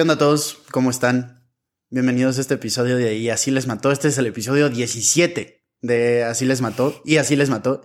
¿Qué 0.00 0.02
onda 0.02 0.14
a 0.14 0.16
todos? 0.16 0.56
¿Cómo 0.70 0.88
están? 0.88 1.46
Bienvenidos 1.90 2.38
a 2.38 2.40
este 2.40 2.54
episodio 2.54 2.96
de 2.96 3.16
Y 3.16 3.28
así 3.28 3.50
les 3.50 3.66
mató. 3.66 3.92
Este 3.92 4.08
es 4.08 4.16
el 4.16 4.24
episodio 4.24 4.70
17 4.70 5.62
de 5.82 6.24
Así 6.24 6.46
les 6.46 6.62
mató. 6.62 7.02
Y 7.04 7.18
así 7.18 7.36
les 7.36 7.50
mató. 7.50 7.82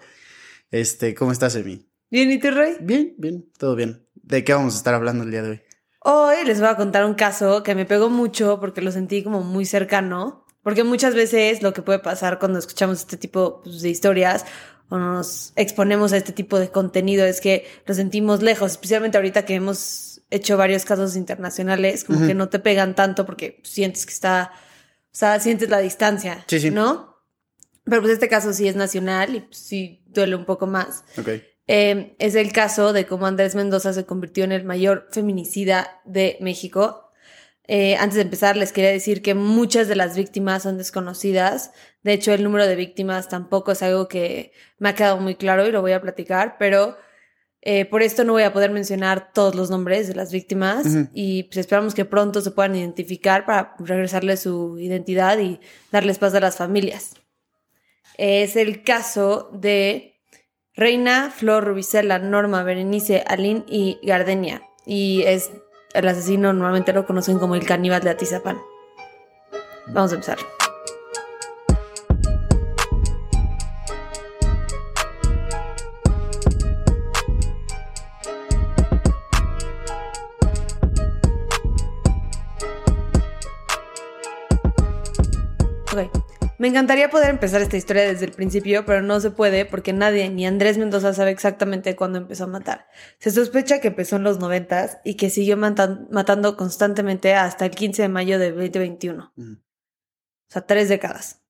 Este, 0.71 1.13
¿cómo 1.13 1.33
estás, 1.33 1.57
Emi? 1.57 1.89
Bien, 2.09 2.31
¿y 2.31 2.39
tú, 2.39 2.51
Rey? 2.51 2.77
Bien, 2.79 3.15
bien, 3.17 3.51
todo 3.57 3.75
bien. 3.75 4.07
¿De 4.13 4.45
qué 4.45 4.53
vamos 4.53 4.75
a 4.75 4.77
estar 4.77 4.93
hablando 4.93 5.25
el 5.25 5.31
día 5.31 5.41
de 5.41 5.49
hoy? 5.49 5.61
Hoy 5.99 6.35
les 6.45 6.61
voy 6.61 6.69
a 6.69 6.77
contar 6.77 7.03
un 7.03 7.15
caso 7.15 7.63
que 7.63 7.75
me 7.75 7.85
pegó 7.85 8.09
mucho 8.09 8.61
porque 8.61 8.79
lo 8.79 8.93
sentí 8.93 9.21
como 9.21 9.43
muy 9.43 9.65
cercano. 9.65 10.45
Porque 10.63 10.85
muchas 10.85 11.15
veces 11.15 11.61
lo 11.63 11.73
que 11.73 11.81
puede 11.81 11.99
pasar 11.99 12.39
cuando 12.39 12.59
escuchamos 12.59 12.99
este 12.99 13.17
tipo 13.17 13.59
pues, 13.61 13.81
de 13.81 13.89
historias 13.89 14.45
o 14.87 14.97
nos 14.97 15.51
exponemos 15.57 16.13
a 16.13 16.17
este 16.17 16.31
tipo 16.31 16.59
de 16.59 16.69
contenido 16.69 17.25
es 17.25 17.41
que 17.41 17.65
lo 17.85 17.93
sentimos 17.93 18.41
lejos, 18.41 18.71
especialmente 18.71 19.17
ahorita 19.17 19.43
que 19.43 19.55
hemos 19.55 20.14
hecho 20.29 20.57
varios 20.57 20.85
casos 20.85 21.15
internacionales, 21.15 22.03
como 22.03 22.25
que 22.25 22.33
no 22.33 22.49
te 22.49 22.59
pegan 22.59 22.95
tanto 22.95 23.25
porque 23.25 23.61
sientes 23.63 24.05
que 24.05 24.13
está, 24.13 24.51
o 24.53 25.17
sea, 25.17 25.39
sientes 25.39 25.69
la 25.69 25.79
distancia, 25.79 26.43
Sí, 26.47 26.59
sí. 26.59 26.71
¿no? 26.71 27.15
Pero 27.83 28.01
pues 28.01 28.13
este 28.13 28.27
caso 28.27 28.51
sí 28.51 28.67
es 28.67 28.75
nacional 28.75 29.35
y 29.35 29.39
pues, 29.41 29.57
sí 29.57 30.03
duele 30.07 30.35
un 30.35 30.45
poco 30.45 30.65
más. 30.67 31.03
Ok. 31.17 31.29
Eh, 31.67 32.15
es 32.19 32.35
el 32.35 32.51
caso 32.51 32.93
de 32.93 33.05
cómo 33.05 33.25
Andrés 33.25 33.55
Mendoza 33.55 33.93
se 33.93 34.05
convirtió 34.05 34.43
en 34.43 34.51
el 34.51 34.63
mayor 34.63 35.07
feminicida 35.11 36.01
de 36.05 36.37
México. 36.41 37.11
Eh, 37.67 37.95
antes 37.95 38.15
de 38.15 38.21
empezar, 38.21 38.57
les 38.57 38.71
quería 38.71 38.91
decir 38.91 39.21
que 39.23 39.33
muchas 39.33 39.87
de 39.87 39.95
las 39.95 40.15
víctimas 40.15 40.63
son 40.63 40.77
desconocidas. 40.77 41.71
De 42.03 42.13
hecho, 42.13 42.33
el 42.33 42.43
número 42.43 42.67
de 42.67 42.75
víctimas 42.75 43.29
tampoco 43.29 43.71
es 43.71 43.81
algo 43.81 44.07
que 44.07 44.51
me 44.77 44.89
ha 44.89 44.95
quedado 44.95 45.17
muy 45.17 45.35
claro 45.35 45.65
y 45.67 45.71
lo 45.71 45.81
voy 45.81 45.93
a 45.93 46.01
platicar, 46.01 46.57
pero 46.59 46.97
eh, 47.67 47.85
por 47.85 48.03
esto 48.03 48.23
no 48.23 48.33
voy 48.33 48.43
a 48.43 48.53
poder 48.53 48.69
mencionar 48.69 49.31
todos 49.33 49.55
los 49.55 49.71
nombres 49.71 50.07
de 50.07 50.13
las 50.13 50.31
víctimas 50.31 50.85
y 51.15 51.43
pues 51.43 51.57
esperamos 51.57 51.95
que 51.95 52.05
pronto 52.05 52.39
se 52.41 52.51
puedan 52.51 52.75
identificar 52.75 53.43
para 53.43 53.75
regresarles 53.79 54.41
su 54.41 54.77
identidad 54.77 55.39
y 55.39 55.59
darles 55.91 56.19
paz 56.19 56.35
a 56.35 56.39
las 56.39 56.57
familias. 56.57 57.15
Es 58.19 58.55
el 58.55 58.83
caso 58.83 59.49
de 59.51 60.13
Reina, 60.75 61.31
Flor, 61.35 61.63
Rubicela, 61.63 62.19
Norma, 62.19 62.61
Berenice, 62.61 63.23
Aline 63.25 63.63
y 63.67 63.97
Gardenia. 64.03 64.61
Y 64.85 65.23
es 65.23 65.49
el 65.95 66.07
asesino, 66.07 66.53
normalmente 66.53 66.93
lo 66.93 67.07
conocen 67.07 67.39
como 67.39 67.55
el 67.55 67.65
caníbal 67.65 68.03
de 68.03 68.11
Atizapán. 68.11 68.59
Vamos 69.87 70.11
a 70.11 70.15
empezar. 70.15 70.37
Me 86.65 86.69
encantaría 86.69 87.11
poder 87.11 87.29
empezar 87.29 87.61
esta 87.61 87.77
historia 87.77 88.07
desde 88.07 88.25
el 88.25 88.31
principio, 88.31 88.87
pero 88.87 89.03
no 89.03 89.19
se 89.19 89.29
puede 89.29 89.65
porque 89.65 89.93
nadie, 89.93 90.27
ni 90.31 90.47
Andrés 90.47 90.79
Mendoza, 90.79 91.13
sabe 91.13 91.29
exactamente 91.29 91.95
cuándo 91.95 92.17
empezó 92.17 92.45
a 92.45 92.47
matar. 92.47 92.87
Se 93.19 93.29
sospecha 93.29 93.79
que 93.79 93.89
empezó 93.89 94.15
en 94.15 94.23
los 94.23 94.39
noventas 94.39 94.97
y 95.05 95.13
que 95.13 95.29
siguió 95.29 95.57
matan- 95.57 96.07
matando 96.09 96.57
constantemente 96.57 97.35
hasta 97.35 97.65
el 97.65 97.71
15 97.75 98.01
de 98.01 98.09
mayo 98.09 98.39
de 98.39 98.51
2021. 98.51 99.31
Ujú. 99.37 99.51
O 99.51 99.57
sea, 100.47 100.65
tres 100.65 100.89
décadas. 100.89 101.43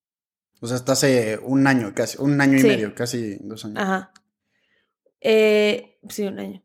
O 0.60 0.68
sea, 0.68 0.76
hasta 0.76 0.92
hace 0.92 1.40
un 1.42 1.66
año 1.66 1.94
casi, 1.96 2.18
un 2.22 2.42
año 2.42 2.60
y 2.60 2.64
medio, 2.64 2.94
casi 2.94 3.38
dos 3.40 3.64
años. 3.64 3.78
Ajá. 3.80 4.12
Eh, 5.22 5.98
sí, 6.10 6.24
un 6.28 6.40
año. 6.40 6.62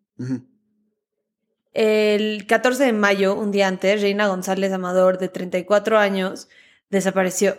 El 1.72 2.48
14 2.48 2.82
de 2.84 2.92
mayo, 2.94 3.36
un 3.38 3.52
día 3.52 3.68
antes, 3.68 4.02
Reina 4.02 4.26
González 4.26 4.72
Amador, 4.72 5.18
de 5.18 5.28
34 5.28 6.00
años, 6.00 6.48
desapareció. 6.88 7.56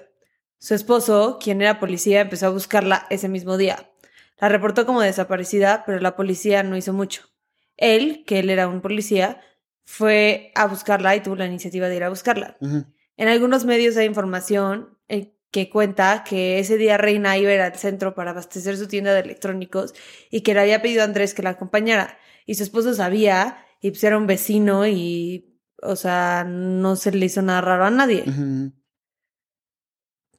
Su 0.61 0.75
esposo, 0.75 1.39
quien 1.41 1.59
era 1.59 1.79
policía, 1.79 2.21
empezó 2.21 2.45
a 2.45 2.51
buscarla 2.51 3.07
ese 3.09 3.27
mismo 3.27 3.57
día. 3.57 3.89
La 4.39 4.47
reportó 4.47 4.85
como 4.85 5.01
desaparecida, 5.01 5.81
pero 5.87 5.99
la 5.99 6.15
policía 6.15 6.61
no 6.61 6.77
hizo 6.77 6.93
mucho. 6.93 7.23
Él, 7.77 8.23
que 8.27 8.37
él 8.37 8.51
era 8.51 8.67
un 8.67 8.79
policía, 8.79 9.41
fue 9.85 10.51
a 10.53 10.67
buscarla 10.67 11.15
y 11.15 11.21
tuvo 11.21 11.35
la 11.35 11.47
iniciativa 11.47 11.89
de 11.89 11.95
ir 11.95 12.03
a 12.03 12.09
buscarla. 12.09 12.57
En 13.17 13.27
algunos 13.27 13.65
medios 13.65 13.97
hay 13.97 14.05
información 14.05 14.99
eh, 15.07 15.35
que 15.49 15.67
cuenta 15.67 16.23
que 16.23 16.59
ese 16.59 16.77
día 16.77 16.99
Reina 16.99 17.39
iba 17.39 17.49
a 17.49 17.55
ir 17.55 17.61
al 17.61 17.75
centro 17.75 18.13
para 18.13 18.29
abastecer 18.29 18.77
su 18.77 18.87
tienda 18.87 19.15
de 19.15 19.21
electrónicos 19.21 19.95
y 20.29 20.41
que 20.41 20.53
le 20.53 20.59
había 20.59 20.83
pedido 20.83 21.01
a 21.01 21.05
Andrés 21.05 21.33
que 21.33 21.41
la 21.41 21.49
acompañara. 21.49 22.19
Y 22.45 22.53
su 22.53 22.61
esposo 22.61 22.93
sabía 22.93 23.65
y 23.81 23.89
pues 23.89 24.03
era 24.03 24.15
un 24.15 24.27
vecino 24.27 24.85
y, 24.85 25.59
o 25.81 25.95
sea, 25.95 26.45
no 26.47 26.95
se 26.97 27.11
le 27.11 27.25
hizo 27.25 27.41
nada 27.41 27.61
raro 27.61 27.85
a 27.85 27.89
nadie. 27.89 28.25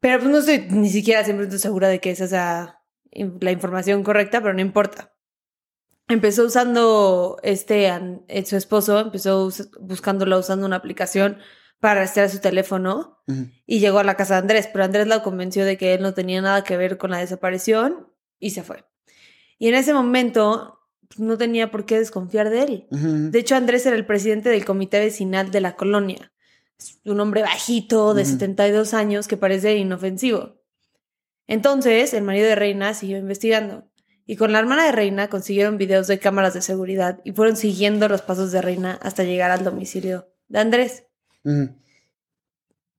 Pero 0.02 0.18
pues 0.18 0.30
no 0.30 0.38
estoy 0.38 0.66
ni 0.68 0.90
siquiera 0.90 1.24
siempre 1.24 1.48
segura 1.58 1.88
de 1.88 2.00
que 2.00 2.10
esa 2.10 2.26
sea 2.26 2.80
la 3.40 3.52
información 3.52 4.02
correcta, 4.02 4.40
pero 4.42 4.52
no 4.52 4.60
importa. 4.60 5.14
Empezó 6.08 6.44
usando 6.44 7.38
este, 7.44 7.86
eh, 8.28 8.44
su 8.44 8.56
esposo, 8.56 8.98
empezó 8.98 9.46
us- 9.46 9.70
buscándola 9.80 10.36
usando 10.38 10.66
una 10.66 10.76
aplicación 10.76 11.38
para 11.78 12.00
rastrear 12.00 12.28
su 12.30 12.41
teléfono 12.41 13.22
y 13.64 13.78
llegó 13.78 14.00
a 14.00 14.04
la 14.04 14.16
casa 14.16 14.34
de 14.34 14.41
Andrés, 14.41 14.68
pero 14.72 14.84
Andrés 14.84 15.06
la 15.06 15.22
convenció 15.22 15.64
de 15.64 15.76
que 15.78 15.94
él 15.94 16.02
no 16.02 16.14
tenía 16.14 16.42
nada 16.42 16.64
que 16.64 16.76
ver 16.76 16.98
con 16.98 17.12
la 17.12 17.18
desaparición 17.18 18.08
y 18.41 18.50
se 18.50 18.64
fue. 18.64 18.84
Y 19.58 19.68
en 19.68 19.76
ese 19.76 19.94
momento 19.94 20.80
pues, 21.08 21.20
no 21.20 21.38
tenía 21.38 21.70
por 21.70 21.86
qué 21.86 21.98
desconfiar 22.00 22.50
de 22.50 22.62
él. 22.64 22.86
De 23.30 23.38
hecho, 23.38 23.54
Andrés 23.54 23.86
era 23.86 23.94
el 23.94 24.04
presidente 24.04 24.48
del 24.48 24.64
comité 24.64 24.98
vecinal 24.98 25.52
de 25.52 25.60
la 25.60 25.76
colonia. 25.76 26.31
Un 27.04 27.20
hombre 27.20 27.43
bajito, 27.43 28.15
de 28.15 28.22
Ujú. 28.22 28.32
72 28.32 28.94
años, 28.94 29.28
que 29.28 29.37
parece 29.37 29.76
inofensivo. 29.76 30.56
Entonces, 31.47 32.15
el 32.15 32.22
marido 32.22 32.47
de 32.47 32.54
Reina 32.54 32.94
siguió 32.94 33.19
investigando. 33.19 33.88
Y 34.25 34.37
con 34.37 34.53
la 34.53 34.60
hermana 34.60 34.87
de 34.87 34.92
Reina 34.92 35.28
consiguieron 35.28 35.78
videos 35.78 36.06
de 36.06 36.19
cámaras 36.19 36.54
de 36.54 36.62
seguridad 36.62 37.21
y 37.25 37.32
fueron 37.32 37.56
siguiendo 37.56 38.09
los 38.09 38.22
pasos 38.22 38.53
de 38.53 38.62
Reina 38.62 38.98
hasta 39.03 39.25
llegar 39.25 39.50
al 39.50 39.65
domicilio 39.65 40.28
de 40.48 40.60
Andrés. 40.60 41.04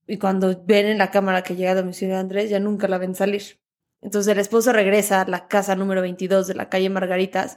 Y 0.06 0.18
cuando 0.18 0.62
ven 0.64 0.86
en 0.86 0.98
la 0.98 1.10
cámara 1.10 1.42
que 1.42 1.56
llega 1.56 1.70
al 1.70 1.78
domicilio 1.78 2.14
de 2.14 2.20
Andrés, 2.20 2.50
ya 2.50 2.60
nunca 2.60 2.88
la 2.88 2.98
ven 2.98 3.14
salir. 3.14 3.58
Entonces 4.02 4.30
el 4.30 4.38
esposo 4.38 4.72
regresa 4.72 5.22
a 5.22 5.26
la 5.26 5.48
casa 5.48 5.74
número 5.74 6.02
22 6.02 6.46
de 6.46 6.54
la 6.54 6.68
calle 6.68 6.90
Margaritas 6.90 7.56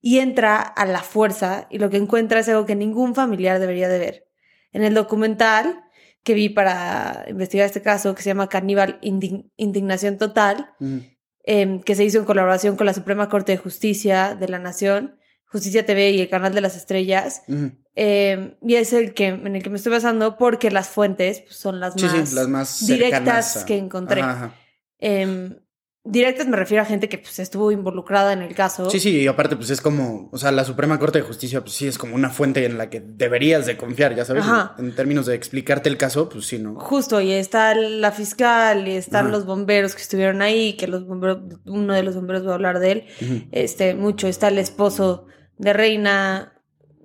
y 0.00 0.20
entra 0.20 0.60
a 0.60 0.86
la 0.86 1.02
fuerza 1.02 1.66
y 1.70 1.78
lo 1.78 1.90
que 1.90 1.96
encuentra 1.96 2.38
es 2.38 2.48
algo 2.48 2.66
que 2.66 2.76
ningún 2.76 3.16
familiar 3.16 3.58
debería 3.58 3.88
de 3.88 3.98
ver. 3.98 4.27
En 4.72 4.82
el 4.84 4.94
documental 4.94 5.82
que 6.22 6.34
vi 6.34 6.48
para 6.48 7.24
investigar 7.28 7.66
este 7.66 7.82
caso, 7.82 8.14
que 8.14 8.22
se 8.22 8.30
llama 8.30 8.48
Caníbal 8.48 9.00
Indig- 9.00 9.50
Indignación 9.56 10.18
Total, 10.18 10.70
Ujú. 10.80 11.02
em, 11.44 11.80
que 11.80 11.94
se 11.94 12.04
hizo 12.04 12.18
en 12.18 12.24
colaboración 12.24 12.76
con 12.76 12.86
la 12.86 12.92
Suprema 12.94 13.28
Corte 13.28 13.52
de 13.52 13.58
Justicia 13.58 14.34
de 14.38 14.48
la 14.48 14.58
Nación, 14.58 15.16
Justicia 15.46 15.86
TV 15.86 16.10
y 16.10 16.20
el 16.20 16.28
Canal 16.28 16.54
de 16.54 16.60
las 16.60 16.76
Estrellas, 16.76 17.42
eh, 17.94 18.56
y 18.60 18.74
es 18.74 18.92
el 18.92 19.14
que 19.14 19.28
en 19.28 19.56
el 19.56 19.62
que 19.62 19.70
me 19.70 19.76
estoy 19.76 19.92
basando 19.92 20.36
porque 20.36 20.70
las 20.70 20.88
fuentes 20.88 21.40
pues, 21.40 21.56
son 21.56 21.80
las 21.80 21.94
Sí, 21.94 22.02
más, 22.04 22.28
sí, 22.28 22.34
las 22.34 22.48
más 22.48 22.86
directas 22.86 23.56
a- 23.56 23.64
que 23.66 23.78
encontré. 23.78 24.20
Ajá, 24.20 24.32
ajá. 24.32 24.54
Em, 24.98 25.56
directas 26.10 26.46
me 26.46 26.56
refiero 26.56 26.82
a 26.82 26.86
gente 26.86 27.08
que 27.08 27.18
pues, 27.18 27.38
estuvo 27.38 27.70
involucrada 27.70 28.32
en 28.32 28.42
el 28.42 28.54
caso. 28.54 28.90
Sí, 28.90 28.98
sí, 29.00 29.20
y 29.20 29.26
aparte, 29.26 29.56
pues 29.56 29.70
es 29.70 29.80
como, 29.80 30.28
o 30.32 30.38
sea, 30.38 30.50
la 30.52 30.64
Suprema 30.64 30.98
Corte 30.98 31.18
de 31.18 31.24
Justicia, 31.24 31.60
pues 31.60 31.74
sí, 31.74 31.86
es 31.86 31.98
como 31.98 32.14
una 32.14 32.30
fuente 32.30 32.64
en 32.64 32.78
la 32.78 32.90
que 32.90 33.00
deberías 33.00 33.66
de 33.66 33.76
confiar, 33.76 34.14
ya 34.14 34.24
sabes, 34.24 34.44
Ajá. 34.44 34.74
en, 34.78 34.94
términos 34.94 35.26
de 35.26 35.34
explicarte 35.34 35.88
el 35.88 35.96
caso, 35.96 36.28
pues 36.28 36.46
sí, 36.46 36.58
¿no? 36.58 36.74
Justo, 36.76 37.20
y 37.20 37.32
está 37.32 37.74
la 37.74 38.12
fiscal, 38.12 38.88
y 38.88 38.92
están 38.92 39.26
Ajá. 39.26 39.36
los 39.36 39.46
bomberos 39.46 39.94
que 39.94 40.02
estuvieron 40.02 40.42
ahí, 40.42 40.74
que 40.74 40.88
los 40.88 41.06
bomberos, 41.06 41.38
uno 41.66 41.94
de 41.94 42.02
los 42.02 42.14
bomberos 42.14 42.46
va 42.46 42.52
a 42.52 42.54
hablar 42.54 42.78
de 42.78 42.92
él, 42.92 43.04
este, 43.52 43.94
mucho, 43.94 44.28
está 44.28 44.48
el 44.48 44.58
esposo 44.58 45.26
de 45.58 45.72
Reina, 45.72 46.54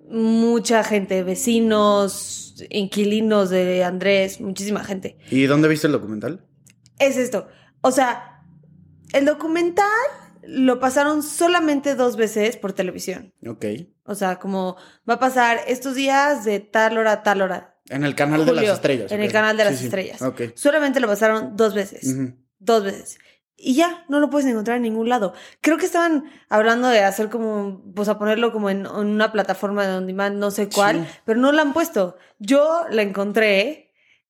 mucha 0.09 0.83
gente, 0.83 1.23
vecinos, 1.23 2.63
inquilinos 2.69 3.49
de 3.49 3.83
Andrés, 3.83 4.39
muchísima 4.39 4.83
gente. 4.83 5.17
¿Y 5.29 5.45
dónde 5.45 5.67
viste 5.67 5.87
el 5.87 5.93
documental? 5.93 6.45
es 6.99 7.17
esto. 7.17 7.47
O 7.81 7.91
sea, 7.91 8.32
el 9.13 9.25
documental 9.25 9.87
lo 10.45 10.79
pasaron 10.79 11.23
solamente 11.23 11.95
dos 11.95 12.17
veces 12.17 12.57
por 12.57 12.73
televisión. 12.73 13.33
Ok. 13.47 13.65
O 14.05 14.15
sea, 14.15 14.39
como 14.39 14.75
va 15.09 15.13
a 15.15 15.19
pasar 15.19 15.59
estos 15.67 15.95
días 15.95 16.43
de 16.43 16.59
tal 16.59 16.97
hora 16.97 17.13
a 17.13 17.23
tal 17.23 17.41
hora. 17.41 17.77
En 17.89 18.03
el 18.03 18.15
canal 18.15 18.45
de 18.45 18.53
las 18.53 18.65
estrellas. 18.65 19.11
en 19.11 19.21
el 19.21 19.31
canal 19.31 19.55
de 19.57 19.63
las 19.65 19.73
Sí, 19.73 19.79
sí. 19.79 19.85
estrellas. 19.85 20.21
Ok. 20.21 20.41
Solamente 20.55 20.99
lo 20.99 21.07
pasaron 21.07 21.55
dos 21.55 21.73
veces. 21.73 22.15
Dos 22.59 22.83
veces. 22.83 23.19
Y 23.55 23.75
ya, 23.75 24.03
no 24.09 24.19
lo 24.19 24.29
puedes 24.29 24.49
encontrar 24.49 24.77
en 24.77 24.83
ningún 24.83 25.07
lado. 25.07 25.33
Creo 25.61 25.77
que 25.77 25.85
estaban 25.85 26.25
hablando 26.49 26.87
de 26.89 26.99
hacer 27.03 27.29
como, 27.29 27.81
pues 27.95 28.09
a 28.09 28.17
ponerlo 28.19 28.51
como 28.51 28.69
en, 28.69 28.79
en 28.85 28.91
una 29.07 29.31
plataforma 29.31 29.85
de 29.87 29.93
on 29.95 30.07
demand, 30.07 30.37
no 30.37 30.51
sé 30.51 30.67
cuál, 30.69 31.05
Sí. 31.05 31.19
pero 31.23 31.39
no 31.39 31.51
la 31.53 31.61
han 31.61 31.71
puesto. 31.71 32.17
Yo 32.39 32.81
la 32.89 33.03
encontré 33.03 33.82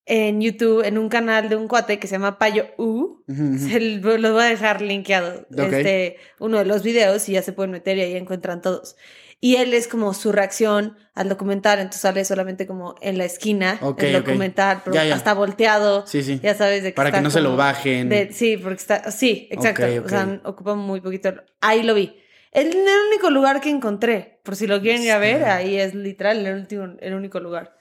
en 0.05 0.41
YouTube, 0.41 0.83
en 0.85 0.97
un 0.97 1.07
canal 1.09 1.47
de 1.49 1.55
un 1.55 1.67
cuate 1.67 1.97
que 1.99 2.07
se 2.07 2.15
llama 2.15 2.37
Payo 2.37 2.65
U. 2.77 3.23
Ujú, 3.27 3.43
ujú. 3.55 3.57
Se 3.69 3.79
lo 3.79 4.17
lo 4.17 4.33
voy 4.33 4.43
a 4.43 4.47
dejar 4.47 4.81
linkeado, 4.81 5.45
Ok. 5.53 5.59
este, 5.73 6.17
uno 6.39 6.57
de 6.59 6.65
los 6.65 6.83
videos 6.83 7.27
y 7.29 7.33
ya 7.33 7.41
se 7.41 7.53
pueden 7.53 7.71
meter 7.71 7.97
y 7.97 8.01
ahí 8.01 8.15
encuentran 8.15 8.61
todos. 8.61 8.95
Y 9.39 9.57
él 9.57 9.73
es 9.73 9.89
como 9.89 10.13
su 10.13 10.31
reacción 10.31 10.95
al 11.15 11.27
documental, 11.27 11.79
entonces 11.79 11.99
sale 12.01 12.23
solamente 12.23 12.65
como 12.65 12.95
en 13.01 13.17
la 13.17 13.25
esquina 13.25 13.77
Ok, 13.81 14.03
el 14.03 14.13
documental, 14.13 14.81
pero 14.85 14.95
Ya, 14.95 15.03
ya. 15.05 15.15
está 15.15 15.33
volteado. 15.33 16.07
Sí, 16.07 16.23
sí. 16.23 16.39
Ya 16.41 16.55
sabes 16.55 16.81
de 16.83 16.91
que 16.91 16.95
Para 16.95 17.11
que 17.11 17.17
está 17.17 17.21
no 17.23 17.29
se 17.29 17.41
lo 17.41 17.57
bajen. 17.57 18.07
de- 18.07 18.31
sí, 18.31 18.55
porque 18.57 18.77
está. 18.77 19.11
Sí, 19.11 19.47
exacto. 19.51 19.83
O 20.05 20.07
sea, 20.09 20.39
ocupa 20.45 20.75
muy 20.75 21.01
poquito. 21.01 21.33
Ahí 21.59 21.83
lo 21.83 21.93
vi. 21.93 22.17
Es 22.53 22.67
el 22.67 22.77
único 23.09 23.29
lugar 23.31 23.59
que 23.59 23.69
encontré. 23.69 24.39
Por 24.43 24.55
si 24.55 24.65
lo 24.67 24.79
quieren 24.81 25.01
ir 25.03 25.11
a 25.11 25.17
ver, 25.17 25.37
Está. 25.37 25.55
ahí 25.55 25.77
es 25.77 25.93
literal 25.93 26.45
el, 26.45 26.55
último, 26.55 26.95
el 26.99 27.13
único 27.13 27.39
lugar. 27.41 27.75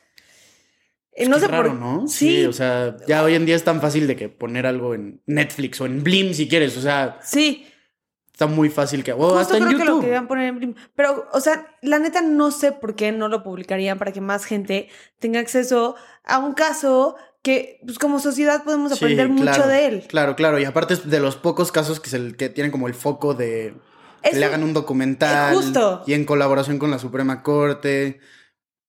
Es 1.14 1.28
no 1.28 1.34
que 1.36 1.42
sé 1.42 1.48
raro, 1.48 1.68
por 1.70 1.78
¿no? 1.78 2.08
Sí, 2.08 2.44
o 2.46 2.52
sea, 2.52 2.96
ya 3.06 3.22
hoy 3.22 3.34
en 3.34 3.44
día 3.44 3.54
es 3.56 3.64
tan 3.64 3.80
fácil 3.80 4.06
de 4.06 4.16
que 4.16 4.28
poner 4.28 4.66
algo 4.66 4.94
en 4.94 5.20
Netflix 5.26 5.80
o 5.80 5.86
en 5.86 6.02
Blim 6.02 6.32
si 6.34 6.48
quieres. 6.48 6.76
O 6.76 6.80
sea, 6.80 7.18
sí. 7.22 7.66
está 8.32 8.46
muy 8.46 8.70
fácil 8.70 9.04
que. 9.04 9.12
O 9.12 9.16
Justo 9.18 9.38
hasta 9.38 9.56
en 9.58 9.64
creo 9.64 9.78
que 9.78 9.84
lo 9.84 9.90
YouTube. 9.90 10.04
querían 10.04 10.26
poner 10.26 10.48
en 10.48 10.56
Blim. 10.58 10.74
Pero, 10.94 11.28
o 11.32 11.40
sea, 11.40 11.66
la 11.82 11.98
neta 11.98 12.22
no 12.22 12.50
sé 12.50 12.72
por 12.72 12.94
qué 12.96 13.12
no 13.12 13.28
lo 13.28 13.42
publicarían 13.42 13.98
para 13.98 14.12
que 14.12 14.20
más 14.22 14.44
gente 14.46 14.88
tenga 15.18 15.38
acceso 15.40 15.96
a 16.24 16.38
un 16.38 16.54
caso 16.54 17.16
que, 17.42 17.80
pues 17.84 17.98
como 17.98 18.18
sociedad 18.20 18.62
podemos 18.64 18.92
Sí, 18.92 18.96
aprender 19.04 19.28
mucho 19.28 19.66
de 19.66 19.86
él. 19.86 20.04
Claro, 20.08 20.34
claro. 20.36 20.58
Y 20.60 20.64
aparte 20.64 20.94
es 20.94 21.10
de 21.10 21.20
los 21.20 21.36
pocos 21.36 21.72
casos 21.72 22.00
que, 22.00 22.08
se, 22.08 22.34
que 22.36 22.48
tienen 22.48 22.70
como 22.70 22.86
el 22.88 22.94
foco 22.94 23.34
de 23.34 23.74
que 24.22 24.28
Es 24.30 24.34
le 24.38 24.40
un- 24.40 24.44
hagan 24.48 24.62
un 24.62 24.72
documental. 24.72 25.54
Justo. 25.54 26.04
Y 26.06 26.14
en 26.14 26.24
colaboración 26.24 26.78
con 26.78 26.90
la 26.90 26.98
Suprema 26.98 27.42
Corte. 27.42 28.20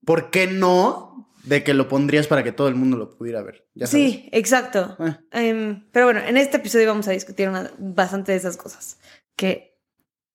¿Por 0.05 0.29
qué 0.29 0.47
no? 0.47 1.09
De 1.43 1.63
que 1.63 1.73
lo 1.73 1.87
pondrías 1.89 2.27
para 2.27 2.43
que 2.43 2.51
todo 2.51 2.67
el 2.69 2.75
mundo 2.75 2.97
lo 2.97 3.15
pudiera 3.17 3.41
ver. 3.41 3.67
Ya 3.73 3.85
sabes. 3.87 4.11
Sí, 4.11 4.29
exacto. 4.31 4.97
Eh. 4.99 5.15
Em, 5.49 5.85
pero 5.91 6.05
bueno, 6.05 6.21
en 6.21 6.37
este 6.37 6.57
episodio 6.57 6.87
vamos 6.87 7.07
a 7.07 7.11
discutir 7.11 7.49
una- 7.49 7.69
bastante 7.77 8.31
de 8.31 8.37
esas 8.37 8.55
cosas 8.57 8.97
que 9.35 9.77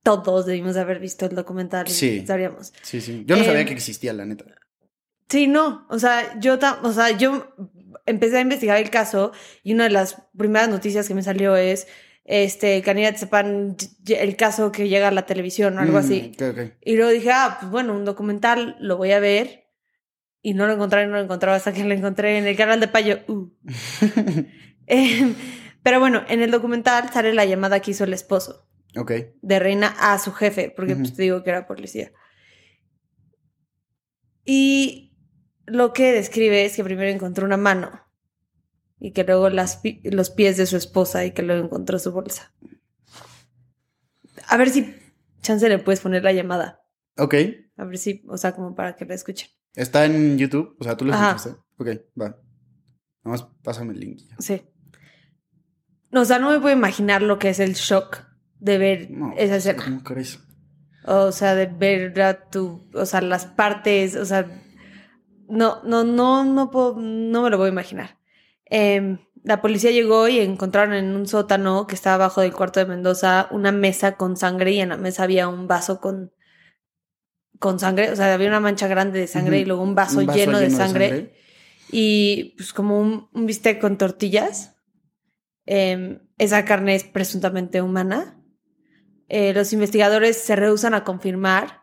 todos 0.03 0.47
debimos 0.47 0.77
haber 0.77 0.99
visto 1.01 1.27
el 1.27 1.35
documental 1.35 1.87
y 1.89 1.91
Sí. 1.91 2.25
sabríamos. 2.27 2.73
Sí, 2.83 3.01
sí. 3.01 3.25
Yo 3.27 3.37
no 3.37 3.45
sabía 3.45 3.61
Em, 3.63 3.67
que 3.69 3.75
existía, 3.75 4.13
la 4.13 4.25
neta. 4.27 4.45
Sí, 5.29 5.47
no, 5.47 5.87
o 5.91 5.99
sea, 5.99 6.39
yo, 6.41 6.59
o 6.83 6.93
sea, 6.93 7.11
yo 7.17 7.55
empecé 8.07 8.39
a 8.39 8.41
investigar 8.41 8.79
el 8.79 8.89
caso 8.91 9.33
y 9.63 9.75
una 9.75 9.85
de 9.85 9.91
las 9.91 10.17
primeras 10.37 10.69
noticias 10.71 11.07
que 11.09 11.15
me 11.15 11.23
salió 11.23 11.57
es, 11.57 11.87
este, 12.25 12.81
Canidad 12.83 13.17
sepan 13.17 13.77
el 14.07 14.37
caso 14.37 14.73
que 14.73 14.89
llega 14.89 15.09
a 15.09 15.13
la 15.13 15.27
televisión 15.27 15.77
o 15.77 15.81
algo 15.81 15.95
Mm, 15.99 16.01
así. 16.01 16.33
Y 16.83 16.97
luego 16.97 17.11
dije, 17.11 17.31
ah, 17.33 17.57
pues 17.61 17.71
bueno, 17.71 17.95
un 17.95 18.05
documental, 18.05 18.77
lo 18.81 18.97
voy 18.99 19.13
a 19.13 19.21
ver. 19.21 19.68
Y 20.41 20.55
no 20.55 20.67
lo 20.67 20.75
encontré, 20.75 21.07
no 21.07 21.15
lo 21.15 21.21
encontraba 21.21 21.57
hasta 21.57 21.73
que 21.73 21.85
lo 21.85 21.93
encontré 21.95 22.39
en 22.39 22.47
el 22.47 22.57
canal 22.57 22.81
de 22.81 22.89
Payo. 22.89 23.21
Uh. 23.29 23.49
Eh, 24.91 25.35
pero 25.83 26.01
bueno, 26.01 26.23
en 26.29 26.41
el 26.41 26.51
documental 26.51 27.11
sale 27.13 27.35
la 27.35 27.45
llamada 27.45 27.81
que 27.81 27.91
hizo 27.91 28.05
el 28.05 28.15
esposo 28.15 28.67
Ok. 28.97 29.13
de 29.43 29.59
Reina 29.59 29.89
a 29.99 30.19
su 30.19 30.33
jefe, 30.33 30.73
porque 30.75 30.97
pues 30.97 31.13
te 31.15 31.21
digo 31.25 31.43
que 31.45 31.51
era 31.51 31.67
policía. 31.67 32.11
Y 34.47 35.15
lo 35.67 35.93
que 35.93 36.13
describe 36.13 36.65
es 36.65 36.75
que 36.75 36.85
primero 36.85 37.11
encontró 37.11 37.45
una 37.45 37.59
mano 37.59 38.01
y 38.99 39.13
que 39.13 39.25
luego 39.25 39.51
las 39.51 39.81
los 40.05 40.31
pies 40.31 40.57
de 40.57 40.65
su 40.65 40.79
esposa 40.79 41.25
y 41.27 41.33
que 41.33 41.43
luego 41.43 41.67
encontró 41.67 41.99
su 41.99 42.11
bolsa. 42.13 42.55
A 44.49 44.57
ver 44.57 44.71
si 44.71 44.97
chance 45.43 45.69
le 45.69 45.79
puedes 45.79 46.01
poner 46.01 46.25
la 46.25 46.33
llamada. 46.33 46.83
Ok. 47.19 47.35
A 47.77 47.85
ver 47.85 47.99
si, 47.99 48.25
o 48.27 48.39
sea, 48.39 48.53
como 48.53 48.75
para 48.75 48.97
que 48.97 49.05
la 49.05 49.15
escuchen. 49.15 49.51
¿Está 49.79 50.07
en 50.07 50.37
YouTube? 50.37 50.77
O 50.81 50.85
sea, 50.85 50.97
tú 50.97 51.05
lo 51.05 51.13
escuchaste. 51.13 51.51
Ok, 51.79 51.89
va. 52.21 52.27
Nada 52.27 52.41
más 53.23 53.45
pásame 53.63 53.93
el 53.93 54.01
link. 54.01 54.19
ya. 54.29 54.37
Sí. 54.41 54.63
No, 56.11 56.23
o 56.23 56.25
sea, 56.25 56.41
no 56.41 56.51
me 56.51 56.59
puedo 56.59 56.75
imaginar 56.75 57.23
lo 57.23 57.39
que 57.39 57.51
es 57.51 57.61
el 57.61 57.75
shock 57.75 58.25
de 58.59 58.77
ver 58.77 59.11
No, 59.13 59.33
esa 59.37 59.55
escena. 59.55 59.85
¿Cómo 59.85 60.03
crees? 60.03 60.41
O 61.05 61.31
sea, 61.31 61.55
de 61.55 61.67
ver 61.67 62.21
a 62.21 62.49
tu, 62.49 62.91
o 62.93 63.07
sea, 63.07 63.21
las 63.21 63.47
partes, 63.47 64.17
o 64.17 64.25
sea, 64.25 64.51
no, 65.49 65.81
no, 65.85 66.03
no, 66.03 66.45
no 66.45 66.71
puedo, 66.73 66.97
no 66.99 67.43
me 67.43 67.51
lo 67.51 67.57
voy 67.57 67.67
a 67.67 67.73
imaginar. 67.73 68.19
Em, 68.65 69.19
la 69.45 69.63
policía 69.63 69.93
llegó 69.93 70.27
y 70.27 70.41
encontraron 70.41 70.95
en 70.95 71.15
un 71.15 71.29
sótano 71.29 71.87
que 71.87 71.95
estaba 71.95 72.17
abajo 72.17 72.41
del 72.41 72.53
cuarto 72.53 72.81
de 72.81 72.87
Mendoza 72.87 73.47
una 73.53 73.71
mesa 73.71 74.17
con 74.17 74.37
sangre 74.37 74.73
y 74.73 74.81
en 74.81 74.89
la 74.89 74.97
mesa 74.97 75.23
había 75.23 75.47
un 75.47 75.69
vaso 75.69 76.01
con, 76.01 76.33
con 77.59 77.79
sangre, 77.81 78.11
o 78.11 78.17
sea, 78.17 78.33
había 78.33 78.49
una 78.49 78.61
mancha 78.61 78.87
grande 78.89 79.21
de 79.21 79.27
sangre 79.27 79.59
y 79.59 79.65
luego 79.65 79.83
un 79.83 79.95
vaso, 79.95 80.21
Un 80.21 80.27
vaso 80.27 80.39
lleno, 80.39 80.59
de, 80.59 80.71
sangre, 80.71 81.35
y 81.91 82.55
pues 82.57 82.73
como 82.73 83.01
un, 83.01 83.29
un 83.33 83.47
bistec 83.47 83.81
con 83.81 83.99
tortillas. 83.99 84.77
Em, 85.67 86.21
esa 86.39 86.65
carne 86.65 86.95
es 86.95 87.05
presuntamente 87.05 87.83
humana. 87.83 88.43
Eh, 89.29 89.53
los 89.53 89.73
investigadores 89.73 90.39
se 90.39 90.57
rehusan 90.57 90.95
a 90.95 91.05
confirmar 91.05 91.83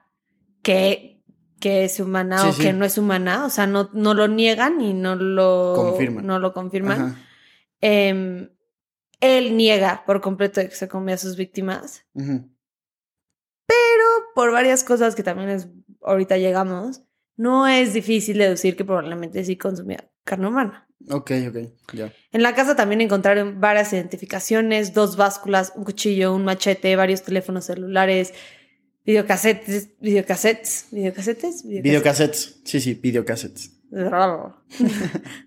que, 0.63 1.23
que 1.59 1.83
es 1.83 1.99
humana 1.99 2.39
Sí, 2.39 2.47
o 2.47 2.53
sí. 2.53 2.61
que 2.63 2.73
no 2.73 2.85
es 2.85 2.97
humana. 2.97 3.45
O 3.45 3.49
sea, 3.49 3.67
no, 3.67 3.89
no 3.93 4.13
lo 4.13 4.27
niegan 4.27 4.81
y 4.81 4.93
no 4.93 5.15
lo 5.15 5.73
Confirman. 5.75 6.25
No 6.25 6.39
lo 6.39 6.53
confirman. 6.53 7.15
Em, 7.81 8.49
él 9.19 9.57
niega 9.57 10.03
por 10.05 10.21
completo 10.21 10.61
que 10.61 10.71
se 10.71 10.87
comía 10.87 11.15
a 11.15 11.19
sus 11.19 11.35
víctimas. 11.35 12.05
Ujú. 13.69 14.25
Por 14.33 14.51
varias 14.51 14.83
cosas 14.83 15.15
que 15.15 15.23
también 15.23 15.49
es, 15.49 15.67
ahorita 16.01 16.37
llegamos, 16.37 17.01
no 17.37 17.67
es 17.67 17.93
difícil 17.93 18.37
deducir 18.37 18.75
que 18.75 18.85
probablemente 18.85 19.43
sí 19.43 19.57
consumía 19.57 20.09
carne 20.23 20.47
humana. 20.47 20.87
Ok, 21.09 21.31
ok, 21.49 21.57
ya. 21.93 22.11
En 22.31 22.41
la 22.41 22.55
casa 22.55 22.75
también 22.75 23.01
encontraron 23.01 23.59
varias 23.61 23.93
identificaciones, 23.93 24.93
dos 24.93 25.17
básculas, 25.17 25.73
un 25.75 25.83
cuchillo, 25.83 26.33
un 26.33 26.45
machete, 26.45 26.95
varios 26.95 27.21
teléfonos 27.21 27.65
celulares, 27.65 28.33
videocassettes, 29.05 29.99
videocassettes, 29.99 30.87
videocasetes, 30.91 31.63
Videocassettes. 31.63 32.61
Sí, 32.63 32.79
sí, 32.79 32.93
videocassettes. 32.95 33.71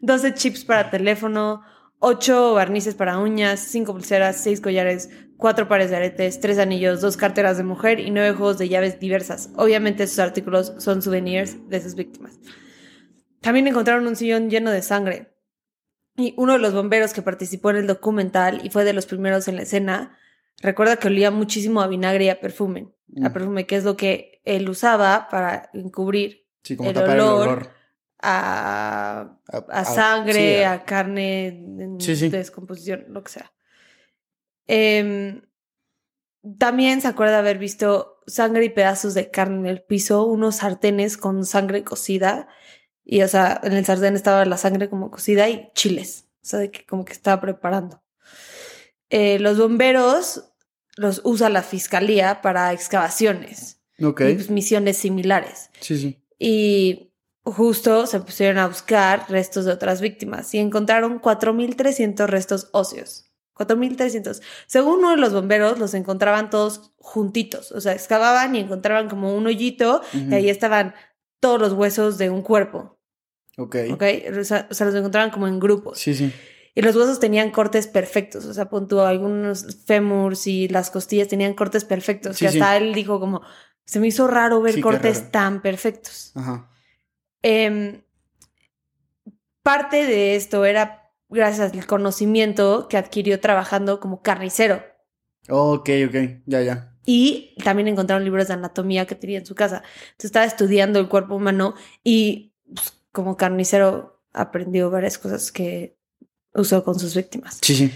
12 0.01 0.35
chips 0.35 0.65
para 0.65 0.91
teléfono, 0.91 1.63
8 2.01 2.55
barnices 2.55 2.95
para 2.95 3.19
uñas, 3.19 3.61
5 3.61 3.93
pulseras, 3.93 4.37
6 4.37 4.61
collares, 4.61 5.11
4 5.37 5.69
pares 5.69 5.91
de 5.91 5.97
aretes, 5.97 6.41
3 6.41 6.59
anillos, 6.59 7.01
2 7.01 7.17
carteras 7.17 7.57
de 7.57 7.65
mujer 7.65 8.01
y 8.01 8.11
9 8.11 8.35
juegos 8.37 8.59
de 8.59 8.69
llaves 8.69 9.01
diversas. 9.01 9.51
Obviamente 9.57 10.05
esos 10.05 10.19
artículos 10.21 10.75
son 10.79 11.03
souvenirs 11.03 11.69
de 11.69 11.81
sus 11.81 11.95
víctimas. 11.95 12.39
También 13.41 13.67
encontraron 13.67 14.07
un 14.07 14.17
sillón 14.17 14.51
lleno 14.51 14.71
de 14.71 14.83
sangre. 14.83 15.35
Y 16.17 16.35
uno 16.37 16.55
de 16.55 16.59
los 16.59 16.75
bomberos 16.75 17.13
que 17.13 17.23
participó 17.23 17.71
en 17.71 17.77
el 17.77 17.87
documental 17.87 18.61
y 18.65 18.71
fue 18.71 18.85
de 18.85 18.93
los 18.93 19.07
primeros 19.07 19.47
en 19.47 19.57
la 19.57 19.63
escena, 19.63 20.19
recuerda 20.61 20.97
que 20.97 21.07
olía 21.07 21.31
muchísimo 21.31 21.81
a 21.81 21.87
vinagre 21.87 22.25
y 22.25 22.29
a 22.29 22.41
perfume. 22.41 22.89
A 23.23 23.29
Mm. 23.29 23.33
perfume, 23.33 23.67
que 23.67 23.77
es 23.77 23.85
lo 23.85 23.97
que 23.97 24.41
él 24.45 24.69
usaba 24.69 25.29
para 25.31 25.71
encubrir 25.73 26.47
Sí, 26.65 26.77
como 26.77 26.91
El 26.91 26.95
tapar 26.97 27.15
el 27.15 27.21
olor. 27.21 27.71
A 28.21 29.39
A, 29.69 29.85
sangre, 29.85 30.59
sí, 30.59 30.63
a 30.63 30.85
carne 30.85 31.47
en 31.49 32.01
Sí, 32.01 32.17
sí. 32.17 32.29
descomposición, 32.29 33.07
lo 33.09 33.23
que 33.23 33.33
sea. 33.33 33.53
Em, 34.67 35.43
también 36.59 37.01
se 37.01 37.09
acuerda 37.09 37.39
haber 37.39 37.59
visto 37.59 38.21
sangre 38.27 38.65
y 38.67 38.71
pedazos 38.71 39.15
de 39.15 39.31
carne 39.31 39.59
en 39.61 39.67
el 39.67 39.83
piso, 39.83 40.25
unos 40.27 40.57
sartenes 40.57 41.17
con 41.17 41.45
sangre 41.45 41.85
cocida. 41.85 42.49
Y, 43.05 43.23
o 43.23 43.29
sea, 43.29 43.61
en 43.65 43.73
el 43.73 43.85
sartén 43.87 44.15
estaba 44.15 44.45
la 44.45 44.59
sangre 44.59 44.89
como 44.91 45.11
cocida 45.11 45.49
y 45.49 45.71
chiles. 45.75 46.29
O 46.43 46.47
sea, 46.47 46.59
de 46.61 46.71
que 46.71 46.85
como 46.85 47.05
que 47.05 47.13
estaba 47.13 47.41
preparando. 47.41 48.03
Eh, 49.11 49.39
los 49.39 49.59
bomberos 49.59 50.53
los 50.97 51.23
usa 51.25 51.49
la 51.49 51.63
fiscalía 51.63 52.43
para 52.43 52.73
excavaciones 52.73 53.81
Ok. 54.03 54.21
y 54.23 54.35
pues, 54.35 54.51
misiones 54.51 54.99
similares. 54.99 55.71
Sí, 55.81 55.97
sí. 55.97 56.23
Y 56.39 57.13
justo 57.53 58.07
se 58.07 58.21
pusieron 58.21 58.59
a 58.59 58.67
buscar 58.69 59.27
restos 59.29 59.65
de 59.65 59.73
otras 59.73 60.01
víctimas 60.01 60.53
y 60.55 60.59
encontraron 60.59 61.21
4.300 61.21 62.27
restos 62.27 62.69
óseos. 62.73 63.25
4.300. 63.55 64.41
Según 64.67 65.01
uno 65.01 65.11
de 65.11 65.17
los 65.17 65.33
bomberos, 65.33 65.79
los 65.79 65.95
encontraban 65.95 66.49
todos 66.49 66.93
juntitos. 66.99 67.73
O 67.73 67.81
sea, 67.81 67.93
excavaban 67.93 68.55
y 68.55 68.61
encontraban 68.61 69.09
como 69.09 69.35
un 69.35 69.47
hoyito 69.47 70.01
y 70.13 70.33
ahí 70.33 70.49
estaban 70.49 70.95
todos 71.41 71.61
los 71.61 71.73
huesos 71.73 72.19
de 72.19 72.31
un 72.31 72.43
cuerpo. 72.43 72.99
Ok. 73.57 73.77
¿Ok? 73.93 74.03
O 74.39 74.45
sea, 74.45 74.69
o 74.71 74.75
sea, 74.75 74.87
los 74.87 74.95
encontraban 74.95 75.31
como 75.31 75.49
en 75.49 75.59
grupos. 75.59 75.99
Sí, 75.99 76.15
sí. 76.15 76.33
Y 76.75 76.83
los 76.83 76.95
huesos 76.95 77.19
tenían 77.19 77.51
cortes 77.51 77.89
perfectos. 77.89 78.45
O 78.45 78.55
sea, 78.55 78.69
pon 78.71 78.87
tú, 78.87 79.01
algunos 79.01 79.83
fémurs 79.85 80.47
y 80.47 80.69
las 80.69 80.91
costillas 80.91 81.27
tenían 81.27 81.55
cortes 81.55 81.85
perfectos. 81.85 82.37
Sí, 82.37 82.45
que 82.47 82.53
sí. 82.53 82.61
hasta 82.61 82.77
él 82.77 82.95
dijo 82.95 83.19
como, 83.19 83.43
se 83.85 83.99
me 83.99 84.07
hizo 84.07 84.29
raro 84.29 84.61
ver 84.63 84.75
Sí, 84.75 84.81
cortes 84.81 85.19
raro. 85.19 85.31
tan 85.33 85.63
perfectos. 85.63 86.31
Ajá. 86.37 86.71
Em, 87.43 88.03
parte 89.63 90.07
de 90.07 90.37
esto 90.37 90.65
era 90.65 91.13
gracias 91.29 91.73
al 91.73 91.87
conocimiento 91.87 92.89
que 92.89 92.97
adquirió 92.97 93.41
trabajando 93.41 94.01
como 94.01 94.23
carnicero. 94.23 94.83
Ok, 95.49 95.91
ok. 96.09 96.17
Ya, 96.47 96.63
ya. 96.63 96.95
Y 97.05 97.55
también 97.65 97.89
encontraron 97.89 98.25
libros 98.25 98.49
de 98.49 98.55
anatomía 98.55 99.07
que 99.07 99.15
tenía 99.15 99.39
en 99.39 99.47
su 99.47 99.55
casa. 99.55 99.83
Entonces 100.11 100.27
estaba 100.27 100.45
estudiando 100.45 100.99
el 100.99 101.09
cuerpo 101.09 101.37
humano 101.37 101.75
y 102.05 102.53
pues, 102.75 102.93
como 103.13 103.37
carnicero 103.37 104.23
aprendió 104.33 104.91
varias 104.91 105.19
cosas 105.19 105.51
que 105.51 105.97
usó 106.53 106.85
con 106.85 106.99
sus 106.99 107.15
víctimas. 107.15 107.59
Sí, 107.63 107.75
sí. 107.75 107.93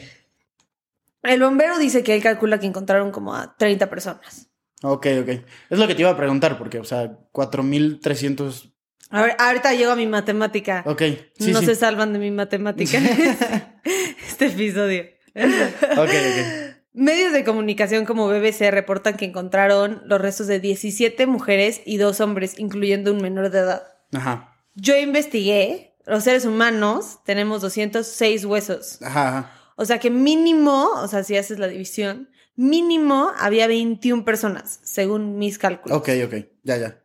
El 1.23 1.41
bombero 1.41 1.79
dice 1.79 2.03
que 2.03 2.15
él 2.15 2.23
calcula 2.23 2.59
que 2.59 2.67
encontraron 2.67 3.13
como 3.13 3.35
a 3.35 3.57
30 3.57 3.89
personas. 3.89 4.49
Ok, 4.83 5.07
ok. 5.21 5.29
Es 5.71 5.79
lo 5.79 5.87
que 5.87 5.95
te 5.95 6.03
iba 6.03 6.11
a 6.11 6.17
preguntar, 6.17 6.59
porque, 6.59 6.81
o 6.81 6.85
sea, 6.85 7.17
4300. 7.31 8.73
A 9.12 9.23
ver, 9.23 9.37
ahorita 9.38 9.75
llego 9.75 9.92
a 9.92 9.97
mi 9.97 10.07
matemática. 10.07 10.83
Ok, 10.87 11.02
sí, 11.38 11.52
no 11.52 11.61
sí. 11.61 11.66
se 11.66 11.75
salvan 11.75 12.12
de 12.14 12.19
mi 12.19 12.31
matemática. 12.31 12.99
este 14.26 14.47
episodio. 14.47 15.04
Ok, 15.35 15.99
ok. 15.99 16.73
Medios 16.95 17.33
de 17.33 17.45
comunicación 17.45 18.04
como 18.04 18.28
BBC 18.28 18.71
reportan 18.71 19.16
que 19.16 19.25
encontraron 19.25 20.02
los 20.07 20.21
restos 20.21 20.47
de 20.47 20.61
17 20.61 21.26
mujeres 21.26 21.83
y 21.85 21.99
dos 21.99 22.21
hombres, 22.21 22.59
incluyendo 22.59 23.12
un 23.12 23.23
menor 23.23 23.50
de 23.50 23.59
edad. 23.61 23.83
Ajá. 24.12 24.57
Yo 24.75 24.97
investigué, 24.97 25.95
los 26.07 26.25
seres 26.25 26.45
humanos 26.45 27.21
tenemos 27.25 27.61
206 27.61 28.45
huesos. 28.47 29.00
Ajá, 29.02 29.28
ajá. 29.28 29.52
O 29.76 29.85
sea 29.85 29.99
que 29.99 30.11
mínimo, 30.11 30.88
o 30.97 31.09
sea, 31.09 31.23
si 31.23 31.37
haces 31.37 31.59
la 31.59 31.69
división, 31.69 32.31
mínimo 32.57 33.33
había 33.38 33.66
21 33.66 34.25
personas, 34.25 34.81
según 34.83 35.38
mis 35.38 35.59
cálculos. 35.59 35.97
Ok, 35.97 36.11
ok. 36.26 36.35
Ya, 36.62 36.76
ya. 36.76 37.01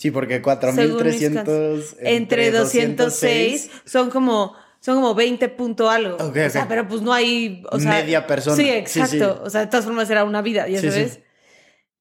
Sí, 0.00 0.10
porque 0.10 0.36
Según 0.42 0.56
mis 0.72 0.92
4300 0.94 1.96
Entre 2.00 2.50
206 2.50 3.70
son 3.84 4.08
como 4.08 4.56
son 4.80 4.94
como 4.94 5.14
20 5.14 5.50
punto 5.50 5.90
algo. 5.90 6.16
Ok, 6.16 6.38
O 6.46 6.48
sea, 6.50 6.66
pero 6.66 6.88
pues 6.88 7.02
no 7.02 7.12
hay, 7.12 7.62
o 7.70 7.78
sea, 7.78 7.90
Media 7.90 8.26
persona. 8.26 8.56
Sí, 8.56 8.70
exacto. 8.70 9.34
sí. 9.34 9.40
O 9.44 9.50
sea, 9.50 9.60
de 9.60 9.66
todas 9.66 9.84
formas 9.84 10.08
era 10.08 10.24
una 10.24 10.40
vida, 10.40 10.66
ya 10.68 10.80
Sí, 10.80 10.90
sabes. 10.90 11.20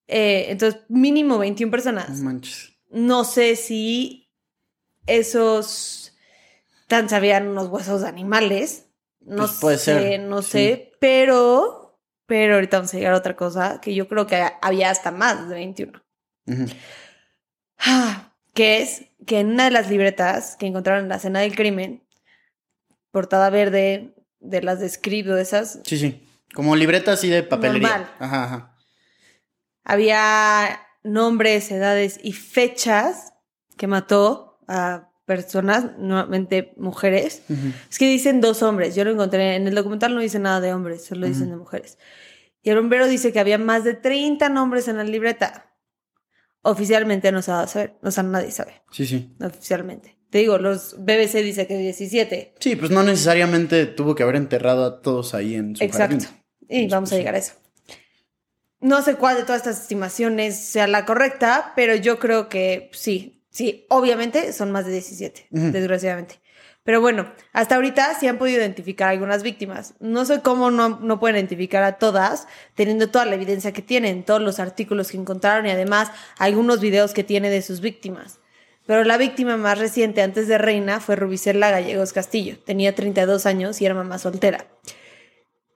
Eh, 0.08 0.46
entonces, 0.48 0.80
mínimo 0.88 1.38
21 1.40 1.68
No 1.68 1.72
personas. 1.72 2.10
manches. 2.22 2.78
No 2.90 3.26
sé 3.26 3.58
si 3.58 4.32
esos 5.08 6.14
tan 6.88 7.10
sabían 7.10 7.50
unos 7.50 7.68
huesos 7.68 8.02
de 8.02 8.08
animales. 8.08 8.86
No 9.20 9.44
Pues 9.46 9.58
puede 9.60 9.78
sé, 9.78 10.00
ser, 10.00 10.20
no 10.22 10.42
sé, 10.42 10.94
pero 11.02 12.00
pero 12.26 12.56
ahorita 12.56 12.78
vamos 12.78 12.94
a 12.94 12.98
llegar 12.98 13.14
a 13.14 13.18
otra 13.18 13.36
cosa 13.36 13.82
que 13.82 13.94
yo 13.94 14.08
creo 14.08 14.26
que 14.26 14.42
había 14.62 14.90
hasta 14.90 15.12
más 15.12 15.50
de 15.50 15.56
21. 15.56 16.02
Ujú. 16.48 16.64
Ah, 16.64 16.76
que 18.54 18.82
es 18.82 19.06
que 19.26 19.40
en 19.40 19.52
una 19.52 19.66
de 19.66 19.72
las 19.72 19.90
libretas 19.90 20.56
que 20.58 20.68
encontraron 20.68 21.04
en 21.04 21.10
la 21.10 21.16
escena 21.16 21.40
del 21.42 21.56
crimen, 21.56 22.04
portada 23.12 23.50
verde 23.50 24.16
de 24.40 24.62
las 24.62 24.80
de 24.80 24.90
Scribd 24.90 25.32
o 25.32 25.36
de 25.36 25.42
esas, 25.42 25.80
Sí, 25.84 25.98
sí. 25.98 26.26
Como 26.54 26.76
libreta 26.76 27.12
así 27.12 27.30
de 27.30 27.44
papelería. 27.44 27.90
Normal. 27.90 28.12
Ajá, 28.20 28.44
ajá. 28.46 28.76
había 29.84 30.80
nombres, 31.04 31.72
edades 31.72 32.20
y 32.24 32.34
fechas 32.34 33.34
que 33.78 33.88
mató 33.88 34.60
a 34.68 35.10
personas, 35.26 35.98
nuevamente 36.00 36.74
mujeres. 36.76 37.44
Es 37.90 38.00
que 38.00 38.10
dicen 38.10 38.42
dos 38.42 38.64
hombres, 38.64 38.96
yo 38.96 39.04
lo 39.04 39.12
encontré, 39.12 39.56
en 39.56 39.68
el 39.68 39.76
documental 39.76 40.16
no 40.16 40.22
dice 40.22 40.40
nada 40.40 40.60
de 40.60 40.74
hombres, 40.74 41.06
solo 41.06 41.28
dicen 41.28 41.52
de 41.52 41.56
mujeres. 41.56 42.00
Y 42.64 42.72
el 42.72 42.78
bombero 42.78 43.08
dice 43.08 43.32
que 43.32 43.40
había 43.40 43.60
más 43.60 43.84
de 43.84 43.94
30 43.94 44.50
nombres 44.50 44.88
en 44.88 44.98
la 44.98 45.04
libreta. 45.04 45.69
Oficialmente 46.62 47.32
no 47.32 47.42
se 47.42 47.52
dado 47.52 47.64
a 47.64 47.68
saber, 47.68 47.96
o 48.04 48.12
sea, 48.12 48.24
nadie 48.24 48.52
sabe, 48.52 48.82
Sí, 48.92 49.06
sí. 49.06 49.34
oficialmente. 49.42 50.18
Te 50.30 50.40
digo, 50.40 50.58
los 50.58 50.96
BBC 51.04 51.42
dice 51.42 51.66
que 51.66 51.78
17. 51.78 52.54
Sí, 52.60 52.76
pues 52.76 52.92
no 52.92 53.02
necesariamente 53.02 53.86
tuvo 53.88 54.14
que 54.14 54.24
haber 54.24 54.36
enterrado 54.36 54.86
a 54.86 55.02
todos 55.02 55.34
ahí 55.34 55.56
en 55.56 55.76
su 55.76 55.84
Exacto. 55.84 56.18
jardín. 56.20 56.44
Y 56.68 56.82
Pues, 56.84 56.92
vamos 56.92 57.12
a 57.14 57.16
llegar 57.16 57.34
a 57.36 57.38
eso. 57.40 57.54
No 58.82 59.02
sé 59.02 59.16
cuál 59.16 59.38
de 59.38 59.44
todas 59.44 59.58
estas 59.62 59.82
estimaciones 59.82 60.58
sea 60.58 60.88
la 60.88 61.06
correcta, 61.06 61.74
pero 61.76 61.96
yo 61.96 62.20
creo 62.20 62.48
que 62.50 62.90
sí, 62.94 63.44
sí, 63.50 63.86
obviamente 63.90 64.54
son 64.54 64.72
más 64.72 64.86
de 64.86 64.92
17, 64.92 65.48
Ujú. 65.52 65.72
desgraciadamente. 65.72 66.36
Pero 66.90 67.02
bueno, 67.02 67.32
hasta 67.54 67.76
ahorita 67.76 68.16
sí 68.20 68.26
han 68.26 68.40
podido 68.40 68.58
identificar 68.58 69.10
algunas 69.10 69.44
víctimas. 69.44 69.94
No 70.00 70.26
sé 70.26 70.42
cómo 70.42 70.72
no, 70.72 70.98
no 71.00 71.20
pueden 71.20 71.36
identificar 71.36 71.84
a 71.84 72.00
todas, 72.00 72.48
teniendo 72.74 73.12
toda 73.12 73.26
la 73.26 73.36
evidencia 73.36 73.74
que 73.74 73.84
tienen, 73.84 74.24
todos 74.24 74.42
los 74.42 74.60
artículos 74.60 75.12
que 75.12 75.18
encontraron 75.18 75.68
y 75.68 75.70
además 75.70 76.12
algunos 76.40 76.82
videos 76.82 77.14
que 77.14 77.24
tiene 77.24 77.52
de 77.52 77.62
sus 77.62 77.80
víctimas. 77.80 78.40
Pero 78.88 79.04
la 79.04 79.18
víctima 79.18 79.56
más 79.56 79.78
reciente 79.78 80.24
antes 80.24 80.48
de 80.48 80.58
Reina 80.58 81.00
fue 81.00 81.16
Rubicela 81.16 81.70
Gallegos 81.70 82.12
Castillo. 82.12 82.58
Tenía 82.66 82.96
32 82.96 83.46
años 83.46 83.80
y 83.82 83.86
era 83.86 83.94
mamá 83.94 84.18
soltera. 84.18 84.66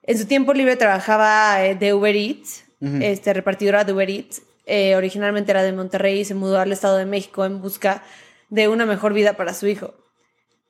En 0.01 0.17
su 0.17 0.25
tiempo 0.25 0.55
libre 0.55 0.77
trabajaba 0.77 1.63
eh, 1.63 1.75
de 1.75 1.93
Uber 1.93 2.15
Eats, 2.15 2.63
este, 3.01 3.35
repartidora 3.35 3.83
de 3.83 3.93
Uber 3.93 4.09
Eats. 4.09 4.41
Eh, 4.65 4.95
originalmente 4.95 5.51
era 5.51 5.61
de 5.61 5.73
Monterrey 5.73 6.21
y 6.21 6.25
se 6.25 6.33
mudó 6.33 6.57
al 6.57 6.71
Estado 6.71 6.97
de 6.97 7.05
México 7.05 7.45
en 7.45 7.61
busca 7.61 8.01
de 8.49 8.67
una 8.67 8.87
mejor 8.87 9.13
vida 9.13 9.33
para 9.33 9.53
su 9.53 9.67
hijo. 9.67 9.93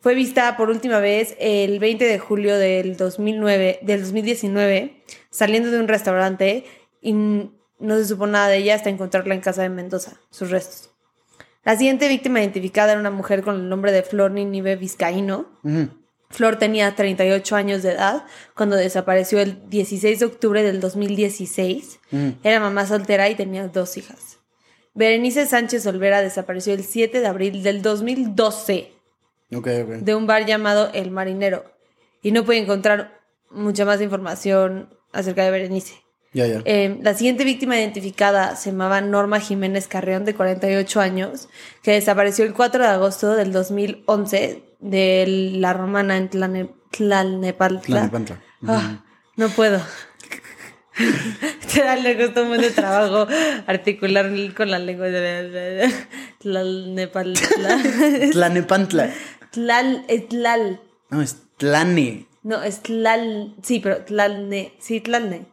Fue 0.04 0.16
vista 0.16 0.58
por 0.58 0.70
última 0.70 1.00
vez 1.00 1.38
el 1.40 1.80
20 1.80 2.04
de 2.04 2.20
julio 2.20 2.58
del 2.58 2.98
2009, 2.98 3.80
del 3.84 4.02
2019, 4.02 5.02
saliendo 5.30 5.72
de 5.72 5.80
un 5.80 5.88
restaurante 5.88 6.66
y 7.00 7.14
no 7.14 7.96
se 7.96 8.04
supo 8.04 8.28
nada 8.28 8.50
de 8.50 8.58
ella 8.58 8.76
hasta 8.76 8.90
encontrarla 8.90 9.34
en 9.34 9.40
casa 9.40 9.62
de 9.62 9.70
Mendoza, 9.70 10.20
sus 10.30 10.50
restos. 10.50 10.90
La 11.64 11.78
siguiente 11.78 12.10
víctima 12.10 12.42
identificada 12.42 12.92
era 12.92 13.00
una 13.00 13.12
mujer 13.12 13.44
con 13.44 13.56
el 13.56 13.70
nombre 13.70 13.94
de 13.94 14.04
Flor 14.04 14.32
Ninive 14.32 14.76
Vizcaíno, 14.76 15.48
Ujú. 15.64 15.88
Flor 16.30 16.58
tenía 16.58 16.94
38 16.94 17.56
años 17.56 17.82
de 17.82 17.92
edad 17.92 18.26
cuando 18.58 18.76
desapareció 18.76 19.40
el 19.40 19.70
16 19.70 20.20
de 20.20 20.26
octubre 20.26 20.64
del 20.64 20.82
2016. 20.82 22.02
Ujú. 22.12 22.34
Era 22.44 22.60
mamá 22.60 22.86
soltera 22.88 23.30
y 23.30 23.36
tenía 23.36 23.70
dos 23.70 23.96
hijas. 23.96 24.40
Berenice 24.96 25.46
Sánchez 25.46 25.86
Olvera 25.88 26.22
desapareció 26.22 26.74
el 26.74 26.84
7 26.84 27.22
de 27.22 27.28
abril 27.28 27.64
del 27.64 27.82
2012 27.82 28.92
De 30.02 30.16
un 30.16 30.28
bar 30.28 30.46
llamado 30.46 30.90
El 30.94 31.12
Marinero 31.12 31.66
y 32.22 32.32
no 32.32 32.44
puede 32.46 32.60
encontrar 32.60 33.22
mucha 33.52 33.86
más 33.86 34.02
información 34.02 34.90
acerca 35.12 35.44
de 35.44 35.52
Berenice. 35.52 35.96
Eh, 36.66 36.98
la 37.02 37.14
siguiente 37.14 37.44
víctima 37.44 37.78
identificada 37.78 38.56
se 38.56 38.72
llamaba 38.72 39.02
Norma 39.02 39.40
Jiménez 39.40 39.88
Carreón, 39.88 40.26
de 40.26 40.34
48 40.34 41.00
años, 41.00 41.48
que 41.84 41.92
desapareció 41.92 42.44
el 42.44 42.54
4 42.54 42.82
de 42.84 42.90
agosto 42.90 43.34
del 43.36 43.52
2011 43.52 44.64
de 44.80 45.26
la 45.60 45.74
romana 45.74 46.18
en 46.18 46.30
Tlane- 46.32 46.74
Tlalnepantla. 46.90 48.10
Tlalnepantla. 48.10 48.42
Ah, 48.68 49.04
no 49.36 49.50
puedo. 49.50 49.80
Te 51.74 52.02
le 52.02 52.18
costó 52.18 52.44
un 52.44 52.58
de 52.58 52.70
trabajo 52.72 53.28
articular 53.68 54.30
con 54.56 54.70
la 54.72 54.80
lengua 54.80 55.08
de 55.08 55.90
Tlalnepantla. 56.40 57.80
Tlanepantla. 58.32 59.10
Tlal, 59.54 60.04
es 60.08 60.28
Tlal. 60.30 60.82
No, 61.10 61.22
es 61.22 61.38
Tlane. 61.58 62.28
No, 62.42 62.62
es 62.64 62.82
Tlal. 62.82 63.56
Sí, 63.64 63.80
pero 63.80 64.04
Tlalne. 64.04 64.74
Sí, 64.80 65.00
Tlalne. 65.00 65.46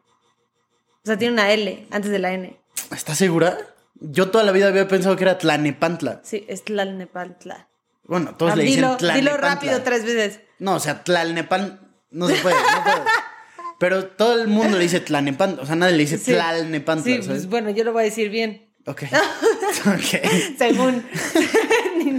O 1.02 1.06
sea, 1.06 1.16
tiene 1.18 1.34
una 1.34 1.52
L 1.52 1.86
antes 1.90 2.10
de 2.10 2.18
la 2.18 2.32
N. 2.32 2.58
¿Estás 2.90 3.18
segura? 3.18 3.58
Yo 4.00 4.30
toda 4.30 4.42
la 4.44 4.52
vida 4.52 4.68
había 4.68 4.88
pensado 4.88 5.14
que 5.16 5.24
era 5.24 5.36
Tlanepantla. 5.38 6.20
Sí, 6.24 6.44
es 6.48 6.64
Tlalnepantla. 6.64 7.68
Bueno, 8.04 8.34
todos 8.36 8.52
Ah, 8.52 8.56
le 8.56 8.64
dicen 8.64 8.76
dilo, 8.82 8.96
Tlalnepantla. 8.96 9.32
dilo 9.32 9.36
rápido 9.48 9.82
tres 9.82 10.04
veces. 10.04 10.40
No, 10.58 10.74
o 10.76 10.80
sea, 10.80 11.04
Tlalnepan... 11.04 11.78
No 12.10 12.26
se 12.26 12.34
puede, 12.36 12.54
no 12.56 12.82
puedo. 12.84 13.04
Pero 13.78 14.06
todo 14.08 14.40
el 14.40 14.48
mundo 14.48 14.76
le 14.78 14.82
dice 14.84 15.00
Tlanepantla. 15.00 15.62
O 15.62 15.66
sea, 15.66 15.76
nadie 15.76 15.92
le 15.92 15.98
dice 16.04 16.18
Sí. 16.18 16.32
Tlalnepantla, 16.32 17.04
Sí, 17.04 17.12
¿sabes? 17.12 17.26
pues 17.28 17.46
bueno, 17.48 17.70
yo 17.70 17.84
lo 17.84 17.92
voy 17.92 18.00
a 18.00 18.04
decir 18.06 18.30
bien. 18.30 18.72
Ok. 18.86 19.02
ok. 19.86 20.56
Según. 20.58 21.06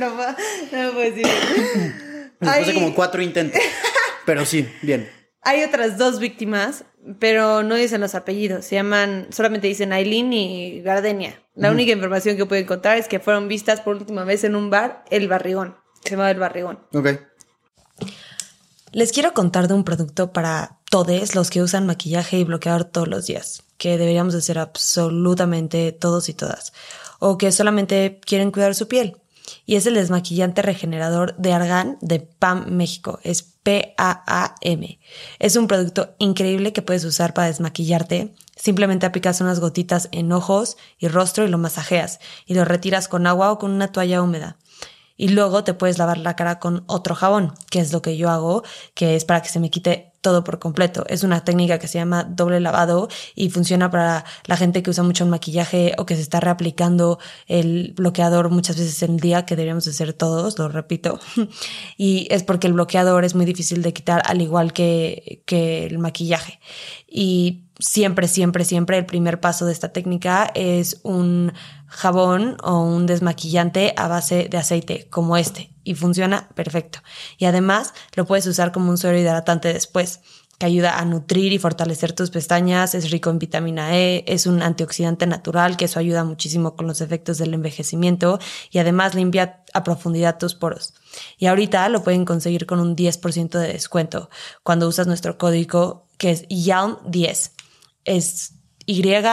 No, 0.09 0.15
no 0.15 0.83
me 0.87 0.91
puedo 0.91 0.99
decir 1.11 1.25
bien. 1.25 2.33
Después 2.39 2.65
de 2.65 2.71
Hay- 2.71 2.73
como 2.73 2.95
cuatro 2.95 3.21
intentos. 3.21 3.61
Pero 4.25 4.45
sí, 4.45 4.67
bien. 4.81 5.09
Hay 5.43 5.63
otras 5.63 5.97
dos 5.97 6.19
víctimas, 6.19 6.85
pero 7.17 7.63
no 7.63 7.73
dicen 7.73 7.99
los 7.99 8.13
apellidos. 8.13 8.63
Se 8.63 8.75
llaman, 8.75 9.25
solamente 9.31 9.65
dicen 9.67 9.91
Aileen 9.91 10.31
y 10.33 10.81
Gardenia. 10.81 11.41
La 11.55 11.71
única 11.71 11.91
información 11.93 12.37
que 12.37 12.45
puedo 12.45 12.61
encontrar 12.61 12.99
es 12.99 13.07
que 13.07 13.19
fueron 13.19 13.47
vistas 13.47 13.81
por 13.81 13.95
última 13.95 14.23
vez 14.23 14.43
en 14.43 14.55
un 14.55 14.69
bar, 14.69 15.03
El 15.09 15.27
Barrigón. 15.27 15.75
Se 16.03 16.11
llamaba 16.11 16.29
El 16.29 16.37
Barrigón. 16.37 16.79
Ok. 16.93 17.07
Les 18.91 19.11
quiero 19.11 19.33
contar 19.33 19.67
de 19.67 19.73
un 19.73 19.83
producto 19.83 20.31
para 20.31 20.77
todos 20.91 21.33
los 21.33 21.49
que 21.49 21.61
usan 21.63 21.85
maquillaje 21.87 22.37
y 22.37 22.43
bloqueador 22.43 22.83
todos 22.83 23.07
los 23.07 23.25
días, 23.25 23.63
que 23.77 23.97
deberíamos 23.97 24.33
de 24.33 24.39
hacer 24.39 24.59
absolutamente 24.59 25.91
todos 25.91 26.29
y 26.29 26.33
todas, 26.33 26.73
o 27.19 27.37
que 27.37 27.51
solamente 27.51 28.19
quieren 28.25 28.51
cuidar 28.51 28.75
su 28.75 28.87
piel. 28.87 29.17
Y 29.65 29.75
es 29.75 29.85
el 29.85 29.95
desmaquillante 29.95 30.61
regenerador 30.61 31.35
de 31.37 31.53
Argan 31.53 31.97
de 32.01 32.19
PAM 32.19 32.69
México. 32.69 33.19
Es 33.23 33.43
P-A-A-M. 33.43 34.99
Es 35.39 35.55
un 35.55 35.67
producto 35.67 36.15
increíble 36.17 36.73
que 36.73 36.81
puedes 36.81 37.05
usar 37.05 37.33
para 37.33 37.47
desmaquillarte. 37.47 38.33
Simplemente 38.55 39.05
aplicas 39.05 39.41
unas 39.41 39.59
gotitas 39.59 40.09
en 40.11 40.31
ojos 40.31 40.77
y 40.97 41.07
rostro 41.07 41.45
y 41.45 41.49
lo 41.49 41.57
masajeas 41.57 42.19
y 42.45 42.53
lo 42.53 42.65
retiras 42.65 43.07
con 43.07 43.27
agua 43.27 43.51
o 43.51 43.59
con 43.59 43.71
una 43.71 43.91
toalla 43.91 44.21
húmeda 44.21 44.57
y 45.21 45.27
luego 45.27 45.63
te 45.63 45.75
puedes 45.75 45.99
lavar 45.99 46.17
la 46.17 46.35
cara 46.35 46.57
con 46.57 46.83
otro 46.87 47.13
jabón, 47.13 47.53
que 47.69 47.79
es 47.79 47.93
lo 47.93 48.01
que 48.01 48.17
yo 48.17 48.31
hago, 48.31 48.63
que 48.95 49.15
es 49.15 49.23
para 49.23 49.43
que 49.43 49.49
se 49.49 49.59
me 49.59 49.69
quite 49.69 50.10
todo 50.21 50.43
por 50.43 50.59
completo. 50.59 51.03
Es 51.07 51.23
una 51.23 51.43
técnica 51.43 51.79
que 51.79 51.87
se 51.87 51.97
llama 51.97 52.23
doble 52.23 52.59
lavado 52.59 53.09
y 53.35 53.49
funciona 53.49 53.89
para 53.89 54.23
la 54.45 54.55
gente 54.55 54.83
que 54.83 54.89
usa 54.89 55.03
mucho 55.03 55.23
el 55.23 55.29
maquillaje 55.29 55.93
o 55.97 56.05
que 56.05 56.15
se 56.15 56.21
está 56.21 56.39
reaplicando 56.39 57.19
el 57.47 57.93
bloqueador 57.95 58.49
muchas 58.49 58.77
veces 58.77 59.01
en 59.03 59.15
el 59.15 59.19
día, 59.19 59.45
que 59.45 59.55
deberíamos 59.55 59.87
hacer 59.87 60.13
todos, 60.13 60.57
lo 60.59 60.69
repito. 60.69 61.19
y 61.97 62.27
es 62.29 62.43
porque 62.43 62.67
el 62.67 62.73
bloqueador 62.73 63.25
es 63.25 63.35
muy 63.35 63.45
difícil 63.45 63.81
de 63.81 63.93
quitar 63.93 64.21
al 64.25 64.41
igual 64.41 64.73
que, 64.73 65.41
que 65.45 65.85
el 65.85 65.97
maquillaje. 65.97 66.59
Y 67.13 67.65
siempre, 67.77 68.29
siempre, 68.29 68.63
siempre 68.63 68.97
el 68.97 69.05
primer 69.05 69.41
paso 69.41 69.65
de 69.65 69.73
esta 69.73 69.91
técnica 69.91 70.49
es 70.55 71.01
un 71.03 71.51
jabón 71.87 72.55
o 72.63 72.79
un 72.79 73.05
desmaquillante 73.05 73.93
a 73.97 74.07
base 74.07 74.47
de 74.49 74.57
aceite 74.57 75.07
como 75.09 75.35
este 75.35 75.71
y 75.83 75.95
funciona 75.95 76.47
perfecto. 76.55 76.99
Y 77.37 77.45
además 77.45 77.93
lo 78.15 78.25
puedes 78.25 78.47
usar 78.47 78.71
como 78.71 78.89
un 78.89 78.97
suero 78.97 79.17
hidratante 79.17 79.73
después 79.73 80.21
que 80.57 80.67
ayuda 80.67 80.99
a 80.99 81.05
nutrir 81.05 81.53
y 81.53 81.57
fortalecer 81.57 82.13
tus 82.13 82.29
pestañas, 82.29 82.93
es 82.93 83.09
rico 83.09 83.31
en 83.31 83.39
vitamina 83.39 83.97
E, 83.97 84.23
es 84.27 84.45
un 84.45 84.61
antioxidante 84.61 85.25
natural, 85.25 85.75
que 85.75 85.85
eso 85.85 85.97
ayuda 85.97 86.23
muchísimo 86.23 86.75
con 86.75 86.85
los 86.85 87.01
efectos 87.01 87.39
del 87.39 87.55
envejecimiento 87.55 88.37
y 88.69 88.77
además 88.77 89.15
limpia 89.15 89.63
a 89.73 89.83
profundidad 89.83 90.37
tus 90.37 90.53
poros. 90.53 90.93
Y 91.39 91.47
ahorita 91.47 91.89
lo 91.89 92.03
pueden 92.03 92.25
conseguir 92.25 92.67
con 92.67 92.79
un 92.79 92.95
10% 92.95 93.57
de 93.57 93.73
descuento 93.73 94.29
cuando 94.61 94.87
usas 94.87 95.07
nuestro 95.07 95.39
código 95.39 96.05
que 96.21 96.29
es 96.29 96.47
YALM10. 96.49 97.51
Es 98.05 98.53
Y-A-L-M-10. 98.85 99.31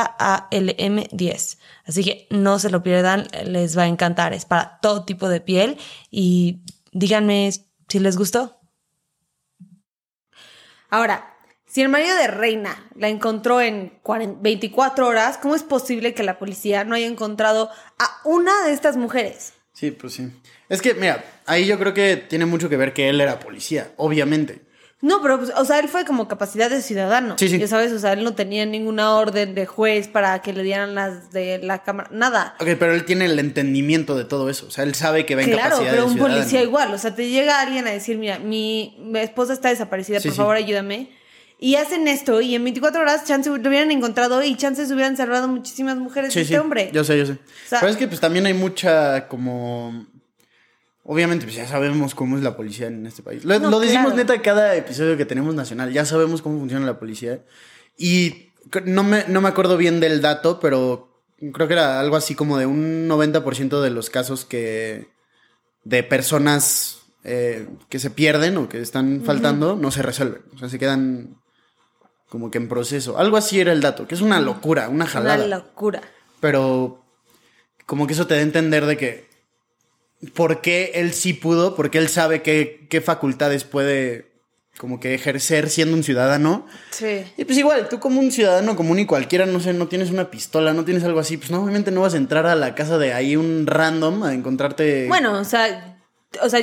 Así 1.85 2.03
que 2.03 2.27
no 2.31 2.59
se 2.59 2.71
lo 2.71 2.83
pierdan, 2.83 3.29
les 3.45 3.77
va 3.77 3.83
a 3.83 3.89
encantar. 3.89 4.33
Es 4.33 4.47
para 4.47 4.79
todo 4.81 5.05
tipo 5.05 5.29
de 5.29 5.43
piel 5.43 5.77
y 6.11 6.63
díganme 6.93 7.53
si 7.89 7.99
les 7.99 8.17
gustó. 8.17 8.59
Ahora, 10.89 11.37
si 11.67 11.83
el 11.83 11.91
marido 11.91 12.17
de 12.17 12.29
Reina 12.29 12.89
la 12.95 13.11
encontró 13.11 13.61
en 13.61 13.93
24 14.41 15.07
horas, 15.07 15.37
¿cómo 15.37 15.55
es 15.55 15.63
posible 15.63 16.15
que 16.15 16.23
la 16.23 16.39
policía 16.39 16.85
no 16.85 16.95
haya 16.95 17.07
encontrado 17.07 17.69
a 17.99 18.21
una 18.25 18.65
de 18.65 18.73
estas 18.73 18.97
mujeres? 18.97 19.53
Sí, 19.75 19.91
pues 19.91 20.15
sí. 20.15 20.33
Es 20.71 20.81
que, 20.81 20.95
mira, 20.95 21.23
ahí 21.45 21.67
yo 21.67 21.79
creo 21.79 21.93
que 21.93 22.17
tiene 22.17 22.47
mucho 22.47 22.71
que 22.71 22.79
ver 22.79 22.95
que 22.95 23.11
él 23.11 23.21
era 23.21 23.41
policía, 23.41 23.93
obviamente. 23.99 24.68
No, 25.01 25.23
pero, 25.23 25.39
pues, 25.39 25.53
o 25.57 25.65
sea, 25.65 25.79
él 25.79 25.89
fue 25.89 26.05
como 26.05 26.27
capacidad 26.27 26.69
de 26.69 26.83
ciudadano. 26.83 27.37
Sí, 27.39 27.49
sí. 27.49 27.57
Ya 27.59 27.69
sabes, 27.69 27.93
o 27.93 28.01
sea, 28.01 28.15
él 28.15 28.25
no 28.25 28.35
tenía 28.35 28.67
ninguna 28.67 29.15
orden 29.15 29.55
de 29.55 29.65
juez 29.65 30.09
para 30.09 30.43
que 30.43 30.53
le 30.53 30.65
dieran 30.65 30.97
las 30.97 31.31
de 31.31 31.59
la 31.63 31.85
cámara, 31.85 32.09
nada. 32.13 32.57
Ok, 32.59 32.71
pero 32.81 32.93
él 32.95 33.05
tiene 33.05 33.27
el 33.27 33.39
entendimiento 33.39 34.17
de 34.17 34.25
todo 34.25 34.51
eso. 34.51 34.67
O 34.67 34.71
sea, 34.73 34.83
él 34.83 34.97
sabe 34.97 35.25
que 35.25 35.37
va 35.37 35.43
en 35.43 35.51
Claro, 35.51 35.71
capacidad 35.77 35.91
pero 35.93 36.03
de 36.03 36.09
un 36.09 36.15
ciudadano. 36.15 36.37
policía 36.41 36.63
igual. 36.63 36.93
O 36.95 36.99
sea, 36.99 37.15
te 37.15 37.29
llega 37.29 37.61
alguien 37.61 37.87
a 37.87 37.91
decir, 37.91 38.19
mira, 38.19 38.41
mi, 38.41 38.97
mi 39.01 39.21
esposa 39.21 39.53
está 39.53 39.69
desaparecida, 39.69 40.19
Sí, 40.19 40.29
por 40.31 40.37
favor, 40.37 40.57
ayúdame. 40.57 41.11
Y 41.61 41.77
hacen 41.77 42.07
esto, 42.09 42.41
y 42.41 42.55
en 42.57 42.65
24 42.65 43.01
horas, 43.01 43.25
chance 43.25 43.51
lo 43.51 43.57
hubieran 43.57 43.91
encontrado 43.93 44.43
y 44.43 44.57
chances 44.57 44.91
hubieran 44.93 45.17
salvado 45.17 45.47
muchísimas 45.49 45.97
mujeres 45.97 46.33
de 46.35 46.41
este 46.43 46.59
hombre. 46.59 46.91
Yo 46.93 47.03
sé, 47.05 47.17
yo 47.19 47.27
sé. 47.27 47.39
sea- 47.69 47.79
pero 47.81 47.91
es 47.93 47.97
que 47.99 48.07
pues 48.09 48.21
también 48.21 48.47
hay 48.47 48.55
mucha 48.55 49.29
como... 49.29 50.07
Obviamente, 51.11 51.47
pues 51.47 51.57
ya 51.57 51.67
sabemos 51.67 52.15
cómo 52.15 52.37
es 52.37 52.43
la 52.43 52.55
policía 52.55 52.89
en 52.89 53.07
este 53.07 53.23
país. 53.23 53.43
Lo, 53.43 53.59
No, 53.59 53.71
lo 53.71 53.81
decimos 53.81 54.13
claro. 54.13 54.17
neta 54.19 54.43
cada 54.43 54.77
episodio 54.77 55.17
que 55.17 55.25
tenemos 55.25 55.55
nacional. 55.55 55.91
Ya 55.91 56.05
sabemos 56.05 56.43
cómo 56.43 56.59
funciona 56.59 56.85
la 56.85 56.99
policía. 56.99 57.43
Y 57.97 58.51
no 58.85 59.05
me, 59.05 59.25
no 59.27 59.41
me 59.41 59.49
acuerdo 59.49 59.79
bien 59.79 60.01
del 60.01 60.21
dato, 60.21 60.61
pero 60.61 61.19
creo 61.55 61.67
que 61.67 61.73
era 61.73 61.99
algo 61.99 62.17
así 62.17 62.35
como 62.35 62.59
de 62.59 62.67
un 62.67 63.09
90% 63.09 63.81
de 63.81 63.89
los 63.89 64.11
casos 64.11 64.45
que... 64.45 65.09
de 65.83 66.03
personas 66.03 66.99
eh, 67.25 67.67
que 67.89 67.99
se 67.99 68.11
pierden 68.11 68.59
o 68.59 68.69
que 68.69 68.79
están 68.83 69.23
faltando, 69.25 69.77
no 69.77 69.91
se 69.91 70.03
resuelven. 70.03 70.43
O 70.55 70.59
sea, 70.59 70.69
se 70.69 70.79
quedan 70.79 71.39
como 72.29 72.51
que 72.51 72.59
en 72.59 72.69
proceso. 72.69 73.19
Algo 73.19 73.39
así 73.39 73.59
era 73.61 73.73
el 73.73 73.81
dato, 73.81 74.07
que 74.07 74.15
es 74.15 74.21
una 74.21 74.41
locura, 74.41 74.89
una 74.89 75.05
Una 75.05 75.07
jalada. 75.07 75.47
locura. 75.47 76.03
Pero 76.41 77.03
como 77.87 78.07
que 78.07 78.13
eso 78.13 78.27
te 78.27 78.35
da 78.35 78.41
a 78.41 78.43
entender 78.43 78.85
de 78.85 78.99
que 78.99 79.28
por 80.35 80.61
qué 80.61 80.93
él 80.95 81.13
sí 81.13 81.33
pudo, 81.33 81.75
porque 81.75 81.99
él 81.99 82.09
sabe 82.09 82.43
qué, 82.43 82.87
qué 82.91 83.01
facultades 83.01 83.65
puede 83.65 84.29
como 84.79 85.01
que 85.01 85.15
ejercer 85.15 85.69
siendo 85.69 85.97
un 85.97 86.05
ciudadano. 86.05 86.67
Sí. 86.91 87.25
Y 87.37 87.45
pues 87.45 87.59
igual, 87.59 87.89
tú 87.89 87.99
como 87.99 88.21
un 88.21 88.31
ciudadano 88.31 88.77
común 88.77 89.01
y 89.01 89.07
cualquiera, 89.07 89.45
no 89.45 89.61
sé, 89.61 89.73
no 89.75 89.89
tienes 89.89 90.11
una 90.11 90.31
pistola, 90.31 90.73
no 90.73 90.85
tienes 90.85 91.05
algo 91.05 91.21
así, 91.21 91.37
pues 91.37 91.51
no, 91.51 91.63
obviamente 91.63 91.91
no 91.91 92.03
vas 92.03 92.15
a 92.15 92.19
entrar 92.19 92.47
a 92.47 92.55
la 92.55 92.75
casa 92.75 92.97
de 92.97 93.13
ahí 93.13 93.37
un 93.37 93.67
random 93.67 94.23
a 94.23 94.33
encontrarte... 94.33 95.07
Bueno, 95.09 95.39
o 95.39 95.45
sea, 95.45 96.01
o 96.41 96.49
sea, 96.49 96.61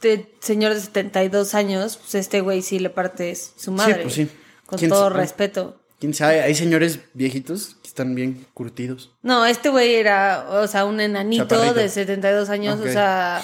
de 0.00 0.34
señor 0.40 0.74
de 0.74 0.80
72 0.80 1.54
años, 1.54 1.96
pues 1.96 2.14
este 2.14 2.40
güey 2.40 2.62
sí 2.62 2.78
le 2.78 2.90
parte 2.90 3.34
su 3.34 3.72
madre. 3.72 4.02
pues 4.02 4.14
sí. 4.14 4.28
Con 4.64 4.78
¿Quién 4.78 4.90
todo 4.90 5.10
respeto. 5.10 5.79
¿Quién 6.00 6.14
sabe? 6.14 6.40
Hay 6.40 6.54
señores 6.54 7.00
viejitos 7.12 7.76
que 7.82 7.88
están 7.88 8.14
bien 8.14 8.46
curtidos. 8.54 9.14
No, 9.22 9.44
este 9.44 9.68
güey 9.68 9.94
era, 9.96 10.46
o 10.48 10.66
sea, 10.66 10.86
un 10.86 10.98
enanito 10.98 11.44
Chaparrito. 11.44 11.74
de 11.74 11.88
72 11.90 12.48
años, 12.48 12.80
o 12.80 12.84
sea, 12.84 13.42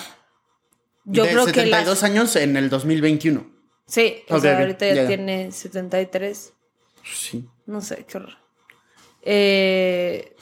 yo 1.05 1.25
de 1.25 1.31
creo 1.33 1.45
72 1.45 1.85
que 1.85 1.91
las... 1.91 2.03
años 2.03 2.35
en 2.37 2.57
el 2.57 2.71
2021. 2.71 3.47
Sí, 3.87 4.23
o 4.31 4.41
sea, 4.41 4.59
ahorita 4.59 4.87
ya, 4.89 4.95
ya. 4.95 5.07
tiene 5.07 5.53
73, 5.53 6.55
Sí. 7.05 7.47
no 7.67 7.83
sé, 7.83 8.07
qué 8.09 8.17
horror. 8.17 8.39
Eh, 9.21 10.35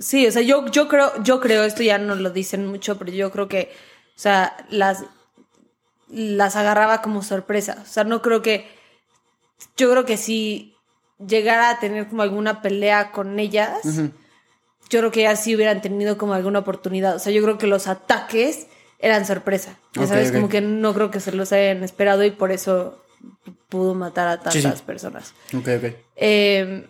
sí, 0.00 0.26
o 0.26 0.32
sea, 0.32 0.42
yo, 0.42 0.66
yo 0.66 0.88
creo, 0.88 1.22
yo 1.22 1.40
creo, 1.40 1.62
esto 1.62 1.84
ya 1.84 1.98
no 1.98 2.16
lo 2.16 2.30
dicen 2.30 2.66
mucho, 2.66 2.98
pero 2.98 3.12
yo 3.12 3.30
creo 3.30 3.48
que, 3.48 3.70
o 4.16 4.18
sea, 4.18 4.56
las, 4.70 5.04
las 6.08 6.56
agarraba 6.56 7.00
como 7.00 7.22
sorpresa. 7.22 7.78
O 7.80 7.86
sea, 7.86 8.02
no 8.02 8.22
creo 8.22 8.42
que, 8.42 8.66
yo 9.76 9.88
creo 9.90 10.04
que 10.04 10.16
si 10.16 10.71
llegara 11.26 11.70
a 11.70 11.78
tener 11.80 12.08
como 12.08 12.22
alguna 12.22 12.62
pelea 12.62 13.10
con 13.12 13.38
ellas, 13.38 13.80
yo 14.90 14.98
creo 14.98 15.10
que 15.10 15.20
ellas 15.20 15.42
sí 15.42 15.54
hubieran 15.56 15.80
tenido 15.82 16.18
como 16.18 16.34
alguna 16.34 16.58
oportunidad. 16.60 17.16
O 17.16 17.18
sea, 17.18 17.32
yo 17.32 17.42
creo 17.42 17.58
que 17.58 17.66
los 17.66 17.86
ataques 17.86 18.66
eran 18.98 19.26
sorpresa. 19.26 19.78
Ya 19.94 20.06
sabes, 20.06 20.32
como 20.32 20.48
que 20.48 20.60
no 20.60 20.94
creo 20.94 21.10
que 21.10 21.20
se 21.20 21.32
los 21.32 21.52
hayan 21.52 21.82
esperado 21.82 22.24
y 22.24 22.30
por 22.30 22.52
eso 22.52 23.02
pudo 23.68 23.94
matar 23.94 24.28
a 24.28 24.36
tantas 24.36 24.54
Sí, 24.54 24.62
sí. 24.62 24.82
personas. 24.84 25.34
Ok, 25.56 25.68
ok. 25.78 25.94
Eh, 26.16 26.86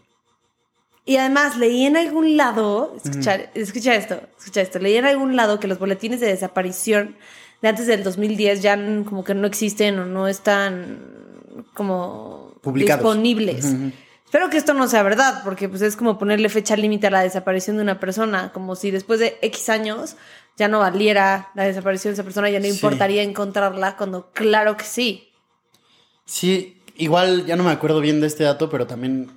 y 1.05 1.17
además 1.17 1.57
leí 1.57 1.85
en 1.87 1.97
algún 1.97 2.37
lado, 2.37 2.95
escucha, 3.03 3.35
escucha 3.55 3.95
esto, 3.95 4.21
escucha 4.39 4.61
esto, 4.61 4.79
leí 4.79 4.97
en 4.97 5.05
algún 5.05 5.35
lado 5.37 5.59
que 5.59 5.67
los 5.69 5.79
boletines 5.79 6.21
de 6.21 6.27
desaparición 6.29 7.17
de 7.61 7.69
antes 7.69 7.87
del 7.87 8.03
2010 8.05 8.63
ya 8.63 8.77
como 9.05 9.25
que 9.25 9.35
no 9.35 9.47
existen 9.47 9.99
o 9.99 10.07
no 10.07 10.29
están 10.29 11.01
como 11.75 12.55
Publicados. 12.63 13.03
disponibles. 13.03 13.67
Espero 14.33 14.49
que 14.49 14.57
esto 14.57 14.73
no 14.73 14.89
sea 14.89 15.03
verdad, 15.03 15.43
porque 15.45 15.69
pues 15.69 15.83
es 15.83 15.95
como 15.95 16.19
ponerle 16.19 16.49
fecha 16.49 16.75
límite 16.75 17.09
a 17.09 17.11
la 17.11 17.21
desaparición 17.21 17.77
de 17.77 17.83
una 17.83 18.01
persona, 18.01 18.51
como 18.55 18.77
si 18.77 18.91
después 18.91 19.21
de 19.21 19.37
X 19.43 19.69
años 19.69 20.17
ya 20.57 20.69
no 20.69 20.79
valiera 20.79 21.51
la 21.55 21.65
desaparición 21.65 22.13
de 22.13 22.15
esa 22.15 22.23
persona, 22.25 22.49
ya 22.49 22.59
no 22.59 22.65
Sí. 22.65 22.71
importaría 22.71 23.23
encontrarla, 23.23 23.95
cuando 23.99 24.31
claro 24.33 24.79
que 24.79 24.87
sí. 24.87 25.29
Sí, 26.25 26.81
igual 26.97 27.45
ya 27.45 27.57
no 27.57 27.65
me 27.65 27.73
acuerdo 27.73 28.01
bien 28.01 28.23
de 28.23 28.27
este 28.27 28.45
dato, 28.45 28.71
pero 28.71 28.87
también. 28.87 29.31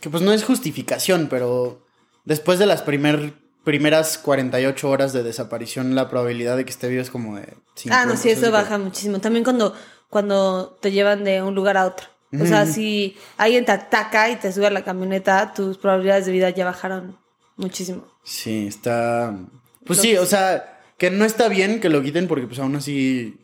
Que 0.00 0.10
pues 0.10 0.24
no 0.24 0.32
es 0.32 0.42
justificación, 0.42 1.28
pero 1.30 1.86
después 2.24 2.58
de 2.58 2.66
las 2.66 2.82
primer, 2.82 3.34
primeras 3.62 4.18
48 4.18 4.90
horas 4.90 5.12
de 5.12 5.22
desaparición, 5.22 5.94
la 5.94 6.10
probabilidad 6.10 6.56
de 6.56 6.64
que 6.64 6.72
esté 6.72 6.88
vivo 6.88 7.00
es 7.00 7.10
como 7.10 7.36
de 7.36 7.54
50. 7.76 8.02
Ah, 8.02 8.06
no, 8.06 8.16
sí, 8.16 8.28
eso 8.28 8.46
que- 8.46 8.50
baja 8.50 8.76
muchísimo. 8.78 9.20
También 9.20 9.44
cuando, 9.44 9.72
cuando 10.10 10.76
te 10.82 10.90
llevan 10.90 11.22
de 11.22 11.42
un 11.42 11.54
lugar 11.54 11.76
a 11.76 11.86
otro. 11.86 12.08
O 12.40 12.46
sea, 12.46 12.64
si 12.66 13.16
alguien 13.36 13.64
te 13.64 13.72
ataca 13.72 14.30
y 14.30 14.36
te 14.36 14.52
sube 14.52 14.66
a 14.66 14.70
la 14.70 14.84
camioneta, 14.84 15.52
tus 15.52 15.76
probabilidades 15.76 16.26
de 16.26 16.32
vida 16.32 16.48
ya 16.50 16.64
bajaron 16.64 17.18
muchísimo. 17.56 18.06
Sí, 18.24 18.66
está. 18.66 19.36
Pues 19.84 19.98
Lo 19.98 20.02
sí, 20.02 20.10
que 20.12 20.18
o 20.18 20.26
sea, 20.26 20.80
que 20.96 21.10
no 21.10 21.24
está 21.24 21.48
bien 21.48 21.80
que 21.80 21.90
lo 21.90 22.02
quiten 22.02 22.28
porque 22.28 22.46
pues 22.46 22.58
aún 22.58 22.76
así. 22.76 23.38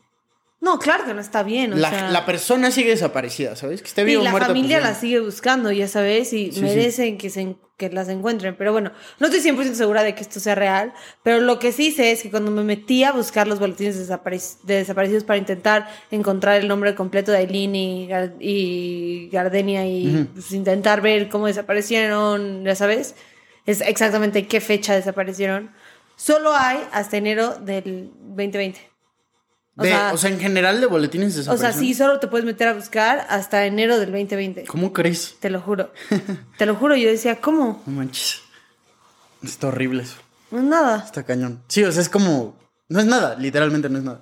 No, 0.61 0.79
claro 0.81 1.05
que 1.05 1.15
no 1.15 1.21
está 1.21 1.45
bien. 1.45 1.73
O 1.73 1.77
La, 1.77 1.91
sea, 1.91 2.11
la 2.11 2.27
persona 2.27 2.73
sigue 2.73 2.91
desaparecida, 2.91 3.55
¿sabes? 3.55 3.81
Que 3.81 3.89
esté 3.89 4.03
y 4.03 4.07
vivo 4.07 4.23
o 4.23 4.25
la 4.25 4.33
muerta, 4.33 4.49
familia 4.49 4.79
pues, 4.81 4.91
la 4.91 4.95
sigue 4.97 5.21
buscando, 5.21 5.71
ya 5.71 5.87
sabes, 5.87 6.33
y 6.33 6.47
Sí, 6.47 6.53
sí. 6.53 6.61
merecen 6.63 7.17
Que, 7.17 7.31
se, 7.31 7.55
que 7.77 7.89
las 7.91 8.09
encuentren. 8.09 8.57
Pero 8.57 8.73
bueno, 8.73 8.91
no 9.21 9.29
estoy 9.29 9.41
100% 9.41 9.75
segura 9.75 10.03
de 10.03 10.17
que 10.17 10.23
esto 10.23 10.41
sea 10.41 10.57
real, 10.57 10.93
pero 11.23 11.39
lo 11.41 11.61
que 11.61 11.71
sí 11.71 11.93
sé 11.93 12.11
es 12.11 12.23
que 12.25 12.31
cuando 12.31 12.51
me 12.51 12.65
metí 12.65 13.05
a 13.05 13.13
buscar 13.13 13.47
los 13.47 13.61
boletines 13.61 13.97
de, 13.99 14.13
desaparec- 14.13 14.61
de 14.65 14.75
desaparecidos 14.75 15.23
para 15.23 15.37
intentar 15.39 15.89
encontrar 16.11 16.61
el 16.61 16.67
nombre 16.67 16.97
completo 16.97 17.31
de 17.31 17.39
Aileen 17.39 17.77
y, 17.77 18.09
Gar- 18.09 18.35
y 18.41 19.29
Gardenia 19.31 19.87
y 19.87 20.29
pues, 20.35 20.51
intentar 20.51 21.01
ver 21.03 21.29
cómo 21.29 21.47
desaparecieron, 21.47 22.65
ya 22.65 22.75
sabes, 22.75 23.15
es 23.65 23.81
exactamente 23.81 24.49
qué 24.49 24.61
fecha 24.61 24.95
desaparecieron, 24.97 25.71
solo 26.17 26.53
hay 26.53 26.79
hasta 26.91 27.17
enero 27.17 27.55
del 27.61 28.11
2020. 28.19 28.81
O, 29.79 29.83
De- 29.85 29.91
sea, 29.91 30.13
o 30.13 30.17
sea, 30.19 30.31
en 30.31 30.41
general 30.41 30.81
de 30.81 30.87
boletines 30.87 31.35
de 31.37 31.51
o 31.51 31.57
sea, 31.57 31.73
sí, 31.73 31.95
solo 31.95 32.19
te 32.19 32.27
puedes 32.27 32.45
meter 32.45 32.67
a 32.69 32.75
buscar 32.75 33.25
hasta 33.31 33.65
enero 33.65 33.99
del 34.01 34.11
2020. 34.11 34.65
¿Cómo 34.65 34.93
crees? 34.93 35.37
Te 35.39 35.51
lo 35.51 35.61
juro. 35.61 35.93
Te 36.59 36.67
lo 36.67 36.75
juro. 36.75 36.97
Yo 36.97 37.09
decía, 37.09 37.41
¿cómo? 37.41 37.81
No 37.87 37.93
manches. 37.93 38.41
Está 39.43 39.69
horrible 39.69 40.03
eso. 40.03 40.17
No 40.51 40.59
es 40.59 40.65
nada. 40.65 41.03
Está 41.07 41.23
cañón. 41.23 41.63
Sí, 41.69 41.85
o 41.85 41.93
sea, 41.93 42.03
es 42.03 42.09
como. 42.09 42.57
No 42.89 43.01
es 43.01 43.07
nada, 43.07 43.37
literalmente 43.37 43.89
no 43.89 43.99
es 43.99 44.05
nada. 44.05 44.21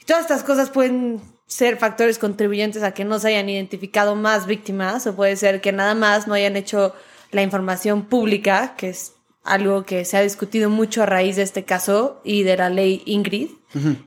Y 0.00 0.04
todas 0.04 0.22
estas 0.22 0.44
cosas 0.44 0.70
pueden 0.70 1.20
ser 1.46 1.76
factores 1.76 2.18
contribuyentes 2.18 2.82
a 2.82 2.92
que 2.92 3.04
no 3.04 3.18
se 3.18 3.28
hayan 3.28 3.48
identificado 3.48 4.14
más 4.16 4.46
víctimas 4.46 5.06
o 5.06 5.14
puede 5.14 5.36
ser 5.36 5.60
que 5.60 5.72
nada 5.72 5.94
más 5.94 6.26
no 6.26 6.34
hayan 6.34 6.56
hecho 6.56 6.94
la 7.32 7.42
información 7.42 8.04
pública, 8.06 8.74
que 8.76 8.90
es 8.90 9.13
algo 9.44 9.84
que 9.84 10.04
se 10.04 10.16
ha 10.16 10.22
discutido 10.22 10.70
mucho 10.70 11.02
a 11.02 11.06
raíz 11.06 11.36
de 11.36 11.42
este 11.42 11.64
caso 11.64 12.20
y 12.24 12.42
de 12.42 12.56
la 12.56 12.70
ley 12.70 13.02
Ingrid, 13.06 13.50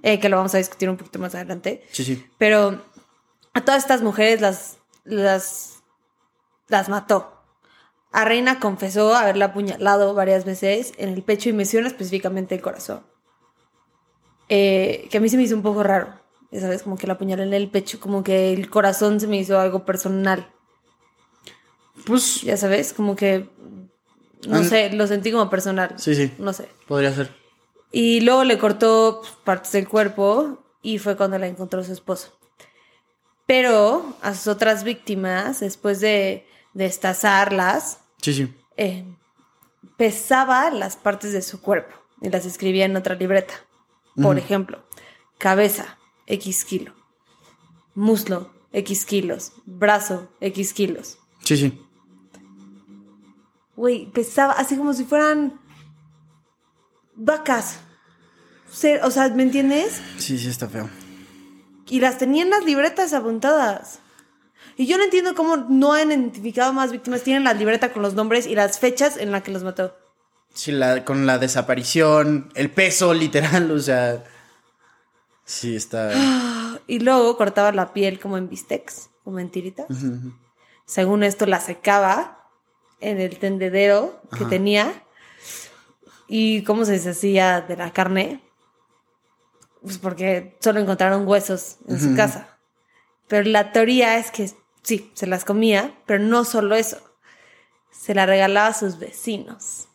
eh, 0.03 0.19
que 0.19 0.29
lo 0.29 0.37
vamos 0.37 0.55
a 0.55 0.57
discutir 0.57 0.89
un 0.89 0.97
poquito 0.97 1.19
más 1.19 1.35
adelante. 1.35 1.83
Sí, 1.91 2.03
sí. 2.03 2.25
Pero 2.37 2.81
a 3.53 3.61
todas 3.61 3.83
estas 3.83 4.01
mujeres 4.01 4.41
las, 4.41 4.77
las, 5.03 5.83
las 6.67 6.89
mató. 6.89 7.33
A 8.11 8.25
Reina 8.25 8.59
confesó 8.59 9.15
haberla 9.15 9.45
apuñalado 9.45 10.13
varias 10.13 10.43
veces 10.43 10.93
en 10.97 11.09
el 11.09 11.21
pecho 11.23 11.49
y 11.49 11.53
menciona 11.53 11.87
específicamente 11.87 12.55
el 12.55 12.61
corazón. 12.61 13.03
Eh, 14.49 15.07
que 15.11 15.17
a 15.17 15.21
mí 15.21 15.29
se 15.29 15.37
me 15.37 15.43
hizo 15.43 15.55
un 15.55 15.61
poco 15.61 15.83
raro. 15.83 16.13
Ya 16.51 16.61
sabes, 16.61 16.83
como 16.83 16.97
que 16.97 17.05
la 17.05 17.13
apuñalé 17.13 17.43
en 17.43 17.53
el 17.53 17.69
pecho, 17.69 17.99
como 17.99 18.23
que 18.23 18.53
el 18.53 18.69
corazón 18.69 19.19
se 19.19 19.27
me 19.27 19.37
hizo 19.37 19.59
algo 19.59 19.85
personal. 19.85 20.49
Pues 22.05 22.41
Ya 22.41 22.57
sabes, 22.57 22.93
como 22.93 23.15
que. 23.15 23.49
No 24.47 24.63
sé, 24.63 24.91
lo 24.93 25.07
sentí 25.07 25.31
como 25.31 25.49
personal. 25.49 25.93
sí, 25.97 26.13
sí. 26.15 26.31
No 26.37 26.53
sé. 26.53 26.69
Podría 26.87 27.13
ser. 27.13 27.33
Y 27.91 28.21
luego 28.21 28.43
le 28.43 28.57
cortó 28.57 29.21
partes 29.43 29.71
del 29.71 29.87
cuerpo 29.87 30.63
y 30.81 30.99
fue 30.99 31.15
cuando 31.17 31.37
la 31.39 31.47
encontró 31.47 31.83
su 31.83 31.93
esposo. 31.93 32.37
Pero 33.45 34.13
a 34.21 34.33
sus 34.35 34.47
otras 34.47 34.83
víctimas, 34.83 35.61
después 35.61 35.99
de 36.01 36.45
destazarlas, 36.73 37.99
Sí, 38.21 38.33
sí. 38.33 38.53
eh, 38.75 39.05
pesaba 39.95 40.69
las 40.69 40.95
partes 40.97 41.31
de 41.33 41.41
su 41.41 41.61
cuerpo 41.61 41.95
y 42.21 42.29
las 42.29 42.45
escribía 42.45 42.85
en 42.85 42.95
otra 42.97 43.15
libreta. 43.15 43.53
Por 44.21 44.37
ejemplo, 44.39 44.83
cabeza, 45.37 45.97
X 46.25 46.65
kilo. 46.65 46.93
Muslo, 47.93 48.51
X 48.73 49.05
kilos. 49.05 49.53
Brazo, 49.65 50.27
X 50.41 50.73
kilos. 50.73 51.19
Sí, 51.43 51.55
sí. 51.55 51.81
Güey, 53.77 54.11
pesaba 54.11 54.53
así 54.53 54.75
como 54.75 54.93
si 54.93 55.05
fueran 55.05 55.61
vacas. 57.15 57.79
O 59.03 59.11
sea, 59.11 59.29
¿me 59.29 59.43
entiendes? 59.43 60.01
Sí, 60.17 60.37
sí, 60.39 60.49
está 60.49 60.67
feo. 60.67 60.89
Y 61.87 61.99
las 61.99 62.17
tenía 62.17 62.43
en 62.43 62.49
las 62.49 62.65
libretas 62.65 63.13
apuntadas. 63.13 63.99
Y 64.77 64.87
yo 64.87 64.97
no 64.97 65.03
entiendo 65.03 65.35
cómo 65.35 65.57
no 65.57 65.93
han 65.93 66.09
identificado 66.09 66.73
más 66.73 66.91
víctimas. 66.91 67.21
Tienen 67.21 67.43
la 67.43 67.53
libreta 67.53 67.93
con 67.93 68.01
los 68.01 68.15
nombres 68.15 68.47
y 68.47 68.55
las 68.55 68.79
fechas 68.79 69.15
en 69.15 69.31
las 69.31 69.43
que 69.43 69.51
los 69.51 69.63
mató. 69.63 69.95
Sí, 70.53 70.71
la, 70.71 71.05
con 71.05 71.27
la 71.27 71.37
desaparición, 71.37 72.51
el 72.55 72.71
peso, 72.71 73.13
literal, 73.13 73.69
o 73.71 73.79
sea. 73.79 74.23
Sí, 75.45 75.75
está. 75.75 76.11
Y 76.89 76.99
luego 76.99 77.35
cortaba 77.35 77.73
la 77.73 77.91
piel 77.91 78.17
como 78.17 78.37
en 78.37 78.47
bistecs, 78.47 79.09
como 79.25 79.39
en 79.39 79.49
tiritas. 79.49 79.87
Según 80.85 81.23
esto, 81.23 81.45
la 81.45 81.59
secaba 81.59 82.36
en 82.99 83.19
el 83.19 83.37
tendedero 83.39 84.21
que 84.31 84.41
Ajá. 84.43 84.49
tenía. 84.49 85.03
¿Y 86.27 86.63
cómo 86.63 86.85
se 86.85 86.93
deshacía 86.93 87.61
de 87.61 87.77
la 87.77 87.93
carne? 87.93 88.41
Pues 89.81 89.97
porque 89.97 90.57
solo 90.59 90.79
encontraron 90.79 91.27
huesos 91.27 91.77
en 91.87 91.99
su 91.99 92.15
casa. 92.15 92.57
Pero 93.27 93.49
la 93.49 93.71
teoría 93.71 94.17
es 94.17 94.31
que 94.31 94.51
sí, 94.83 95.11
se 95.13 95.27
las 95.27 95.45
comía, 95.45 95.97
pero 96.05 96.23
no 96.23 96.43
solo 96.43 96.75
eso. 96.75 96.97
Se 97.91 98.13
la 98.13 98.25
regalaba 98.25 98.67
a 98.67 98.73
sus 98.73 98.99
vecinos. 98.99 99.87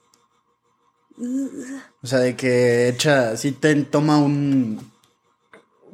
O 2.03 2.07
sea, 2.07 2.19
de 2.21 2.37
que 2.37 2.89
echa, 2.89 3.37
sí 3.37 3.53
te 3.53 3.75
toma 3.85 4.19
un. 4.19 4.91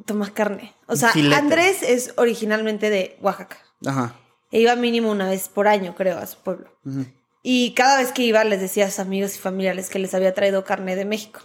Toma 0.05 0.33
carne. 0.33 0.73
O 0.87 0.95
sea, 0.95 1.09
Filete. 1.09 1.35
Andrés 1.35 1.83
es 1.83 2.13
originalmente 2.17 2.89
de 2.89 3.17
Oaxaca. 3.21 3.57
Ajá. 3.85 4.15
E 4.51 4.59
iba 4.59 4.75
mínimo 4.75 5.11
una 5.11 5.29
vez 5.29 5.47
por 5.49 5.67
año, 5.67 5.95
creo, 5.95 6.17
a 6.17 6.25
su 6.25 6.37
pueblo. 6.39 6.71
Y 7.43 7.73
cada 7.73 7.97
vez 7.97 8.11
que 8.11 8.23
iba 8.23 8.43
les 8.43 8.59
decía 8.59 8.85
a 8.85 8.89
sus 8.89 8.99
amigos 8.99 9.35
y 9.35 9.39
familiares 9.39 9.89
que 9.89 9.99
les 9.99 10.13
había 10.13 10.33
traído 10.33 10.63
carne 10.63 10.95
de 10.95 11.05
México. 11.05 11.41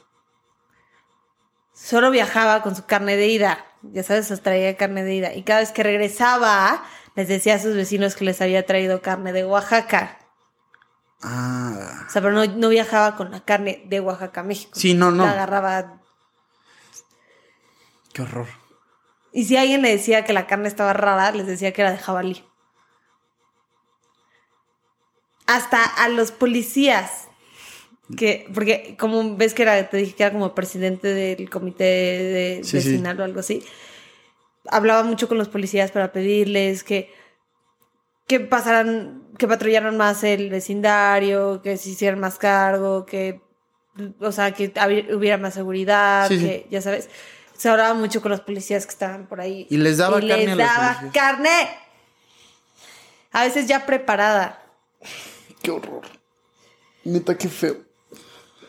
Solo 1.75 2.11
viajaba 2.11 2.63
con 2.63 2.75
su 2.77 2.87
carne 2.87 3.17
de 3.17 3.29
ida. 3.29 3.67
Ya 3.83 4.03
sabes, 4.03 4.31
les 4.31 4.41
traía 4.41 4.77
carne 4.77 5.05
de 5.05 5.15
ida. 5.15 5.35
Y 5.35 5.43
cada 5.43 5.61
vez 5.61 5.73
que 5.73 5.83
regresaba, 5.83 6.85
les 7.15 7.29
decía 7.29 7.57
a 7.57 7.59
sus 7.59 7.75
vecinos 7.75 8.17
que 8.17 8.25
les 8.25 8.41
había 8.41 8.65
traído 8.65 9.03
carne 9.03 9.33
de 9.33 9.45
Oaxaca. 9.45 10.19
Ah. 11.23 12.05
O 12.07 12.11
sea, 12.11 12.23
pero 12.23 12.33
no, 12.33 12.45
no 12.47 12.69
viajaba 12.69 13.17
con 13.17 13.31
la 13.31 13.45
carne 13.45 13.83
de 13.87 14.01
Oaxaca 14.01 14.43
México. 14.43 14.73
Sí, 14.75 14.95
no, 14.95 15.11
no. 15.11 15.25
La 15.25 15.33
agarraba. 15.33 16.01
Qué 18.13 18.23
horror. 18.23 18.47
Y 19.33 19.45
si 19.45 19.57
alguien 19.57 19.83
le 19.83 19.91
decía 19.91 20.25
que 20.25 20.33
la 20.33 20.47
carne 20.47 20.69
estaba 20.69 20.93
rara, 20.93 21.33
les 21.33 21.47
decía 21.47 21.73
que 21.73 21.83
era 21.83 21.91
de 21.91 21.99
jabalí. 21.99 22.45
Hasta 25.47 25.83
a 25.85 26.09
los 26.09 26.31
policías. 26.33 27.29
Que, 28.19 28.47
porque 28.55 28.97
como 28.99 29.37
ves 29.37 29.55
que 29.55 29.63
era, 29.63 29.89
te 29.89 29.97
dije 29.97 30.15
que 30.15 30.23
era 30.25 30.33
como 30.33 30.55
presidente 30.55 31.09
del 31.09 31.49
comité 31.49 31.85
de 31.85 32.61
Sí, 32.63 32.81
sí. 32.81 32.91
vecinal 32.91 33.19
o 33.21 33.25
algo 33.25 33.41
así. 33.41 33.65
Hablaba 34.71 35.03
mucho 35.05 35.29
con 35.29 35.39
los 35.39 35.49
policías 35.49 35.91
para 35.91 36.13
pedirles 36.13 36.85
que, 36.85 37.13
que 38.27 38.41
pasaran, 38.41 39.23
que 39.39 39.49
patrullaran 39.49 39.97
más 39.97 40.23
el 40.25 40.51
vecindario, 40.51 41.61
que 41.63 41.77
se 41.77 41.91
hicieran 41.91 42.21
más 42.21 42.39
cargo, 42.39 43.05
que, 43.07 43.41
o 44.21 44.33
sea, 44.33 44.53
que 44.53 44.73
hubiera 45.15 45.37
más 45.39 45.55
seguridad, 45.55 46.29
Sí, 46.29 46.39
sí. 46.39 46.45
que, 46.45 46.67
ya 46.71 46.81
sabes. 46.83 47.09
Se 47.57 47.69
hablaba 47.69 47.95
mucho 47.95 48.21
con 48.21 48.31
los 48.33 48.41
policías 48.41 48.85
que 48.85 48.93
estaban 48.93 49.27
por 49.29 49.41
ahí. 49.41 49.67
Y 49.71 49.77
les 49.79 49.97
daba 49.99 50.19
Y 50.23 50.29
carne 50.29 50.45
les 50.47 50.53
a 50.53 50.57
los 50.57 50.67
daba 50.67 50.93
policías. 51.01 51.13
carne. 51.15 51.69
A 53.33 53.45
veces 53.45 53.67
ya 53.67 53.87
preparada. 53.87 54.61
Qué 55.65 55.71
horror. 55.73 56.03
Neta, 57.03 57.37
qué 57.37 57.49
feo. 57.49 57.79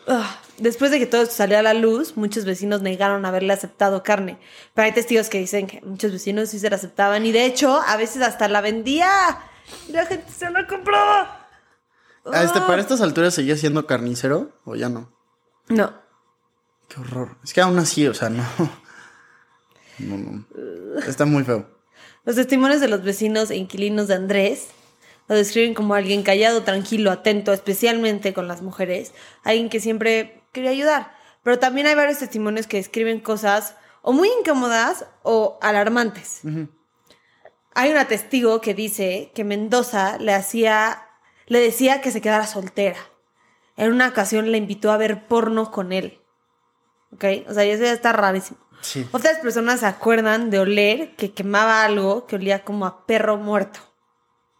Ah, 0.08 0.40
Después 0.58 0.90
de 0.90 0.98
que 0.98 1.04
todo 1.04 1.22
esto 1.22 1.34
salió 1.34 1.58
a 1.58 1.62
la 1.62 1.74
luz, 1.74 2.16
muchos 2.16 2.46
vecinos 2.46 2.80
negaron 2.80 3.26
haberle 3.26 3.52
aceptado 3.52 4.02
carne. 4.02 4.38
Pero 4.72 4.86
hay 4.86 4.92
testigos 4.92 5.28
que 5.28 5.38
dicen 5.38 5.66
que 5.66 5.82
muchos 5.82 6.12
vecinos 6.12 6.48
sí 6.48 6.58
se 6.58 6.70
la 6.70 6.76
aceptaban 6.76 7.26
y 7.26 7.32
de 7.32 7.44
hecho 7.44 7.78
a 7.86 7.96
veces 7.98 8.22
hasta 8.22 8.48
la 8.48 8.62
vendía. 8.62 9.08
Y 9.86 9.92
la 9.92 10.06
gente 10.06 10.32
se 10.32 10.50
la 10.50 10.66
compraba. 10.66 11.46
A 12.24 12.42
este, 12.42 12.58
Ah. 12.58 12.66
¿Para 12.66 12.80
estas 12.80 13.02
alturas 13.02 13.34
seguía 13.34 13.56
siendo 13.58 13.86
carnicero 13.86 14.58
o 14.64 14.76
ya 14.76 14.88
no? 14.88 15.12
No. 15.68 15.92
Qué 16.88 17.00
horror. 17.00 17.36
Es 17.44 17.52
que 17.52 17.60
aún 17.60 17.78
así, 17.78 18.06
o 18.08 18.14
sea, 18.14 18.30
no. 18.30 18.42
No, 19.98 20.16
no. 20.18 20.44
Está 21.06 21.24
muy 21.24 21.42
feo. 21.44 21.66
Los 22.24 22.36
testimonios 22.36 22.80
de 22.82 22.88
los 22.88 23.02
vecinos 23.02 23.50
e 23.50 23.56
inquilinos 23.56 24.08
de 24.08 24.14
Andrés 24.14 24.68
lo 25.28 25.34
describen 25.34 25.74
como 25.74 25.94
alguien 25.94 26.22
callado, 26.22 26.62
tranquilo, 26.62 27.10
atento, 27.10 27.52
especialmente 27.52 28.32
con 28.32 28.48
las 28.48 28.62
mujeres, 28.62 29.12
alguien 29.42 29.68
que 29.68 29.80
siempre 29.80 30.42
quería 30.52 30.70
ayudar. 30.70 31.14
Pero 31.42 31.58
también 31.58 31.86
hay 31.86 31.94
varios 31.94 32.18
testimonios 32.18 32.66
que 32.66 32.76
describen 32.76 33.20
cosas 33.20 33.76
o 34.02 34.12
muy 34.12 34.28
incómodas 34.40 35.06
o 35.22 35.58
alarmantes. 35.60 36.40
Hay 37.74 37.90
una 37.90 38.08
testigo 38.08 38.60
que 38.60 38.72
dice 38.74 39.32
que 39.34 39.44
Mendoza 39.44 40.18
le 40.18 40.32
hacía, 40.32 41.08
le 41.46 41.60
decía 41.60 42.00
que 42.00 42.10
se 42.10 42.20
quedara 42.20 42.46
soltera. 42.46 42.98
En 43.76 43.92
una 43.92 44.08
ocasión 44.08 44.50
le 44.50 44.58
invitó 44.58 44.90
a 44.90 44.96
ver 44.96 45.26
porno 45.26 45.70
con 45.70 45.92
él. 45.92 46.20
¿Ok? 47.12 47.24
O 47.48 47.54
sea, 47.54 47.64
eso 47.64 47.84
ya 47.84 47.92
está 47.92 48.12
rarísimo. 48.12 48.58
Sí. 48.80 49.06
Otras 49.12 49.38
personas 49.38 49.80
se 49.80 49.86
acuerdan 49.86 50.50
de 50.50 50.60
oler 50.60 51.16
que 51.16 51.32
quemaba 51.32 51.84
algo 51.84 52.26
que 52.26 52.36
olía 52.36 52.64
como 52.64 52.86
a 52.86 53.06
perro 53.06 53.36
muerto. 53.36 53.80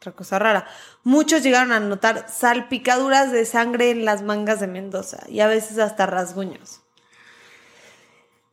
Otra 0.07 0.17
cosa 0.17 0.39
rara. 0.39 0.69
Muchos 1.03 1.43
llegaron 1.43 1.73
a 1.73 1.81
notar 1.81 2.27
salpicaduras 2.33 3.33
de 3.33 3.45
sangre 3.45 3.91
en 3.91 4.05
las 4.05 4.23
mangas 4.23 4.61
de 4.61 4.69
Mendoza 4.69 5.19
y 5.29 5.41
a 5.41 5.49
veces 5.49 5.79
hasta 5.79 6.07
rasguños. 6.07 6.81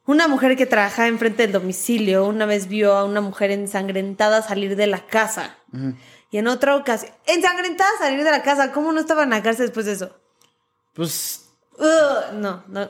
Una 0.07 0.27
mujer 0.27 0.57
que 0.57 0.65
trabajaba 0.65 1.07
enfrente 1.07 1.43
del 1.43 1.51
domicilio 1.51 2.25
una 2.25 2.47
vez 2.47 2.67
vio 2.67 2.95
a 2.95 3.03
una 3.03 3.21
mujer 3.21 3.51
ensangrentada 3.51 4.41
salir 4.41 4.75
de 4.75 4.87
la 4.87 5.05
casa. 5.05 5.55
Y 6.31 6.39
en 6.39 6.47
otra 6.47 6.75
ocasión, 6.75 7.11
ensangrentada 7.27 7.91
salir 7.99 8.23
de 8.23 8.31
la 8.31 8.41
casa. 8.41 8.71
¿Cómo 8.71 8.91
no 8.91 8.99
estaba 8.99 9.21
en 9.23 9.29
la 9.29 9.43
cárcel 9.43 9.67
después 9.67 9.85
de 9.85 9.91
eso? 9.91 10.17
Pues, 10.93 11.49
no, 12.33 12.63
no. 12.67 12.89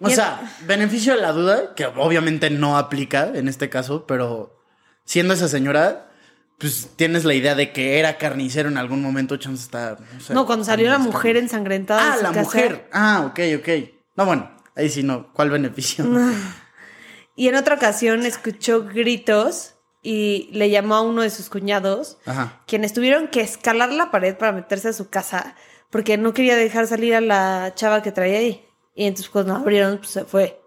o 0.00 0.08
en- 0.08 0.14
sea, 0.14 0.54
beneficio 0.66 1.14
de 1.14 1.22
la 1.22 1.32
duda, 1.32 1.74
que 1.74 1.86
obviamente 1.86 2.50
no 2.50 2.76
aplica 2.76 3.28
en 3.34 3.48
este 3.48 3.70
caso, 3.70 4.06
pero 4.06 4.60
siendo 5.06 5.34
esa 5.34 5.48
señora, 5.48 6.10
pues 6.58 6.88
tienes 6.96 7.24
la 7.24 7.34
idea 7.34 7.54
de 7.54 7.72
que 7.72 7.98
era 7.98 8.16
carnicero 8.18 8.68
en 8.68 8.78
algún 8.78 9.02
momento, 9.02 9.36
chance 9.36 9.62
está. 9.62 9.96
No, 10.12 10.20
sé, 10.20 10.34
No, 10.34 10.46
cuando 10.46 10.64
salió 10.64 10.88
la 10.90 10.98
mujer 10.98 11.36
ensangrentada. 11.36 12.14
Ah, 12.14 12.16
la 12.16 12.28
casa. 12.30 12.42
mujer. 12.42 12.88
Ah, 12.92 13.24
ok, 13.26 13.40
ok. 13.58 13.68
No, 14.16 14.26
bueno, 14.26 14.50
ahí 14.76 14.88
sí 14.88 15.02
no. 15.02 15.32
¿Cuál 15.32 15.50
beneficio? 15.50 16.04
Y 17.36 17.48
en 17.48 17.56
otra 17.56 17.74
ocasión 17.74 18.24
escuchó 18.26 18.84
gritos 18.84 19.74
y 20.02 20.48
le 20.52 20.70
llamó 20.70 20.94
a 20.94 21.00
uno 21.00 21.22
de 21.22 21.30
sus 21.30 21.48
cuñados, 21.48 22.16
Ajá. 22.26 22.62
quienes 22.64 22.92
tuvieron 22.92 23.26
que 23.26 23.40
escalar 23.40 23.90
la 23.90 24.12
pared 24.12 24.36
para 24.36 24.52
meterse 24.52 24.90
a 24.90 24.92
su 24.92 25.08
casa 25.08 25.56
porque 25.90 26.16
no 26.16 26.34
quería 26.34 26.56
dejar 26.56 26.86
salir 26.88 27.14
a 27.14 27.20
la 27.20 27.72
chava 27.74 28.02
que 28.02 28.10
traía 28.12 28.38
ahí. 28.38 28.66
Y 28.96 29.06
entonces 29.06 29.30
cuando 29.30 29.54
abrieron, 29.54 29.98
pues 29.98 30.10
se 30.10 30.24
fue. 30.24 30.60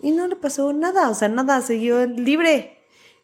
Y 0.00 0.12
no 0.12 0.26
le 0.28 0.36
pasó 0.36 0.72
nada, 0.72 1.10
o 1.10 1.14
sea, 1.14 1.28
nada, 1.28 1.60
siguió 1.60 2.06
libre. 2.06 2.75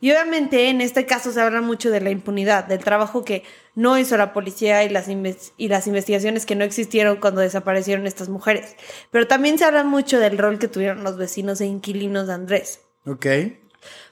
Y 0.03 0.11
obviamente 0.11 0.69
en 0.69 0.81
este 0.81 1.07
caso 1.07 1.31
se 1.31 1.41
habla 1.41 1.61
mucho 1.61 1.93
de 1.93 2.01
la 2.01 2.11
impunidad, 2.11 2.65
del 2.65 2.81
trabajo 2.83 3.25
que 3.25 3.45
no 3.77 3.97
hizo 3.99 4.17
la 4.17 4.33
policía 4.33 4.83
y 4.83 4.89
las, 4.89 5.07
y 5.09 5.69
las 5.69 5.87
investigaciones 5.87 6.45
que 6.45 6.57
no 6.57 6.65
existieron 6.65 7.19
cuando 7.19 7.41
desaparecieron 7.41 8.09
estas 8.09 8.29
mujeres. 8.29 8.75
Pero 9.13 9.29
también 9.29 9.59
se 9.59 9.65
habla 9.65 9.85
mucho 9.85 10.19
del 10.19 10.39
rol 10.39 10.59
que 10.59 10.67
tuvieron 10.67 11.05
los 11.05 11.17
vecinos 11.17 11.61
e 11.61 11.67
inquilinos 11.67 12.27
de 12.27 12.33
Andrés. 12.33 12.81
Ok. 13.07 13.27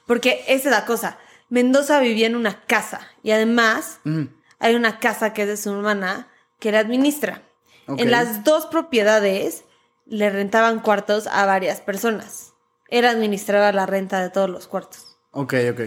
Porque 0.07 0.45
esa 0.47 0.69
es 0.69 0.75
la 0.77 0.87
cosa. 0.87 1.19
Mendoza 1.49 1.99
vivía 1.99 2.29
en 2.29 2.37
una 2.37 2.63
casa 2.67 3.01
y 3.25 3.33
además 3.33 3.99
Mm, 4.05 4.27
hay 4.61 4.77
una 4.77 5.01
casa 5.01 5.33
que 5.33 5.43
es 5.43 5.49
de 5.49 5.57
su 5.57 5.71
hermana 5.71 6.29
que 6.61 6.71
la 6.71 6.79
administra. 6.79 7.43
En 7.89 8.13
las 8.13 8.45
dos 8.45 8.67
propiedades 8.67 9.65
le 10.07 10.31
rentaban 10.31 10.79
cuartos 10.79 11.27
a 11.27 11.47
varias 11.47 11.81
personas. 11.81 12.53
Él 12.89 13.05
administraba 13.07 13.73
la 13.73 13.87
renta 13.87 14.23
de 14.23 14.31
todos 14.31 14.49
los 14.49 14.69
cuartos. 14.69 15.10
Ok, 15.33 15.55
ok. 15.73 15.81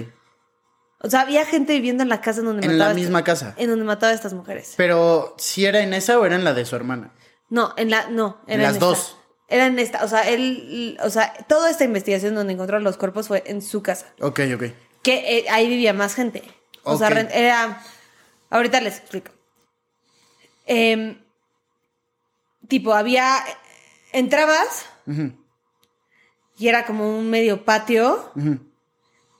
O 1.05 1.09
sea, 1.09 1.21
había 1.21 1.45
gente 1.45 1.73
viviendo 1.73 2.01
en 2.03 2.09
la 2.09 2.21
casa 2.21 2.39
en 2.39 2.45
donde 2.45 2.65
En 2.65 2.71
mataba 2.73 2.85
la 2.85 2.91
a 2.91 2.95
misma 2.95 3.23
casa. 3.23 3.53
En 3.57 3.69
donde 3.69 3.83
mataba 3.83 4.11
a 4.11 4.15
estas 4.15 4.33
mujeres. 4.33 4.73
Pero, 4.77 5.35
¿si 5.37 5.65
era 5.65 5.81
en 5.81 5.93
esa 5.93 6.17
o 6.17 6.25
era 6.25 6.35
en 6.35 6.43
la 6.45 6.53
de 6.53 6.65
su 6.65 6.75
hermana? 6.77 7.11
No, 7.49 7.73
en 7.75 7.89
la, 7.89 8.07
no, 8.09 8.41
era 8.47 8.53
En 8.55 8.59
en 8.61 8.63
las 8.63 8.73
esta. 8.75 8.85
dos. 8.85 9.17
Era 9.49 9.65
en 9.67 9.77
esta, 9.77 10.03
o 10.05 10.07
sea, 10.07 10.27
él, 10.29 10.97
o 11.03 11.09
sea, 11.09 11.33
toda 11.49 11.69
esta 11.69 11.83
investigación 11.83 12.33
donde 12.33 12.53
encontraron 12.53 12.83
los 12.85 12.95
cuerpos 12.97 13.27
fue 13.27 13.43
en 13.45 13.61
su 13.61 13.83
casa. 13.83 14.07
Ok, 14.21 14.39
ok. 14.55 14.63
Que 15.03 15.37
eh, 15.39 15.45
ahí 15.49 15.67
vivía 15.67 15.93
más 15.93 16.15
gente. 16.15 16.41
O 16.83 16.97
sea, 16.97 17.09
era. 17.09 17.83
Ahorita 18.49 18.79
les 18.81 18.97
explico. 18.99 19.31
Em, 20.65 21.17
tipo, 22.69 22.93
había. 22.93 23.43
Entrabas 24.13 24.85
y 26.57 26.67
era 26.67 26.85
como 26.85 27.17
un 27.17 27.29
medio 27.29 27.65
patio. 27.65 28.31
ujú. 28.35 28.59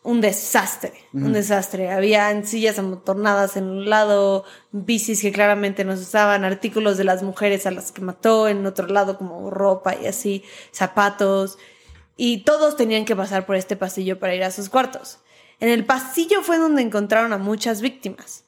Un 0.04 0.20
desastre, 0.20 0.92
un 1.14 1.32
desastre. 1.32 1.90
Había 1.90 2.44
sillas 2.44 2.78
amotornadas 2.78 3.56
en 3.56 3.64
un 3.64 3.90
lado, 3.90 4.44
bicis 4.74 5.22
que 5.22 5.32
claramente 5.32 5.86
no 5.86 5.96
se 5.96 6.04
usaban, 6.04 6.44
artículos 6.44 6.98
de 6.98 7.06
las 7.06 7.24
mujeres 7.24 7.66
a 7.66 7.72
las 7.72 7.94
que 7.94 8.02
mató, 8.02 8.50
en 8.50 8.66
otro 8.66 8.88
lado 8.88 9.18
como 9.18 9.50
ropa 9.50 9.96
y 9.96 10.08
así, 10.08 10.44
zapatos. 10.74 11.58
Y 12.18 12.44
todos 12.44 12.76
tenían 12.76 13.06
que 13.06 13.16
pasar 13.16 13.46
por 13.46 13.56
este 13.56 13.78
pasillo 13.78 14.20
para 14.20 14.36
ir 14.36 14.44
a 14.44 14.52
sus 14.52 14.68
cuartos. 14.68 15.20
En 15.62 15.70
el 15.70 15.86
pasillo 15.86 16.42
fue 16.42 16.58
donde 16.58 16.82
encontraron 16.82 17.32
a 17.32 17.38
muchas 17.38 17.80
víctimas. 17.80 18.44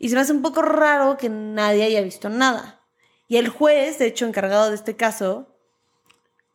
Y 0.00 0.08
se 0.08 0.16
me 0.16 0.20
hace 0.22 0.32
un 0.32 0.42
poco 0.42 0.62
raro 0.62 1.16
que 1.16 1.28
nadie 1.28 1.84
haya 1.84 2.00
visto 2.00 2.28
nada. 2.28 2.80
Y 3.28 3.36
el 3.36 3.48
juez, 3.48 4.00
de 4.00 4.06
hecho, 4.06 4.26
encargado 4.26 4.68
de 4.68 4.74
este 4.74 4.96
caso, 4.96 5.46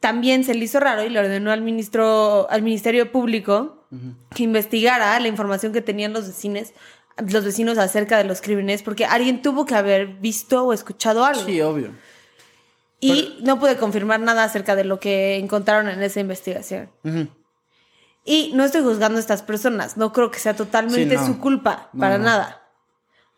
también 0.02 0.44
se 0.44 0.54
le 0.54 0.66
hizo 0.66 0.82
raro 0.82 1.06
y 1.06 1.10
le 1.10 1.20
ordenó 1.20 1.52
al 1.52 1.62
ministro, 1.62 2.50
al 2.50 2.62
Ministerio 2.62 3.10
Público 3.14 3.77
que 4.36 4.44
investigara 4.44 5.20
la 5.20 5.28
información 5.28 5.72
que 5.74 5.82
tenían 5.82 6.14
los 6.14 6.28
vecinos, 6.28 6.74
los 7.30 7.44
vecinos 7.46 7.78
acerca 7.78 8.18
de 8.18 8.24
los 8.26 8.42
crímenes, 8.42 8.84
porque 8.84 9.06
alguien 9.06 9.42
tuvo 9.42 9.66
que 9.66 9.76
haber 9.76 10.08
visto 10.08 10.66
o 10.66 10.74
escuchado 10.74 11.24
algo. 11.26 11.46
Sí, 11.46 11.62
obvio. 11.62 11.92
y 13.00 13.38
no 13.44 13.60
pude 13.60 13.78
confirmar 13.78 14.20
nada 14.20 14.44
acerca 14.44 14.76
de 14.76 14.84
lo 14.84 15.00
que 15.00 15.38
encontraron 15.38 15.88
en 15.90 16.02
esa 16.04 16.20
investigación. 16.20 16.90
Y 18.26 18.52
no 18.54 18.64
estoy 18.66 18.82
juzgando 18.84 19.18
a 19.18 19.22
estas 19.22 19.42
personas, 19.42 19.96
no 19.98 20.12
creo 20.12 20.32
que 20.32 20.40
sea 20.40 20.56
totalmente 20.56 21.16
Sí, 21.18 21.22
no. 21.22 21.26
su 21.28 21.40
culpa, 21.40 21.90
No, 21.94 22.00
para 22.02 22.18
no. 22.18 22.26
nada. 22.26 22.64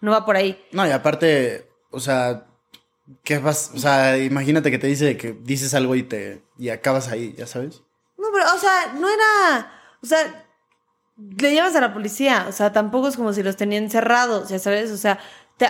No 0.02 0.12
va 0.12 0.26
por 0.26 0.36
ahí. 0.38 0.60
No, 0.72 0.88
y 0.88 0.92
aparte, 0.92 1.70
o 1.92 2.00
sea, 2.00 2.48
¿qué 3.24 3.38
vas? 3.38 3.72
O 3.76 3.80
sea, 3.80 4.18
imagínate 4.18 4.72
que 4.72 4.80
te 4.80 4.88
dice 4.88 5.16
que 5.18 5.34
dices 5.34 5.74
algo 5.74 5.94
y 5.96 6.04
te 6.04 6.42
y 6.58 6.70
acabas 6.70 7.10
ahí, 7.10 7.36
ya 7.38 7.46
sabes. 7.46 7.82
No, 8.18 8.28
pero, 8.34 8.46
o 8.56 8.58
sea, 8.58 8.94
no 8.98 9.08
era. 9.10 9.74
O 10.02 10.06
sea, 10.06 10.46
le 11.38 11.54
llamas 11.56 11.76
a 11.76 11.82
la 11.82 11.94
policía. 11.94 12.46
O 12.48 12.52
sea, 12.52 12.72
tampoco 12.72 13.08
es 13.08 13.16
como 13.18 13.34
si 13.34 13.44
los 13.44 13.56
tenían 13.58 13.84
encerrados, 13.84 14.50
ya 14.50 14.60
sabes. 14.60 14.92
O 14.92 14.98
sea, 14.98 15.20
te- 15.58 15.70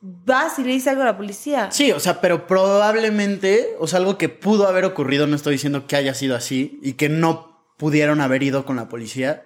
vas 0.00 0.58
y 0.58 0.62
le 0.64 0.72
dices 0.72 0.88
algo 0.88 1.02
a 1.02 1.06
la 1.06 1.16
policía. 1.16 1.70
Sí, 1.72 1.90
o 1.92 2.00
sea, 2.00 2.20
pero 2.20 2.46
probablemente, 2.46 3.74
o 3.78 3.86
sea, 3.86 3.98
algo 3.98 4.18
que 4.18 4.28
pudo 4.28 4.68
haber 4.68 4.84
ocurrido, 4.84 5.26
no 5.26 5.36
estoy 5.36 5.54
diciendo 5.54 5.86
que 5.86 5.96
haya 5.96 6.14
sido 6.14 6.36
así 6.36 6.78
y 6.82 6.94
que 6.94 7.08
no 7.08 7.66
pudieron 7.76 8.20
haber 8.20 8.42
ido 8.42 8.64
con 8.64 8.76
la 8.76 8.88
policía, 8.88 9.44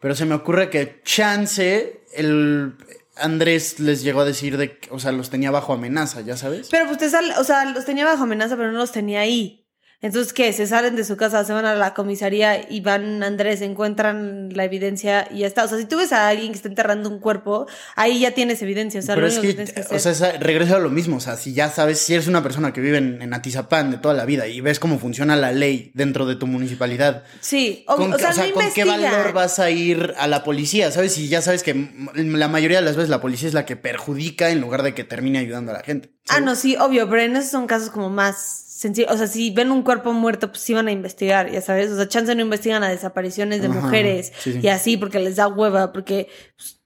pero 0.00 0.14
se 0.14 0.24
me 0.26 0.34
ocurre 0.34 0.68
que 0.70 1.00
chance 1.04 2.04
el 2.14 2.74
Andrés 3.16 3.80
les 3.80 4.02
llegó 4.02 4.20
a 4.20 4.24
decir 4.26 4.58
de, 4.58 4.78
que, 4.78 4.90
o 4.90 4.98
sea, 4.98 5.12
los 5.12 5.30
tenía 5.30 5.50
bajo 5.50 5.72
amenaza, 5.72 6.20
ya 6.20 6.36
sabes. 6.36 6.68
Pero 6.70 6.86
pues 6.86 6.98
te 6.98 7.08
sale, 7.08 7.32
o 7.38 7.44
sea, 7.44 7.64
los 7.64 7.84
tenía 7.86 8.04
bajo 8.04 8.24
amenaza, 8.24 8.56
pero 8.56 8.72
no 8.72 8.78
los 8.78 8.92
tenía 8.92 9.20
ahí. 9.20 9.65
Entonces, 10.02 10.32
¿qué? 10.32 10.52
Se 10.52 10.66
salen 10.66 10.94
de 10.94 11.04
su 11.04 11.16
casa, 11.16 11.42
se 11.44 11.52
van 11.52 11.64
a 11.64 11.74
la 11.74 11.94
comisaría 11.94 12.70
y 12.70 12.80
van 12.80 13.22
Andrés, 13.22 13.62
encuentran 13.62 14.50
la 14.52 14.64
evidencia 14.64 15.26
y 15.30 15.38
ya 15.40 15.46
está. 15.46 15.64
O 15.64 15.68
sea, 15.68 15.78
si 15.78 15.86
tú 15.86 15.96
ves 15.96 16.12
a 16.12 16.28
alguien 16.28 16.50
que 16.52 16.56
está 16.56 16.68
enterrando 16.68 17.08
un 17.08 17.18
cuerpo, 17.18 17.66
ahí 17.96 18.20
ya 18.20 18.32
tienes 18.32 18.60
evidencia. 18.62 19.00
O 19.00 19.02
sea, 19.02 19.14
Pero 19.14 19.26
lo 19.28 19.32
es 19.32 19.38
que, 19.40 19.84
o 19.90 19.98
sea, 19.98 20.12
esa- 20.12 20.32
regreso 20.32 20.76
a 20.76 20.78
lo 20.80 20.90
mismo. 20.90 21.16
O 21.16 21.20
sea, 21.20 21.36
si 21.36 21.54
ya 21.54 21.70
sabes, 21.70 21.98
si 21.98 22.12
eres 22.14 22.26
una 22.28 22.42
persona 22.42 22.72
que 22.72 22.80
vive 22.80 22.98
en, 22.98 23.22
en 23.22 23.32
Atizapán 23.32 23.90
de 23.90 23.98
toda 23.98 24.14
la 24.14 24.24
vida 24.26 24.46
y 24.46 24.60
ves 24.60 24.78
cómo 24.78 24.98
funciona 24.98 25.34
la 25.34 25.52
ley 25.52 25.90
dentro 25.94 26.26
de 26.26 26.36
tu 26.36 26.46
municipalidad, 26.46 27.24
sí, 27.40 27.84
o, 27.88 27.96
¿con, 27.96 28.12
o 28.12 28.18
sea, 28.18 28.30
o 28.30 28.32
sea, 28.34 28.46
no 28.48 28.52
¿con 28.54 28.64
qué 28.74 28.84
valor 28.84 29.32
vas 29.32 29.58
a 29.58 29.70
ir 29.70 30.14
a 30.18 30.26
la 30.26 30.44
policía? 30.44 30.90
¿Sabes? 30.92 31.14
Si 31.14 31.28
ya 31.28 31.40
sabes 31.42 31.62
que 31.62 31.74
la 32.14 32.48
mayoría 32.48 32.78
de 32.80 32.84
las 32.84 32.96
veces 32.96 33.08
la 33.08 33.20
policía 33.20 33.48
es 33.48 33.54
la 33.54 33.64
que 33.64 33.76
perjudica 33.76 34.50
en 34.50 34.60
lugar 34.60 34.82
de 34.82 34.94
que 34.94 35.04
termine 35.04 35.38
ayudando 35.38 35.72
a 35.72 35.74
la 35.74 35.82
gente. 35.82 36.10
Ah, 36.28 36.40
no, 36.40 36.54
sí, 36.54 36.76
obvio, 36.76 37.08
pero 37.08 37.22
en 37.22 37.36
esos 37.36 37.50
son 37.50 37.66
casos 37.66 37.90
como 37.90 38.10
más. 38.10 38.64
O 39.08 39.16
sea, 39.16 39.26
si 39.26 39.50
ven 39.50 39.70
un 39.70 39.82
cuerpo 39.82 40.12
muerto, 40.12 40.48
pues 40.50 40.60
sí 40.62 40.74
van 40.74 40.88
a 40.88 40.92
investigar, 40.92 41.50
ya 41.50 41.60
sabes. 41.62 41.90
O 41.90 41.96
sea, 41.96 42.08
chance 42.08 42.34
no 42.34 42.42
investigan 42.42 42.82
a 42.84 42.88
desapariciones 42.90 43.62
de 43.62 43.68
Ajá, 43.68 43.80
mujeres 43.80 44.32
sí, 44.38 44.52
sí. 44.52 44.60
y 44.62 44.68
así 44.68 44.96
porque 44.96 45.18
les 45.18 45.36
da 45.36 45.48
hueva, 45.48 45.92
porque 45.92 46.28
pues, 46.56 46.80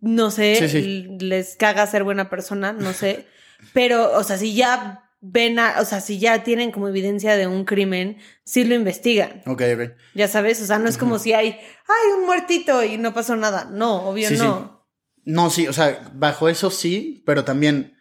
no 0.00 0.30
sé, 0.30 0.68
Sí, 0.68 1.06
les 1.20 1.56
caga 1.56 1.86
ser 1.86 2.04
buena 2.04 2.30
persona, 2.30 2.72
no 2.72 2.92
sé. 2.92 3.26
Pero, 3.72 4.16
o 4.16 4.24
sea, 4.24 4.38
si 4.38 4.54
ya 4.54 5.10
ven, 5.20 5.58
a- 5.58 5.76
o 5.80 5.84
sea, 5.84 6.00
si 6.00 6.18
ya 6.18 6.42
tienen 6.42 6.72
como 6.72 6.88
evidencia 6.88 7.36
de 7.36 7.46
un 7.46 7.64
crimen, 7.64 8.16
sí 8.44 8.64
lo 8.64 8.74
investigan, 8.74 9.42
Ok, 9.46 9.62
ok. 9.74 9.90
ya 10.14 10.26
sabes. 10.28 10.60
O 10.62 10.66
sea, 10.66 10.78
no 10.78 10.88
es 10.88 10.96
como 10.96 11.18
si 11.18 11.32
hay, 11.34 11.48
hay 11.50 12.12
un 12.18 12.24
muertito 12.26 12.82
y 12.82 12.96
no 12.96 13.12
pasó 13.12 13.36
nada. 13.36 13.68
No, 13.70 14.08
obvio 14.08 14.30
no. 14.32 14.86
No, 15.26 15.50
sí, 15.50 15.68
o 15.68 15.72
sea, 15.74 16.10
bajo 16.14 16.48
eso 16.48 16.70
sí, 16.70 17.22
pero 17.26 17.44
también, 17.44 17.94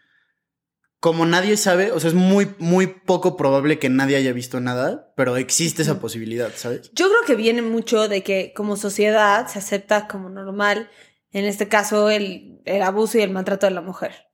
como 1.00 1.26
nadie 1.26 1.56
sabe, 1.56 1.92
o 1.92 2.00
sea, 2.00 2.10
es 2.10 2.14
muy, 2.14 2.54
muy 2.58 2.88
poco 2.88 3.38
probable 3.38 3.80
que 3.80 3.90
nadie 3.90 4.18
haya 4.18 4.34
visto 4.34 4.60
nada, 4.60 5.14
pero 5.16 5.38
existe 5.38 5.82
esa 5.82 6.00
posibilidad, 6.00 6.52
¿sabes? 6.56 6.92
Yo 6.94 7.08
creo 7.08 7.22
que 7.26 7.36
viene 7.36 7.62
mucho 7.62 8.10
de 8.10 8.22
que 8.22 8.52
como 8.54 8.76
sociedad 8.76 9.48
se 9.48 9.60
acepta 9.60 10.08
como 10.08 10.30
normal, 10.30 10.90
en 11.32 11.46
este 11.46 11.70
caso, 11.70 12.10
el, 12.10 12.60
el 12.66 12.82
abuso 12.82 13.18
y 13.18 13.22
el 13.22 13.32
maltrato 13.32 13.66
de 13.66 13.72
la 13.72 13.82
mujer. 13.82 14.28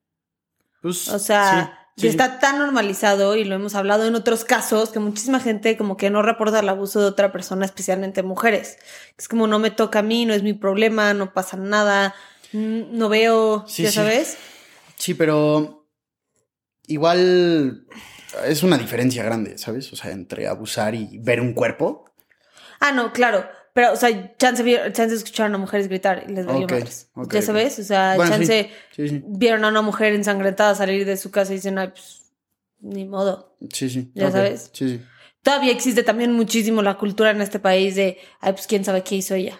Pues, 0.82 1.08
O 1.10 1.19
sea, 1.19 1.89
sí, 1.97 2.01
sí, 2.01 2.08
está 2.08 2.39
tan 2.39 2.58
normalizado 2.58 3.36
y 3.36 3.43
lo 3.43 3.56
hemos 3.56 3.75
hablado 3.75 4.06
en 4.08 4.15
otros 4.15 4.43
casos 4.43 4.89
que 4.89 4.99
muchísima 4.99 5.39
gente 5.39 5.78
como 5.78 5.97
que 5.97 6.10
no 6.10 6.23
reporta 6.23 6.62
el 6.62 6.69
abuso 6.69 6.99
de 6.99 7.08
otra 7.08 7.32
persona, 7.32 7.65
especialmente 7.65 8.23
mujeres. 8.23 8.80
Es 9.19 9.28
como 9.28 9.45
no 9.45 9.60
me 9.60 9.69
toca 9.69 9.99
a 9.99 10.04
mí, 10.04 10.25
no 10.25 10.34
es 10.34 10.41
mi 10.41 10.54
problema, 10.54 11.13
no 11.13 11.32
pasa 11.32 11.58
nada, 11.58 12.15
no 12.54 13.10
veo, 13.10 13.65
Sí, 13.67 13.84
ya 13.84 13.91
sabes. 13.91 14.38
Sí, 14.97 15.13
pero 15.13 15.85
igual 16.88 17.86
es 18.45 18.63
una 18.63 18.78
diferencia 18.78 19.24
grande, 19.24 19.58
¿sabes? 19.58 19.91
O 19.93 19.95
sea, 19.95 20.12
entre 20.12 20.48
abusar 20.48 20.95
y 20.95 21.17
ver 21.19 21.41
un 21.41 21.54
cuerpo. 21.54 22.06
Ah, 22.80 22.91
no, 22.91 23.13
claro. 23.13 23.45
Pero, 23.74 23.91
o 23.91 23.95
sea, 23.98 24.36
chance, 24.38 24.63
chance 24.93 25.15
escucharon 25.15 25.54
a 25.56 25.58
mujeres 25.58 25.88
gritar 25.89 26.24
y 26.28 26.32
les 26.32 26.45
valió 26.45 26.63
Ok, 26.65 26.71
madres. 26.71 27.10
ok, 27.13 27.34
ya 27.34 27.41
sabes, 27.41 27.80
o 27.80 27.84
sea, 27.84 28.13
Bueno, 28.15 28.32
chance 28.32 28.69
sí, 28.95 29.10
sí. 29.10 29.21
vieron 29.28 29.65
a 29.65 29.67
una 29.67 29.82
mujer 29.82 30.13
ensangrentada 30.13 30.76
salir 30.76 31.06
de 31.06 31.17
su 31.17 31.30
casa 31.30 31.52
y 31.52 31.58
dicen, 31.58 31.78
ay, 31.78 31.89
pues, 31.89 32.32
ni 32.80 33.04
modo. 33.06 33.58
Sí, 33.74 33.89
sí. 33.89 34.12
Ya 34.15 34.32
sabes. 34.32 34.69
Sí, 34.74 34.89
sí. 34.89 35.02
Todavía 35.41 35.71
existe 35.74 36.04
también 36.04 36.32
muchísimo 36.32 36.82
la 36.82 36.98
cultura 36.98 37.32
en 37.32 37.41
este 37.41 37.60
país 37.60 37.95
de, 37.95 38.17
ay, 38.39 38.54
pues, 38.54 38.65
quién 38.65 38.86
sabe 38.86 39.04
qué 39.04 39.15
hizo 39.15 39.36
ella. 39.36 39.60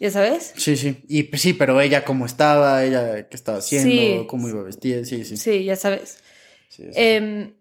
¿Ya 0.00 0.10
sabes? 0.10 0.52
Sí, 0.56 0.76
sí. 0.76 1.04
Y 1.08 1.24
pues, 1.24 1.42
sí, 1.42 1.52
pero 1.54 1.80
ella 1.80 2.04
cómo 2.04 2.26
estaba, 2.26 2.84
ella 2.84 3.28
qué 3.28 3.36
estaba 3.36 3.58
haciendo, 3.58 4.26
cómo 4.26 4.48
iba 4.48 4.62
vestida, 4.62 5.04
sí, 5.04 5.24
sí. 5.24 5.36
Sí, 5.36 5.64
ya 5.64 5.76
sabes. 5.76 6.18
Sí. 6.68 6.84
Em, 6.94 7.54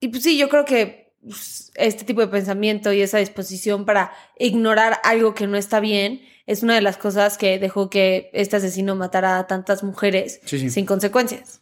y 0.00 0.08
pues 0.08 0.22
sí, 0.22 0.36
yo 0.38 0.48
creo 0.48 0.64
que 0.64 1.14
pues, 1.22 1.70
este 1.76 2.04
tipo 2.04 2.20
de 2.20 2.28
pensamiento 2.28 2.92
y 2.92 3.00
esa 3.02 3.18
disposición 3.18 3.84
para 3.84 4.12
ignorar 4.38 4.98
algo 5.04 5.34
que 5.34 5.46
no 5.46 5.56
está 5.56 5.80
bien 5.80 6.22
es 6.46 6.62
una 6.64 6.74
de 6.74 6.80
las 6.80 6.96
cosas 6.96 7.38
que 7.38 7.58
dejó 7.60 7.88
que 7.88 8.28
este 8.32 8.56
asesino 8.56 8.96
matara 8.96 9.38
a 9.38 9.46
tantas 9.46 9.84
mujeres 9.84 10.40
Sí, 10.44 10.58
sí. 10.58 10.70
sin 10.70 10.86
consecuencias. 10.86 11.61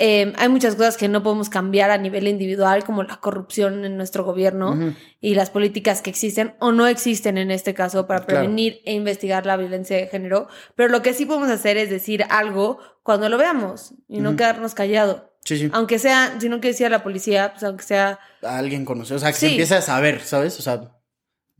Eh, 0.00 0.32
hay 0.36 0.48
muchas 0.48 0.76
cosas 0.76 0.96
que 0.96 1.08
no 1.08 1.22
podemos 1.24 1.48
cambiar 1.50 1.90
a 1.90 1.98
nivel 1.98 2.28
individual, 2.28 2.84
como 2.84 3.02
la 3.02 3.16
corrupción 3.16 3.84
en 3.84 3.96
nuestro 3.96 4.22
gobierno 4.24 4.94
y 5.20 5.34
las 5.34 5.50
políticas 5.50 6.02
que 6.02 6.10
existen 6.10 6.54
o 6.60 6.70
no 6.70 6.86
existen 6.86 7.36
en 7.36 7.50
este 7.50 7.74
caso 7.74 8.06
para 8.06 8.20
Claro. 8.24 8.42
prevenir 8.42 8.80
e 8.84 8.92
investigar 8.94 9.44
la 9.44 9.56
violencia 9.56 9.96
de 9.96 10.06
género. 10.06 10.46
Pero 10.76 10.88
lo 10.90 11.02
que 11.02 11.14
sí 11.14 11.26
podemos 11.26 11.50
hacer 11.50 11.76
es 11.76 11.90
decir 11.90 12.24
algo 12.30 12.78
cuando 13.02 13.28
lo 13.28 13.38
veamos 13.38 13.94
y 14.08 14.20
no 14.20 14.36
quedarnos 14.36 14.74
callado. 14.74 15.32
Sí, 15.44 15.56
sí. 15.58 15.70
Aunque 15.72 15.98
sea, 15.98 16.36
si 16.38 16.48
no 16.48 16.60
que 16.60 16.68
decía 16.68 16.88
la 16.90 17.02
policía, 17.02 17.52
pues 17.52 17.64
aunque 17.64 17.82
sea 17.84 18.18
A 18.42 18.58
alguien 18.58 18.84
conoce. 18.84 19.14
O 19.14 19.18
sea, 19.18 19.30
que 19.30 19.34
Sí. 19.38 19.46
se 19.46 19.50
empiece 19.52 19.74
a 19.76 19.82
saber, 19.82 20.20
¿sabes? 20.20 20.58
O 20.58 20.62
sea, 20.62 20.92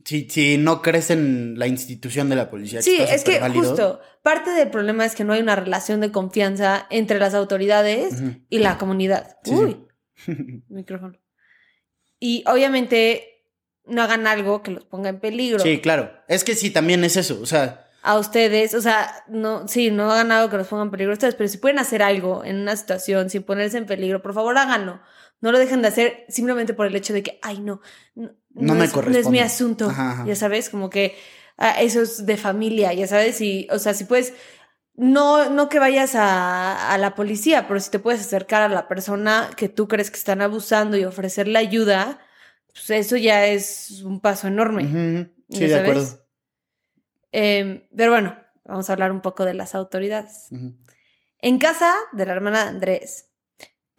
si, 0.09 0.27
si 0.27 0.57
no 0.57 0.81
crees 0.81 1.11
en 1.11 1.59
la 1.59 1.67
institución 1.67 2.29
de 2.29 2.35
la 2.35 2.49
policía. 2.49 2.81
Sí, 2.81 2.97
es 2.99 3.23
que 3.23 3.33
superválido. 3.33 3.63
justo 3.63 4.01
parte 4.23 4.49
del 4.49 4.71
problema 4.71 5.05
es 5.05 5.13
que 5.13 5.23
no 5.23 5.33
hay 5.33 5.41
una 5.41 5.55
relación 5.55 6.01
de 6.01 6.11
confianza 6.11 6.87
entre 6.89 7.19
las 7.19 7.35
autoridades 7.35 8.15
y 8.49 8.57
la 8.57 8.79
comunidad. 8.79 9.37
Sí, 9.43 9.53
Uy, 9.53 9.87
sí. 10.15 10.63
micrófono. 10.69 11.13
Y 12.19 12.43
obviamente 12.47 13.45
no 13.85 14.01
hagan 14.01 14.25
algo 14.25 14.63
que 14.63 14.71
los 14.71 14.83
ponga 14.83 15.09
en 15.09 15.19
peligro 15.19 15.59
Sí, 15.59 15.79
claro. 15.79 16.11
Es 16.27 16.43
que 16.43 16.55
sí, 16.55 16.71
también 16.71 17.03
es 17.03 17.15
eso. 17.15 17.39
O 17.39 17.45
sea, 17.45 17.87
a 18.01 18.17
ustedes. 18.17 18.73
O 18.73 18.81
sea, 18.81 19.23
no, 19.27 19.67
sí, 19.67 19.91
no 19.91 20.11
hagan 20.11 20.31
algo 20.31 20.49
que 20.49 20.57
los 20.57 20.67
ponga 20.67 20.85
en 20.85 20.91
peligro 20.91 21.13
a 21.13 21.17
ustedes, 21.17 21.35
pero 21.35 21.49
si 21.49 21.59
pueden 21.59 21.77
hacer 21.77 22.01
algo 22.01 22.43
en 22.43 22.55
una 22.55 22.75
situación 22.75 23.29
sin 23.29 23.43
ponerse 23.43 23.77
en 23.77 23.85
peligro, 23.85 24.23
por 24.23 24.33
favor 24.33 24.57
háganlo. 24.57 25.01
No 25.41 25.51
lo 25.51 25.59
dejen 25.59 25.81
de 25.81 25.87
hacer 25.87 26.25
simplemente 26.29 26.73
por 26.73 26.85
el 26.85 26.95
hecho 26.95 27.13
de 27.13 27.23
que, 27.23 27.39
ay, 27.41 27.59
no, 27.61 27.81
no, 28.15 28.31
No 28.51 28.75
me 28.75 28.85
es, 28.85 28.93
no 28.95 29.01
es 29.01 29.05
mi 29.07 29.11
corresponde. 29.13 29.41
asunto. 29.41 29.89
Ajá, 29.89 30.11
ajá. 30.11 30.25
Ya 30.25 30.35
sabes, 30.35 30.69
como 30.69 30.89
que 30.89 31.15
ah, 31.57 31.79
eso 31.81 32.01
es 32.01 32.25
de 32.25 32.37
familia, 32.37 32.93
ya 32.93 33.07
sabes. 33.07 33.39
Y, 33.41 33.67
o 33.71 33.79
sea, 33.79 33.93
si 33.93 34.03
puedes, 34.05 34.33
no, 34.95 35.49
no 35.49 35.69
que 35.69 35.79
vayas 35.79 36.15
a, 36.15 36.93
a 36.93 36.97
la 36.97 37.15
policía, 37.15 37.67
pero 37.67 37.79
si 37.79 37.89
te 37.89 37.99
puedes 37.99 38.21
acercar 38.21 38.61
a 38.63 38.67
la 38.69 38.87
persona 38.89 39.49
que 39.55 39.69
tú 39.69 39.87
crees 39.87 40.11
que 40.11 40.17
están 40.17 40.41
abusando 40.41 40.97
y 40.97 41.05
ofrecerle 41.05 41.57
ayuda, 41.59 42.19
pues 42.73 42.89
eso 42.89 43.15
ya 43.17 43.45
es 43.47 44.01
un 44.03 44.19
paso 44.19 44.47
enorme. 44.47 44.83
sí, 45.49 45.59
¿ya 45.59 45.67
de 45.67 45.69
sabes? 45.69 45.89
acuerdo. 45.89 46.25
Eh, 47.31 47.87
pero 47.95 48.11
bueno, 48.11 48.35
vamos 48.65 48.89
a 48.89 48.93
hablar 48.93 49.11
un 49.11 49.21
poco 49.21 49.45
de 49.45 49.53
las 49.53 49.75
autoridades. 49.75 50.49
En 51.41 51.59
casa 51.59 51.93
de 52.11 52.25
la 52.25 52.33
hermana 52.33 52.63
de 52.63 52.69
Andrés, 52.69 53.28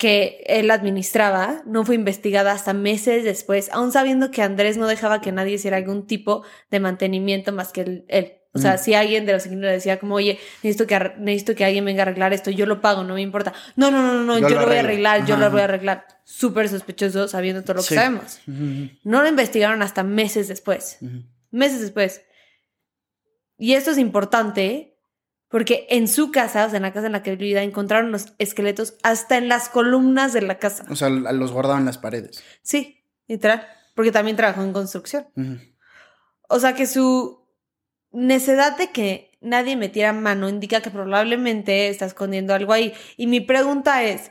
que 0.00 0.42
él 0.46 0.70
administraba, 0.70 1.62
no 1.66 1.84
fue 1.84 1.94
investigada 1.94 2.52
hasta 2.52 2.72
meses 2.72 3.22
después, 3.22 3.68
aún 3.70 3.92
sabiendo 3.92 4.30
que 4.30 4.40
Andrés 4.40 4.78
no 4.78 4.86
dejaba 4.86 5.20
que 5.20 5.30
nadie 5.30 5.52
hiciera 5.56 5.76
algún 5.76 6.06
tipo 6.06 6.42
de 6.70 6.80
mantenimiento 6.80 7.52
más 7.52 7.70
que 7.70 7.82
él. 7.82 8.04
él. 8.08 8.32
O 8.54 8.58
sea, 8.58 8.74
Mm. 8.74 8.78
si 8.78 8.94
alguien 8.94 9.26
de 9.26 9.34
los 9.34 9.44
inquilinos 9.44 9.66
le 9.68 9.74
decía 9.74 10.00
como, 10.00 10.14
oye, 10.14 10.38
necesito 10.62 10.86
que, 10.86 11.12
necesito 11.18 11.54
que 11.54 11.66
alguien 11.66 11.84
venga 11.84 12.02
a 12.02 12.06
arreglar 12.06 12.32
esto, 12.32 12.50
yo 12.50 12.64
lo 12.64 12.80
pago, 12.80 13.04
no 13.04 13.12
me 13.14 13.20
importa. 13.20 13.52
No, 13.76 13.90
no, 13.90 14.02
no, 14.02 14.14
no, 14.14 14.24
no 14.24 14.38
Yo 14.38 14.48
yo, 14.48 14.54
lo 14.54 14.62
lo 14.62 14.66
voy 14.68 14.76
a 14.76 14.80
arreglar, 14.80 15.26
yo 15.26 15.34
Ajá, 15.34 15.44
lo 15.44 15.50
voy 15.52 15.60
a 15.60 15.64
arreglar. 15.64 16.06
Súper 16.24 16.68
sospechoso 16.70 17.28
sabiendo 17.28 17.62
todo 17.62 17.74
lo 17.74 17.82
Sí. 17.82 17.90
que 17.90 17.94
sabemos. 17.96 18.40
No 19.04 19.20
lo 19.22 19.28
investigaron 19.28 19.82
hasta 19.82 20.02
meses 20.02 20.48
después 20.48 20.98
meses 21.52 21.80
después. 21.80 22.22
Y 23.58 23.74
esto 23.74 23.90
es 23.90 23.98
importante 23.98 24.89
porque 25.50 25.86
en 25.90 26.06
su 26.06 26.30
casa, 26.30 26.64
o 26.64 26.70
sea, 26.70 26.76
en 26.76 26.84
la 26.84 26.92
casa 26.92 27.06
en 27.06 27.12
la 27.12 27.24
que 27.24 27.34
vivía, 27.34 27.62
encontraron 27.64 28.12
los 28.12 28.34
esqueletos 28.38 28.94
hasta 29.02 29.36
en 29.36 29.48
las 29.48 29.68
columnas 29.68 30.32
de 30.32 30.42
la 30.42 30.58
casa. 30.58 30.86
O 30.88 30.94
sea, 30.94 31.10
los 31.10 31.52
guardaban 31.52 31.80
en 31.80 31.86
las 31.86 31.98
paredes. 31.98 32.42
Sí, 32.62 33.04
literal, 33.26 33.66
porque 33.96 34.12
también 34.12 34.36
trabajó 34.36 34.62
en 34.62 34.72
construcción. 34.72 35.26
O 36.48 36.60
sea 36.60 36.74
que 36.74 36.86
su 36.86 37.48
necedad 38.12 38.78
de 38.78 38.90
que 38.90 39.32
nadie 39.40 39.76
metiera 39.76 40.12
mano 40.12 40.48
indica 40.48 40.82
que 40.82 40.90
probablemente 40.90 41.88
está 41.88 42.06
escondiendo 42.06 42.54
algo 42.54 42.72
ahí. 42.72 42.94
Y 43.16 43.26
mi 43.26 43.40
pregunta 43.40 44.04
es, 44.04 44.30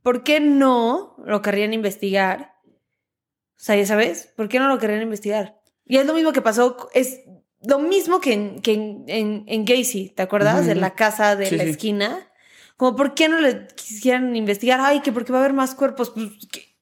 ¿por 0.00 0.22
qué 0.22 0.38
no 0.38 1.16
lo 1.24 1.42
querrían 1.42 1.74
investigar? 1.74 2.54
O 2.66 3.64
sea, 3.64 3.74
ya 3.74 3.86
sabes, 3.86 4.32
¿por 4.36 4.48
qué 4.48 4.60
no 4.60 4.68
lo 4.68 4.78
querrían 4.78 5.02
investigar? 5.02 5.60
Y 5.84 5.96
es 5.96 6.06
lo 6.06 6.14
mismo 6.14 6.32
que 6.32 6.40
pasó, 6.40 6.88
es 6.94 7.20
lo 7.64 7.78
mismo 7.78 8.20
que 8.20 8.32
en, 8.32 8.60
que 8.60 8.72
en, 8.74 9.04
en, 9.08 9.44
en 9.46 9.64
Gacy, 9.64 10.10
¿te 10.10 10.22
acuerdas? 10.22 10.62
Ujú. 10.62 10.70
En 10.70 10.80
la 10.80 10.94
casa 10.94 11.36
de 11.36 11.46
Sí, 11.46 11.56
la 11.56 11.64
sí. 11.64 11.70
esquina. 11.70 12.28
Como, 12.76 12.96
¿por 12.96 13.14
qué 13.14 13.28
no 13.28 13.40
le 13.40 13.66
quisieran 13.76 14.34
investigar? 14.34 14.80
Ay, 14.80 15.00
que 15.00 15.12
porque 15.12 15.32
va 15.32 15.38
a 15.38 15.42
haber 15.42 15.52
más 15.54 15.74
cuerpos. 15.74 16.10
Pues, 16.10 16.26
¿qué? 16.50 16.76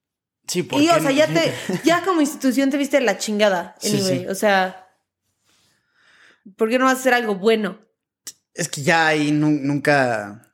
Sí, 0.47 0.63
¿por 0.63 0.81
Y, 0.81 0.89
o 0.89 1.01
sea, 1.01 1.11
ya 1.13 1.27
te, 1.27 1.53
ya 1.85 2.03
como 2.05 2.21
institución 2.21 2.71
te 2.71 2.77
viste 2.79 3.01
la 3.01 3.19
chingada, 3.19 3.77
anyway. 3.83 4.21
sí. 4.21 4.27
O 4.29 4.35
sea, 4.35 4.89
¿por 6.57 6.69
qué 6.69 6.79
no 6.79 6.85
vas 6.87 6.97
a 6.97 7.01
hacer 7.01 7.15
algo 7.15 7.35
bueno? 7.37 7.79
Es 8.55 8.69
que 8.69 8.83
ya 8.83 9.07
ahí 9.09 9.31
nu- 9.33 9.59
nunca. 9.61 10.47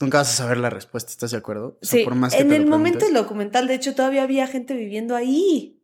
Nunca 0.00 0.18
vas 0.18 0.30
a 0.32 0.36
saber 0.36 0.58
la 0.58 0.70
respuesta, 0.70 1.10
¿estás 1.10 1.32
de 1.32 1.38
acuerdo? 1.38 1.76
O 1.82 1.84
sea, 1.84 1.98
Sí, 1.98 2.04
por 2.04 2.14
más 2.14 2.32
que 2.32 2.40
en 2.40 2.52
el 2.52 2.66
momento 2.66 3.04
del 3.04 3.14
documental, 3.14 3.66
de 3.66 3.74
hecho, 3.74 3.96
todavía 3.96 4.22
había 4.22 4.46
gente 4.46 4.74
viviendo 4.74 5.16
ahí. 5.16 5.82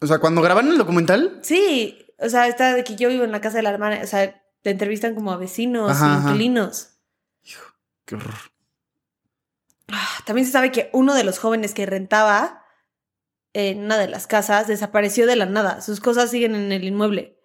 O 0.00 0.06
sea, 0.06 0.18
cuando 0.20 0.40
grabaron 0.40 0.70
el 0.70 0.78
documental. 0.78 1.40
Sí, 1.42 1.98
o 2.18 2.28
sea, 2.28 2.46
está 2.48 2.74
de 2.74 2.84
que 2.84 2.96
yo 2.96 3.08
vivo 3.08 3.24
en 3.24 3.32
la 3.32 3.40
casa 3.40 3.56
de 3.58 3.62
la 3.62 3.70
hermana, 3.70 4.00
o 4.02 4.06
sea, 4.06 4.42
te 4.62 4.70
entrevistan 4.70 5.14
como 5.14 5.32
a 5.32 5.36
vecinos, 5.36 5.90
Ajá, 5.90 6.20
inquilinos. 6.22 6.94
Qué 8.04 8.14
horror. 8.14 8.34
Ah, 9.88 10.18
También 10.24 10.46
se 10.46 10.52
sabe 10.52 10.72
que 10.72 10.90
uno 10.92 11.14
de 11.14 11.24
los 11.24 11.38
jóvenes 11.38 11.74
que 11.74 11.86
rentaba 11.86 12.64
en 13.52 13.80
una 13.84 13.98
de 13.98 14.08
las 14.08 14.26
casas 14.26 14.66
desapareció 14.66 15.26
de 15.26 15.36
la 15.36 15.46
nada. 15.46 15.80
Sus 15.80 16.00
cosas 16.00 16.30
siguen 16.30 16.54
en 16.54 16.72
el 16.72 16.84
inmueble, 16.84 17.38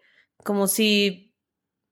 como 0.44 0.68
si 0.68 1.36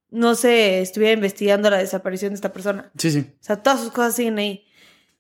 no 0.10 0.36
se 0.36 0.82
estuviera 0.82 1.14
investigando 1.14 1.70
la 1.70 1.78
desaparición 1.78 2.32
de 2.32 2.36
esta 2.36 2.54
persona. 2.54 2.92
Sí, 2.98 3.12
sí. 3.12 3.34
O 3.40 3.44
sea, 3.44 3.64
todas 3.64 3.80
sus 3.80 3.92
cosas 3.92 4.16
siguen 4.16 4.38
ahí. 4.40 4.68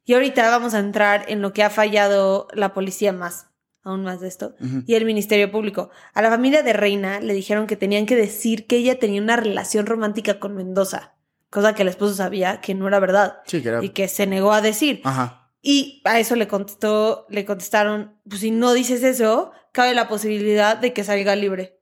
Y 0.03 0.13
ahorita 0.13 0.49
vamos 0.49 0.73
a 0.73 0.79
entrar 0.79 1.25
en 1.27 1.41
lo 1.41 1.53
que 1.53 1.63
ha 1.63 1.69
fallado 1.69 2.47
la 2.53 2.73
policía 2.73 3.13
más, 3.13 3.47
aún 3.83 4.03
más 4.03 4.19
de 4.21 4.27
esto, 4.27 4.55
y 4.85 4.95
el 4.95 5.05
Ministerio 5.05 5.51
Público. 5.51 5.89
A 6.13 6.21
la 6.21 6.29
familia 6.29 6.63
de 6.63 6.73
Reina 6.73 7.19
le 7.19 7.33
dijeron 7.33 7.67
que 7.67 7.75
tenían 7.75 8.05
que 8.05 8.15
decir 8.15 8.67
que 8.67 8.77
ella 8.77 8.99
tenía 8.99 9.21
una 9.21 9.35
relación 9.37 9.85
romántica 9.85 10.39
con 10.39 10.55
Mendoza, 10.55 11.15
cosa 11.49 11.73
que 11.75 11.81
el 11.81 11.87
esposo 11.89 12.13
sabía 12.13 12.61
que 12.61 12.73
no 12.75 12.87
era 12.87 12.99
verdad 12.99 13.39
Sí, 13.45 13.61
que 13.61 13.69
era. 13.69 13.83
y 13.83 13.89
que 13.89 14.07
se 14.07 14.27
negó 14.27 14.51
a 14.53 14.61
decir. 14.61 15.01
Ajá. 15.03 15.49
Y 15.63 16.01
a 16.05 16.19
eso 16.19 16.35
le 16.35 16.47
contestó, 16.47 17.25
le 17.29 17.45
contestaron, 17.45 18.15
pues 18.27 18.41
si 18.41 18.51
no 18.51 18.73
dices 18.73 19.03
eso, 19.03 19.51
cabe 19.71 19.93
la 19.93 20.07
posibilidad 20.07 20.77
de 20.77 20.91
que 20.93 21.03
salga 21.03 21.35
libre. 21.35 21.79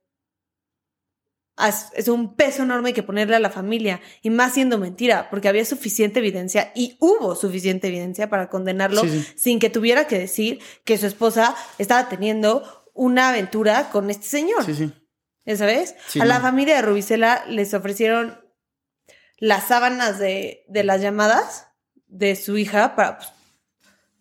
Es 1.95 2.07
un 2.07 2.35
peso 2.35 2.63
enorme 2.63 2.93
que 2.93 3.03
ponerle 3.03 3.35
a 3.35 3.39
la 3.39 3.49
familia, 3.49 3.99
y 4.21 4.29
más 4.29 4.53
siendo 4.53 4.77
mentira, 4.77 5.29
porque 5.29 5.47
había 5.49 5.65
suficiente 5.65 6.19
evidencia 6.19 6.71
y 6.75 6.95
hubo 6.99 7.35
suficiente 7.35 7.87
evidencia 7.87 8.29
para 8.29 8.49
condenarlo 8.49 9.01
Sí, 9.01 9.09
sí. 9.09 9.33
sin 9.35 9.59
que 9.59 9.69
tuviera 9.69 10.07
que 10.07 10.17
decir 10.17 10.59
que 10.85 10.97
su 10.97 11.05
esposa 11.05 11.55
estaba 11.77 12.07
teniendo 12.09 12.63
una 12.93 13.29
aventura 13.29 13.89
con 13.91 14.09
este 14.09 14.25
señor. 14.27 14.63
Sí, 14.65 14.73
sí. 14.73 14.93
¿Ya 15.45 15.57
sabes? 15.57 15.95
Sí, 16.07 16.19
a 16.21 16.25
la 16.25 16.35
no. 16.37 16.41
familia 16.43 16.75
de 16.75 16.81
Rubicela 16.81 17.43
les 17.47 17.73
ofrecieron 17.73 18.39
las 19.37 19.67
sábanas 19.67 20.19
de, 20.19 20.65
de 20.67 20.83
las 20.83 21.01
llamadas 21.01 21.67
de 22.07 22.35
su 22.35 22.57
hija 22.57 22.95
para 22.95 23.17
pues, 23.17 23.29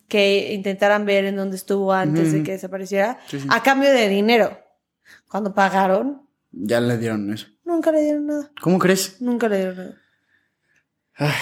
que 0.08 0.54
intentaran 0.54 1.04
ver 1.04 1.24
en 1.24 1.36
dónde 1.36 1.56
estuvo 1.56 1.92
antes 1.92 2.32
de 2.32 2.42
que 2.42 2.52
desapareciera, 2.52 3.18
a 3.50 3.62
cambio 3.62 3.90
de 3.90 4.08
dinero. 4.08 4.58
Cuando 5.28 5.54
pagaron, 5.54 6.27
Ya 6.50 6.80
le 6.80 6.96
dieron 6.98 7.32
eso. 7.32 7.46
nunca 7.64 7.92
le 7.92 8.02
dieron 8.02 8.26
nada. 8.26 8.50
¿Cómo 8.60 8.78
crees? 8.78 9.20
Nunca 9.20 9.48
le 9.48 9.56
dieron 9.56 9.76
nada. 9.76 10.02
Ay, 11.14 11.32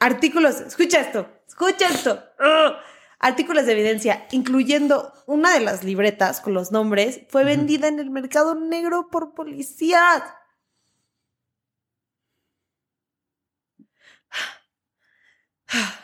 Artículos, 0.00 0.60
escucha 0.60 1.00
esto, 1.00 1.28
escucha 1.46 1.88
esto. 1.88 2.22
Ugh. 2.38 2.74
Artículos 3.20 3.66
de 3.66 3.72
evidencia, 3.72 4.26
incluyendo 4.30 5.12
una 5.26 5.52
de 5.52 5.60
las 5.60 5.82
libretas 5.82 6.40
con 6.40 6.54
los 6.54 6.70
nombres, 6.70 7.22
fue 7.30 7.42
vendida 7.42 7.88
en 7.88 7.98
el 7.98 8.10
mercado 8.10 8.54
negro 8.54 9.08
por 9.10 9.34
policías. 9.34 10.22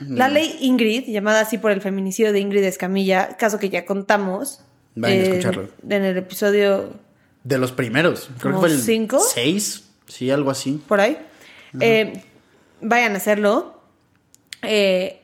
La 0.00 0.28
ley 0.28 0.58
Ingrid, 0.60 1.04
llamada 1.06 1.40
así 1.40 1.56
por 1.56 1.70
el 1.70 1.80
feminicidio 1.80 2.32
de 2.32 2.40
Ingrid 2.40 2.64
Escamilla, 2.64 3.36
caso 3.38 3.58
que 3.58 3.70
ya 3.70 3.86
contamos 3.86 4.62
Vayan 4.94 5.18
a 5.18 5.22
eh, 5.22 5.28
escucharlo. 5.28 5.68
en 5.88 6.04
el 6.04 6.16
episodio 6.18 7.00
De 7.44 7.58
los 7.58 7.72
primeros. 7.72 8.24
Creo 8.24 8.36
que 8.38 8.42
¿Como 8.42 8.60
fue 8.60 8.70
el 8.70 8.80
cinco? 8.80 9.20
seis. 9.20 9.84
Sí, 10.08 10.30
algo 10.30 10.50
así. 10.50 10.82
por 10.88 11.00
ahí. 11.00 11.18
Eh, 11.80 12.24
vayan 12.80 13.12
a 13.14 13.16
hacerlo. 13.18 13.80
Eh, 14.62 15.20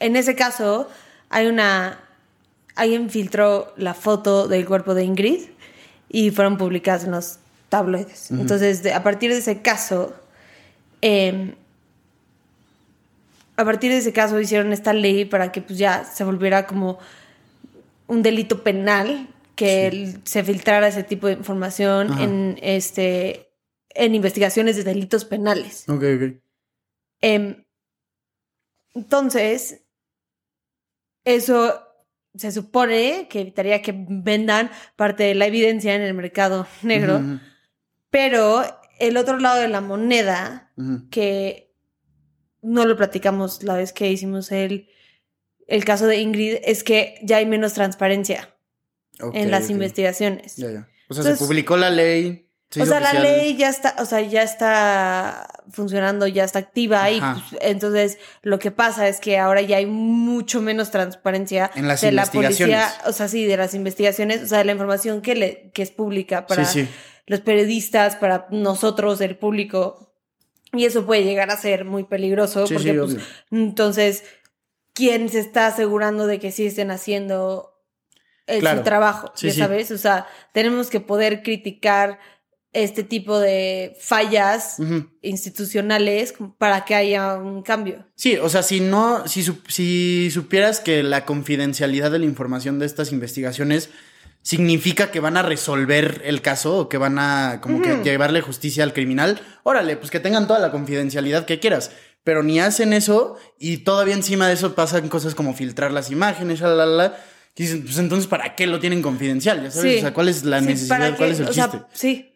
en 0.00 0.16
ese 0.16 0.34
caso, 0.34 0.88
hay 1.30 1.46
una. 1.46 2.00
Alguien 2.76 3.08
filtró 3.10 3.72
la 3.76 3.94
foto 3.94 4.46
del 4.48 4.66
cuerpo 4.66 4.94
de 4.94 5.04
Ingrid 5.04 5.40
y 6.08 6.30
fueron 6.30 6.58
publicadas 6.58 7.04
en 7.04 7.12
los 7.12 7.38
tabloides. 7.68 8.30
Entonces, 8.30 8.82
de- 8.82 8.92
a 8.92 9.02
partir 9.02 9.30
de 9.30 9.38
ese 9.38 9.62
caso, 9.62 10.14
eh, 11.02 11.54
a 13.56 13.64
partir 13.64 13.90
de 13.92 13.98
ese 13.98 14.12
caso 14.12 14.40
hicieron 14.40 14.72
esta 14.72 14.92
ley 14.92 15.24
para 15.24 15.52
que 15.52 15.62
pues 15.62 15.78
ya 15.78 16.04
se 16.04 16.24
volviera 16.24 16.66
como 16.66 16.98
un 18.08 18.22
delito 18.22 18.62
penal 18.64 19.28
que 19.54 20.14
se 20.24 20.42
filtrara 20.42 20.88
ese 20.88 21.04
tipo 21.04 21.26
de 21.26 21.34
información 21.34 22.12
Ajá. 22.12 22.24
en 22.24 22.58
este 22.62 23.50
en 23.90 24.14
investigaciones 24.14 24.76
de 24.76 24.84
delitos 24.84 25.24
penales. 25.24 25.88
Ok, 25.88 26.02
ok. 26.16 26.42
Em, 27.20 27.64
Entonces, 28.94 29.82
eso 31.24 31.80
se 32.34 32.50
supone 32.50 33.28
que 33.28 33.40
evitaría 33.40 33.82
que 33.82 33.94
vendan 33.96 34.70
parte 34.96 35.22
de 35.22 35.34
la 35.34 35.46
evidencia 35.46 35.94
en 35.94 36.02
el 36.02 36.14
mercado 36.14 36.66
negro, 36.82 37.20
pero 38.10 38.64
el 38.98 39.16
otro 39.16 39.38
lado 39.38 39.60
de 39.60 39.68
la 39.68 39.80
moneda, 39.80 40.72
que 41.10 41.72
no 42.62 42.84
lo 42.84 42.96
platicamos 42.96 43.62
la 43.62 43.76
vez 43.76 43.92
que 43.92 44.10
hicimos 44.10 44.50
el, 44.50 44.88
el 45.68 45.84
caso 45.84 46.06
de 46.06 46.18
Ingrid, 46.18 46.56
es 46.64 46.82
que 46.82 47.16
ya 47.22 47.36
hay 47.36 47.46
menos 47.46 47.74
transparencia 47.74 48.53
En 49.32 49.50
las 49.50 49.70
investigaciones. 49.70 50.56
Ya, 50.56 50.70
ya. 50.70 50.88
O 51.08 51.14
sea, 51.14 51.20
Entonces- 51.22 51.38
se 51.38 51.44
publicó 51.44 51.76
la 51.76 51.90
ley. 51.90 52.48
se 52.70 52.82
o 52.82 52.86
sea, 52.86 52.98
la 52.98 53.12
ley 53.14 53.56
ya 53.56 53.68
está, 53.68 53.94
o 54.00 54.04
sea, 54.06 54.20
ya 54.20 54.42
está 54.42 55.46
funcionando, 55.70 56.26
ya 56.26 56.42
está 56.44 56.58
activa 56.58 57.08
y 57.10 57.20
pues, 57.20 57.60
entonces 57.60 58.18
lo 58.42 58.58
que 58.58 58.70
pasa 58.72 59.06
es 59.06 59.20
que 59.20 59.38
ahora 59.38 59.60
ya 59.62 59.76
hay 59.76 59.86
mucho 59.86 60.60
menos 60.60 60.90
transparencia 60.90 61.70
En 61.76 61.86
las 61.86 62.00
de 62.00 62.10
la 62.10 62.26
policía, 62.26 62.92
o 63.06 63.12
sea, 63.12 63.28
sí, 63.28 63.44
de 63.44 63.56
las 63.56 63.74
investigaciones, 63.74 64.42
o 64.42 64.46
sea, 64.48 64.58
de 64.58 64.64
la 64.64 64.72
información 64.72 65.20
que 65.22 65.34
le 65.36 65.70
que 65.72 65.82
es 65.82 65.90
pública 65.92 66.46
para 66.46 66.64
Sí, 66.64 66.82
sí. 66.84 66.88
los 67.26 67.40
periodistas, 67.40 68.16
para 68.16 68.48
nosotros, 68.50 69.20
el 69.20 69.36
público. 69.36 70.12
Y 70.72 70.86
eso 70.86 71.06
puede 71.06 71.22
llegar 71.22 71.50
a 71.52 71.56
ser 71.56 71.84
muy 71.84 72.02
peligroso 72.02 72.66
Sí, 72.66 72.74
porque 72.74 72.90
sí, 72.92 72.98
pues, 72.98 73.16
entonces 73.52 74.24
¿quién 74.94 75.28
se 75.28 75.38
está 75.38 75.68
asegurando 75.68 76.26
de 76.26 76.40
que 76.40 76.50
sí 76.50 76.66
estén 76.66 76.90
haciendo 76.90 77.73
el, 78.46 78.60
Claro. 78.60 78.78
su 78.78 78.84
trabajo? 78.84 79.32
Sí, 79.34 79.46
ya 79.48 79.52
sí. 79.52 79.58
sabes, 79.60 79.90
o 79.90 79.98
sea, 79.98 80.26
tenemos 80.52 80.90
que 80.90 81.00
poder 81.00 81.42
criticar 81.42 82.18
este 82.72 83.04
tipo 83.04 83.38
de 83.38 83.96
fallas 84.00 84.78
institucionales 85.22 86.34
para 86.58 86.84
que 86.84 86.94
haya 86.94 87.36
un 87.36 87.62
cambio. 87.62 88.04
Sí, 88.16 88.36
o 88.36 88.48
sea, 88.48 88.62
si 88.62 88.80
no, 88.80 89.26
si, 89.28 89.44
si 89.68 90.30
supieras 90.32 90.80
que 90.80 91.02
la 91.02 91.24
confidencialidad 91.24 92.10
de 92.10 92.18
la 92.18 92.24
información 92.24 92.78
de 92.78 92.86
estas 92.86 93.12
investigaciones 93.12 93.90
significa 94.42 95.10
que 95.10 95.20
van 95.20 95.36
a 95.36 95.42
resolver 95.42 96.20
el 96.24 96.42
caso 96.42 96.76
o 96.76 96.88
que 96.88 96.98
van 96.98 97.18
a 97.18 97.60
como 97.62 97.80
que 97.80 98.02
llevarle 98.02 98.42
justicia 98.42 98.84
al 98.84 98.92
criminal, 98.92 99.40
órale, 99.62 99.96
pues 99.96 100.10
que 100.10 100.20
tengan 100.20 100.46
toda 100.46 100.58
la 100.58 100.70
confidencialidad 100.70 101.46
que 101.46 101.60
quieras. 101.60 101.92
Pero 102.24 102.42
ni 102.42 102.58
hacen 102.60 102.92
eso 102.92 103.36
y 103.58 103.78
todavía 103.78 104.14
encima 104.14 104.48
de 104.48 104.54
eso 104.54 104.74
pasan 104.74 105.08
cosas 105.08 105.34
como 105.34 105.54
filtrar 105.54 105.92
las 105.92 106.10
imágenes, 106.10 106.60
la, 106.60 106.74
la, 106.74 106.86
la. 106.86 107.16
Pues 107.56 107.98
entonces, 107.98 108.26
¿para 108.26 108.56
qué 108.56 108.66
lo 108.66 108.80
tienen 108.80 109.00
confidencial? 109.02 109.62
¿Ya 109.62 109.70
sabes? 109.70 109.92
Sí. 109.92 109.98
O 109.98 110.00
sea, 110.00 110.14
¿cuál 110.14 110.28
es 110.28 110.44
la 110.44 110.60
Sí, 110.60 110.66
necesidad? 110.66 111.16
¿Cuál 111.16 111.30
es 111.30 111.40
el 111.40 111.48
o 111.48 111.52
sea, 111.52 111.70
chiste? 111.70 111.86
sí. 111.92 112.30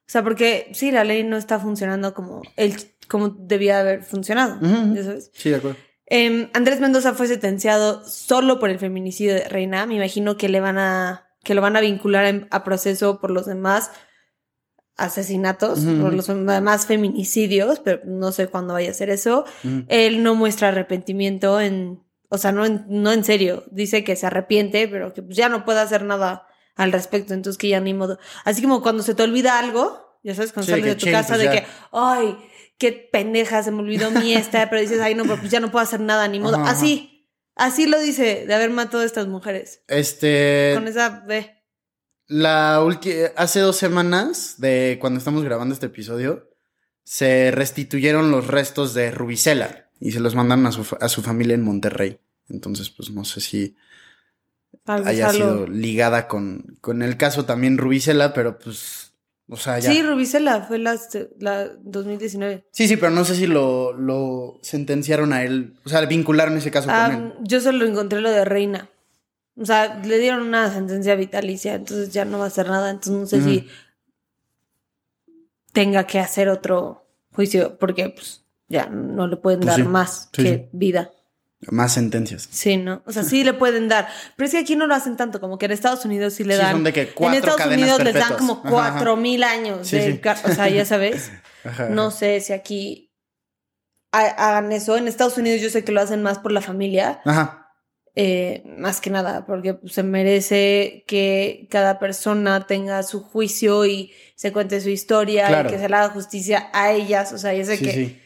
O 0.00 0.08
sea, 0.08 0.22
porque 0.22 0.70
sí, 0.72 0.90
la 0.92 1.02
ley 1.04 1.24
no 1.24 1.36
está 1.36 1.58
funcionando 1.58 2.14
como, 2.14 2.40
el, 2.56 2.74
como 3.08 3.28
debía 3.30 3.80
haber 3.80 4.02
funcionado. 4.04 4.58
Ya 4.94 5.02
sabes. 5.02 5.30
Sí, 5.34 5.50
de 5.50 5.56
acuerdo. 5.56 5.76
Em, 6.06 6.48
Andrés 6.54 6.78
Mendoza 6.80 7.12
fue 7.14 7.26
sentenciado 7.26 8.06
solo 8.08 8.60
por 8.60 8.70
el 8.70 8.78
feminicidio 8.78 9.34
de 9.34 9.48
Reina. 9.48 9.84
Me 9.86 9.96
imagino 9.96 10.36
que 10.36 10.48
le 10.48 10.60
van 10.60 10.78
a 10.78 11.24
que 11.42 11.54
lo 11.54 11.60
van 11.62 11.76
a 11.76 11.80
vincular 11.80 12.24
en- 12.24 12.48
a 12.50 12.64
proceso 12.64 13.20
por 13.20 13.30
los 13.30 13.46
demás 13.46 13.90
asesinatos, 14.96 15.80
Ujú. 15.80 16.00
por 16.02 16.14
los 16.14 16.26
demás 16.26 16.86
feminicidios, 16.86 17.80
pero 17.80 18.00
no 18.04 18.32
sé 18.32 18.46
cuándo 18.48 18.74
vaya 18.74 18.90
a 18.90 18.94
ser 18.94 19.10
eso. 19.10 19.44
Él 19.88 20.22
no 20.22 20.34
muestra 20.34 20.68
arrepentimiento 20.68 21.60
en, 21.60 22.02
o 22.28 22.38
sea, 22.38 22.52
no 22.52 22.64
en, 22.64 22.84
no 22.88 23.12
en 23.12 23.24
serio. 23.24 23.64
Dice 23.70 24.04
que 24.04 24.16
se 24.16 24.26
arrepiente, 24.26 24.88
pero 24.88 25.12
que 25.12 25.22
pues 25.22 25.36
ya 25.36 25.48
no 25.48 25.64
puede 25.64 25.80
hacer 25.80 26.02
nada 26.02 26.46
al 26.74 26.92
respecto, 26.92 27.34
entonces 27.34 27.58
que 27.58 27.68
ya 27.68 27.80
ni 27.80 27.94
modo. 27.94 28.18
Así 28.44 28.62
como 28.62 28.82
cuando 28.82 29.02
se 29.02 29.14
te 29.14 29.22
olvida 29.22 29.58
algo, 29.58 30.18
ya 30.22 30.34
sabes, 30.34 30.52
cuando 30.52 30.66
Sí, 30.66 30.70
sales 30.72 30.84
de 30.86 30.94
tu 30.94 31.04
ching, 31.04 31.12
casa 31.12 31.34
pues 31.34 31.40
de 31.40 31.50
que, 31.50 31.66
ay, 31.92 32.36
qué 32.78 32.92
pendeja, 32.92 33.62
se 33.62 33.70
me 33.70 33.80
olvidó 33.80 34.10
mi 34.10 34.34
esta, 34.34 34.68
pero 34.68 34.82
dices, 34.82 35.00
ay, 35.00 35.14
no, 35.14 35.22
pero 35.24 35.38
pues 35.38 35.50
ya 35.50 35.60
no 35.60 35.70
puedo 35.70 35.82
hacer 35.82 36.00
nada, 36.00 36.28
ni 36.28 36.40
modo. 36.40 36.56
Ajá, 36.56 36.64
ajá. 36.64 36.72
Así, 36.72 37.30
así 37.54 37.86
lo 37.86 37.98
dice, 37.98 38.44
de 38.46 38.54
haber 38.54 38.70
matado 38.70 39.02
a 39.02 39.06
estas 39.06 39.26
mujeres. 39.26 39.82
Este. 39.88 40.72
Con 40.74 40.88
esa, 40.88 41.24
ve. 41.26 41.52
La 42.26 42.82
última, 42.82 43.28
hace 43.36 43.60
dos 43.60 43.76
semanas 43.76 44.56
de 44.58 44.98
cuando 45.00 45.18
estamos 45.18 45.44
grabando 45.44 45.72
este 45.72 45.86
episodio, 45.86 46.50
se 47.04 47.52
restituyeron 47.52 48.32
los 48.32 48.48
restos 48.48 48.92
de 48.94 49.12
Rubicela 49.12 49.85
y 50.00 50.12
se 50.12 50.20
los 50.20 50.34
mandaron 50.34 50.66
a 50.66 50.72
su, 50.72 50.86
a 51.00 51.08
su 51.08 51.22
familia 51.22 51.54
en 51.54 51.62
Monterrey. 51.62 52.18
Entonces, 52.48 52.90
pues 52.90 53.10
no 53.10 53.24
sé 53.24 53.40
si 53.40 53.76
tal 54.84 55.06
haya 55.06 55.30
sido 55.30 55.66
ligada 55.66 56.28
con, 56.28 56.76
con 56.80 57.02
el 57.02 57.16
caso 57.16 57.44
también 57.44 57.78
Rubicela, 57.78 58.32
pero 58.34 58.58
pues, 58.58 59.12
o 59.48 59.56
sea, 59.56 59.78
ya. 59.78 59.90
Sí, 59.90 59.96
Sí, 59.96 60.02
Rubicela 60.02 60.62
fue 60.62 60.78
la, 60.78 60.98
la 61.40 61.68
2019. 61.82 62.66
sí, 62.70 62.96
pero 62.96 63.10
no 63.10 63.24
sé 63.24 63.34
si 63.34 63.46
lo, 63.46 63.92
lo 63.94 64.58
sentenciaron 64.62 65.32
a 65.32 65.42
él, 65.44 65.74
o 65.84 65.88
sea, 65.88 66.04
vincularon 66.06 66.56
ese 66.56 66.70
caso 66.70 66.88
Ah, 66.92 67.10
con 67.10 67.22
él. 67.22 67.32
yo 67.42 67.60
solo 67.60 67.84
encontré 67.86 68.20
lo 68.20 68.30
de 68.30 68.44
Reina. 68.44 68.88
O 69.58 69.64
sea, 69.64 70.00
le 70.04 70.18
dieron 70.18 70.42
una 70.42 70.70
sentencia 70.70 71.14
vitalicia, 71.14 71.74
entonces 71.74 72.10
ya 72.12 72.26
no 72.26 72.38
va 72.38 72.44
a 72.44 72.48
hacer 72.48 72.68
nada. 72.68 72.90
Entonces 72.90 73.12
no 73.18 73.26
sé 73.26 73.42
si 73.42 73.66
tenga 75.72 76.06
que 76.06 76.18
hacer 76.18 76.48
otro 76.48 77.06
juicio, 77.32 77.78
porque 77.78 78.10
pues 78.10 78.44
ya 78.68 78.86
no 78.86 79.26
le 79.26 79.36
pueden 79.36 79.60
Pues 79.60 79.68
dar 79.68 79.76
sí, 79.76 79.82
más 79.84 80.28
sí, 80.32 80.42
que 80.42 80.48
sí. 80.54 80.68
vida. 80.72 81.10
Más 81.70 81.94
sentencias. 81.94 82.46
Sí, 82.50 82.76
¿no? 82.76 83.02
O 83.06 83.12
sea, 83.12 83.22
sí 83.24 83.42
le 83.42 83.54
pueden 83.54 83.88
dar. 83.88 84.06
Pero 84.36 84.46
es 84.46 84.52
que 84.52 84.58
aquí 84.58 84.76
no 84.76 84.86
lo 84.86 84.94
hacen 84.94 85.16
tanto, 85.16 85.40
como 85.40 85.56
que 85.58 85.64
en 85.66 85.72
Estados 85.72 86.04
Unidos 86.04 86.34
sí 86.34 86.44
le 86.44 86.56
dan. 86.56 86.72
son 86.72 86.84
de 86.84 86.92
que 86.92 87.08
cuatro 87.08 87.38
en 87.38 87.44
Estados 87.44 87.72
Unidos 87.72 88.04
les 88.04 88.14
dan 88.14 88.34
como 88.36 88.60
cuatro 88.62 89.12
ajá. 89.12 89.20
mil 89.20 89.42
años. 89.42 89.90
De 89.90 90.20
O 90.44 90.52
sea, 90.52 90.68
ya 90.68 90.84
sabes. 90.84 91.30
Ajá, 91.64 91.88
No 91.88 92.10
sé 92.12 92.40
si 92.40 92.52
aquí 92.52 93.10
ha- 94.12 94.50
hagan 94.50 94.70
eso. 94.70 94.96
En 94.96 95.08
Estados 95.08 95.36
Unidos 95.38 95.60
yo 95.60 95.70
sé 95.70 95.82
que 95.82 95.92
lo 95.92 96.00
hacen 96.00 96.22
más 96.22 96.38
por 96.38 96.52
la 96.52 96.60
familia. 96.60 97.20
Ajá. 97.24 97.62
eh, 98.18 98.62
más 98.78 99.00
que 99.02 99.10
nada, 99.10 99.44
porque 99.46 99.74
pues, 99.74 99.92
se 99.92 100.02
merece 100.02 101.04
que 101.06 101.66
cada 101.70 101.98
persona 101.98 102.66
tenga 102.66 103.02
su 103.02 103.22
juicio 103.22 103.84
y 103.84 104.10
se 104.36 104.52
cuente 104.52 104.80
su 104.80 104.88
historia 104.88 105.48
Claro. 105.48 105.68
y 105.68 105.72
que 105.72 105.78
se 105.78 105.88
le 105.88 105.96
haga 105.96 106.08
justicia 106.10 106.70
a 106.72 106.92
ellas. 106.92 107.32
O 107.32 107.38
sea, 107.38 107.52
yo 107.54 107.64
sé 107.64 107.76
Sí, 107.76 107.84
que 107.84 107.92
sí. 107.92 108.22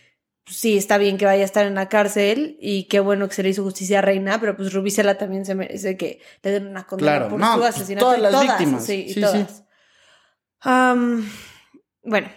Sí 0.47 0.77
está 0.77 0.99
bien 0.99 1.17
que 1.19 1.25
vaya 1.27 1.43
a 1.43 1.45
estar 1.45 1.67
en 1.67 1.75
la 1.75 1.89
cárcel 1.89 2.57
y 2.61 2.85
qué 2.85 3.01
bueno 3.01 3.29
que 3.29 3.35
se 3.35 3.43
le 3.43 3.51
hizo 3.51 3.63
justicia 3.63 3.99
a 4.01 4.03
Reina, 4.03 4.41
pero 4.41 4.57
pues 4.57 4.73
Rubicela 4.73 5.17
también 5.19 5.45
se 5.45 5.55
merece 5.55 5.97
que 5.97 6.21
le 6.43 6.51
den 6.51 6.67
una 6.67 6.87
condena 6.87 7.13
Claro, 7.13 7.29
por 7.31 7.39
no, 7.41 7.57
su 7.57 7.65
asesinato. 7.65 8.07
todas 8.07 8.21
las 8.21 8.43
víctimas. 8.43 8.85
Sí, 8.85 9.05
y 9.07 9.09
Sí, 9.09 9.15
sí. 9.15 9.21
todas. 9.21 9.65
Am, 10.61 11.29
bueno, 12.03 12.29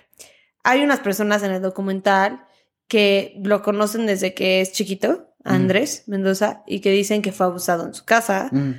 hay 0.63 0.81
unas 0.83 0.99
personas 0.99 1.43
en 1.43 1.51
el 1.51 1.61
documental 1.61 2.45
que 2.87 3.33
lo 3.43 3.61
conocen 3.63 4.05
desde 4.05 4.33
que 4.33 4.61
es 4.61 4.71
chiquito, 4.71 5.09
Ujú. 5.09 5.55
Andrés 5.55 6.03
Mendoza, 6.07 6.63
y 6.67 6.79
que 6.79 6.91
dicen 6.91 7.21
que 7.21 7.31
fue 7.31 7.45
abusado 7.47 7.85
en 7.85 7.93
su 7.93 8.05
casa. 8.05 8.49
Mm. 8.51 8.73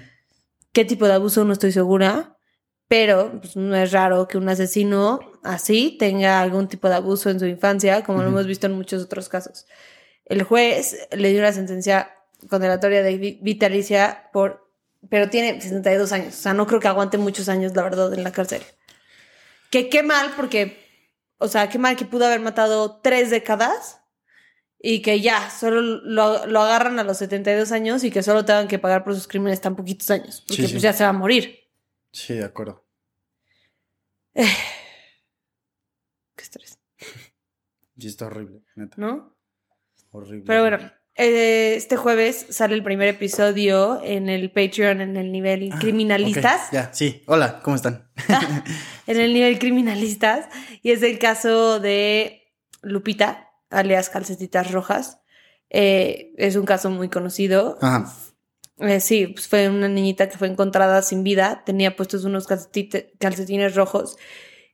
¿Qué 0.72 0.84
tipo 0.84 1.06
de 1.06 1.14
abuso? 1.14 1.44
No 1.44 1.52
estoy 1.52 1.72
segura, 1.72 2.36
pero 2.88 3.38
pues, 3.40 3.56
no 3.56 3.74
es 3.76 3.92
raro 3.92 4.26
que 4.28 4.38
un 4.38 4.48
asesino 4.48 5.20
así 5.44 5.96
tenga 5.98 6.40
algún 6.40 6.66
tipo 6.68 6.88
de 6.88 6.96
abuso 6.96 7.30
en 7.30 7.38
su 7.38 7.46
infancia, 7.46 8.02
como 8.02 8.22
lo 8.22 8.28
hemos 8.28 8.46
visto 8.46 8.66
en 8.66 8.72
muchos 8.72 9.02
otros 9.04 9.28
casos. 9.28 9.66
El 10.24 10.42
juez 10.42 11.06
le 11.12 11.30
dio 11.30 11.38
una 11.40 11.52
sentencia 11.52 12.10
condenatoria 12.50 13.02
de 13.02 13.16
vi- 13.16 13.38
vitalicia 13.42 14.28
por, 14.32 14.70
pero 15.08 15.30
tiene 15.30 15.60
62 15.60 16.12
años, 16.12 16.34
o 16.34 16.36
sea, 16.42 16.54
no 16.54 16.66
creo 16.66 16.80
que 16.80 16.88
aguante 16.88 17.18
muchos 17.18 17.48
años, 17.48 17.74
la 17.76 17.82
verdad, 17.82 18.12
en 18.12 18.24
la 18.24 18.32
cárcel. 18.32 18.62
Que 19.70 19.88
qué 19.88 20.02
mal, 20.02 20.32
porque, 20.36 20.78
o 21.38 21.48
sea, 21.48 21.68
qué 21.68 21.78
mal 21.78 21.96
que 21.96 22.04
pudo 22.04 22.26
haber 22.26 22.40
matado 22.40 23.00
tres 23.02 23.30
décadas 23.30 24.00
y 24.80 25.00
que 25.02 25.20
ya, 25.20 25.50
solo 25.50 25.80
lo, 25.80 26.46
lo 26.46 26.60
agarran 26.62 26.98
a 26.98 27.04
los 27.04 27.18
72 27.18 27.72
años 27.72 28.04
y 28.04 28.10
que 28.10 28.22
solo 28.22 28.44
tengan 28.44 28.68
que 28.68 28.78
pagar 28.78 29.04
por 29.04 29.14
sus 29.14 29.26
crímenes 29.26 29.60
tan 29.60 29.76
poquitos 29.76 30.10
años, 30.10 30.42
porque 30.46 30.62
Sí, 30.62 30.66
sí. 30.68 30.74
pues 30.74 30.82
ya 30.82 30.92
se 30.92 31.04
va 31.04 31.10
a 31.10 31.14
morir. 31.14 31.58
Sí, 32.12 32.34
de 32.34 32.44
acuerdo. 32.44 32.84
Qué 34.34 34.44
estrés, 36.42 36.78
Sí, 38.04 38.08
está 38.08 38.26
horrible, 38.26 38.60
neta. 38.76 38.96
¿no? 38.98 39.34
Horrible. 40.10 40.44
Pero 40.46 40.60
bueno, 40.60 40.78
eh, 41.14 41.72
este 41.74 41.96
jueves 41.96 42.48
sale 42.50 42.74
el 42.74 42.82
primer 42.82 43.08
episodio 43.08 43.98
en 44.04 44.28
el 44.28 44.50
Patreon 44.50 45.00
en 45.00 45.16
el 45.16 45.32
nivel 45.32 45.70
Ah, 45.72 45.78
criminalistas. 45.80 46.70
Ya, 46.70 46.92
sí. 46.92 47.22
Hola, 47.26 47.62
¿cómo 47.62 47.76
están? 47.76 48.10
en 49.06 49.18
el 49.18 49.32
nivel 49.32 49.58
criminalistas. 49.58 50.50
Y 50.82 50.90
es 50.90 51.02
el 51.02 51.18
caso 51.18 51.80
de 51.80 52.52
Lupita, 52.82 53.48
alias 53.70 54.10
Calcetitas 54.10 54.70
Rojas. 54.70 55.20
Eh, 55.70 56.34
es 56.36 56.56
un 56.56 56.66
caso 56.66 56.90
muy 56.90 57.08
conocido. 57.08 57.78
Ajá. 57.80 58.12
Eh, 58.80 59.00
sí, 59.00 59.28
pues 59.28 59.48
fue 59.48 59.70
una 59.70 59.88
niñita 59.88 60.28
que 60.28 60.36
fue 60.36 60.48
encontrada 60.48 61.00
sin 61.00 61.24
vida. 61.24 61.62
Tenía 61.64 61.96
puestos 61.96 62.24
unos 62.26 62.46
calcetines 62.46 63.74
rojos. 63.74 64.18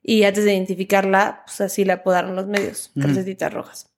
Y 0.03 0.23
antes 0.23 0.45
de 0.45 0.53
identificarla, 0.53 1.43
pues 1.45 1.61
así 1.61 1.85
la 1.85 1.93
apodaron 1.95 2.35
los 2.35 2.47
medios, 2.47 2.91
Ujú. 2.95 3.05
calcetitas 3.07 3.53
rojas. 3.53 3.93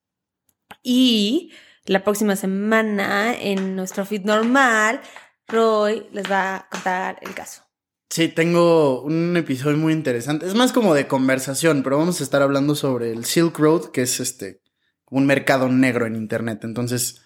Y 0.82 1.51
la 1.86 2.04
próxima 2.04 2.36
semana, 2.36 3.34
en 3.39 3.76
nuestro 3.76 4.06
feed 4.06 4.24
normal, 4.26 5.01
Roy 5.47 6.08
les 6.12 6.30
va 6.30 6.56
a 6.58 6.70
contar 6.70 7.20
el 7.22 7.34
caso. 7.34 7.64
Sí, 8.10 8.28
tengo 8.28 9.01
un 9.01 9.36
episodio 9.38 9.78
muy 9.78 9.93
interesante. 9.93 10.45
Es 10.45 10.54
más 10.56 10.72
como 10.72 10.93
de 10.93 11.08
conversación, 11.08 11.84
pero 11.84 11.97
vamos 11.97 12.20
a 12.20 12.24
estar 12.24 12.41
hablando 12.41 12.76
sobre 12.76 13.12
el 13.12 13.26
Silk 13.26 13.58
Road, 13.58 13.91
que 13.91 14.04
es 14.04 14.20
este 14.20 14.62
un 15.10 15.26
mercado 15.26 15.68
negro 15.70 16.06
en 16.06 16.16
internet. 16.16 16.64
Entonces, 16.64 17.22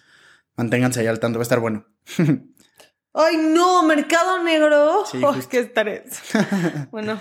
manténganse 0.56 1.00
ahí 1.00 1.06
al 1.06 1.20
tanto, 1.20 1.38
va 1.38 1.42
a 1.42 1.44
estar 1.44 1.60
bueno. 1.60 1.86
Ay, 3.14 3.36
no, 3.36 3.82
Mercado 3.82 4.42
Negro. 4.42 5.04
Sí, 5.10 5.20
justo. 5.20 5.48
qué 5.48 5.58
estrés. 5.60 6.20
bueno, 6.90 7.20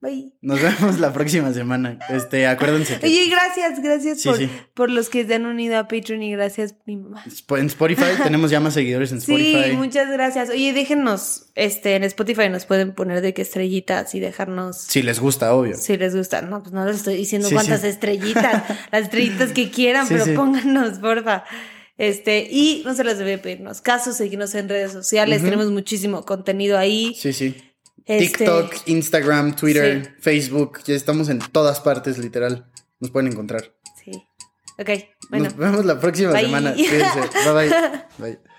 bye. 0.00 0.32
Nos 0.40 0.60
vemos 0.62 1.00
la 1.00 1.12
próxima 1.12 1.52
semana. 1.52 1.98
Este, 2.10 2.46
acuérdense 2.46 2.98
que 2.98 3.06
Oye, 3.06 3.28
gracias, 3.30 3.82
gracias 3.82 4.20
Sí, 4.20 4.28
por, 4.28 4.38
sí. 4.38 4.50
por 4.74 4.90
los 4.90 5.08
que 5.08 5.26
se 5.26 5.34
han 5.34 5.46
unido 5.46 5.78
a 5.78 5.88
Patreon 5.88 6.22
y 6.22 6.32
gracias, 6.32 6.74
mi 6.86 6.96
mamá. 6.96 7.24
en 7.24 7.66
Spotify 7.66 8.04
tenemos 8.22 8.50
ya 8.50 8.60
más 8.60 8.74
seguidores 8.74 9.12
en 9.12 9.18
Spotify. 9.18 9.70
Sí, 9.70 9.76
muchas 9.76 10.10
gracias. 10.10 10.50
Oye, 10.50 10.72
déjenos, 10.72 11.46
este, 11.54 11.96
en 11.96 12.04
Spotify 12.04 12.48
nos 12.48 12.64
pueden 12.64 12.94
poner 12.94 13.20
de 13.20 13.34
qué 13.34 13.42
estrellitas 13.42 14.14
y 14.14 14.20
dejarnos 14.20 14.76
Si 14.78 15.02
les 15.02 15.20
gusta, 15.20 15.52
obvio. 15.54 15.76
si 15.76 15.96
les 15.96 16.14
gusta. 16.14 16.42
No, 16.42 16.62
pues 16.62 16.72
no 16.72 16.84
les 16.84 16.96
estoy 16.96 17.16
diciendo 17.16 17.48
Sí, 17.48 17.54
cuántas 17.54 17.84
estrellitas, 17.84 18.62
las 18.92 19.02
estrellitas 19.02 19.52
que 19.52 19.70
quieran, 19.70 20.06
pero 20.08 20.24
pónganos, 20.34 20.98
porfa. 20.98 21.44
Este, 21.96 22.46
y 22.48 22.82
no 22.84 22.94
se 22.94 23.02
les 23.02 23.18
debe 23.18 23.38
pedirnos 23.38 23.80
casos, 23.80 24.16
seguirnos 24.16 24.54
en 24.54 24.68
redes 24.68 24.92
sociales, 24.92 25.42
tenemos 25.42 25.68
muchísimo 25.72 26.24
contenido 26.24 26.78
ahí. 26.78 27.12
Sí, 27.18 27.32
sí. 27.32 27.56
Este- 28.08 28.38
TikTok, 28.38 28.74
Instagram, 28.86 29.54
Twitter, 29.54 30.04
Sí. 30.04 30.10
Facebook, 30.20 30.78
ya 30.84 30.94
estamos 30.94 31.28
en 31.28 31.38
todas 31.38 31.80
partes, 31.80 32.18
literal. 32.18 32.70
Nos 33.00 33.10
pueden 33.10 33.30
encontrar. 33.30 33.74
Sí. 34.02 34.12
Ok, 34.78 34.88
bueno. 35.30 35.44
Nos 35.44 35.56
vemos 35.56 35.84
la 35.84 36.00
próxima 36.00 36.32
Bye. 36.32 36.40
semana. 36.42 36.72
Cuídense. 36.74 37.20
Bye 37.44 37.52
bye. 37.52 37.70
Bye. 38.18 38.38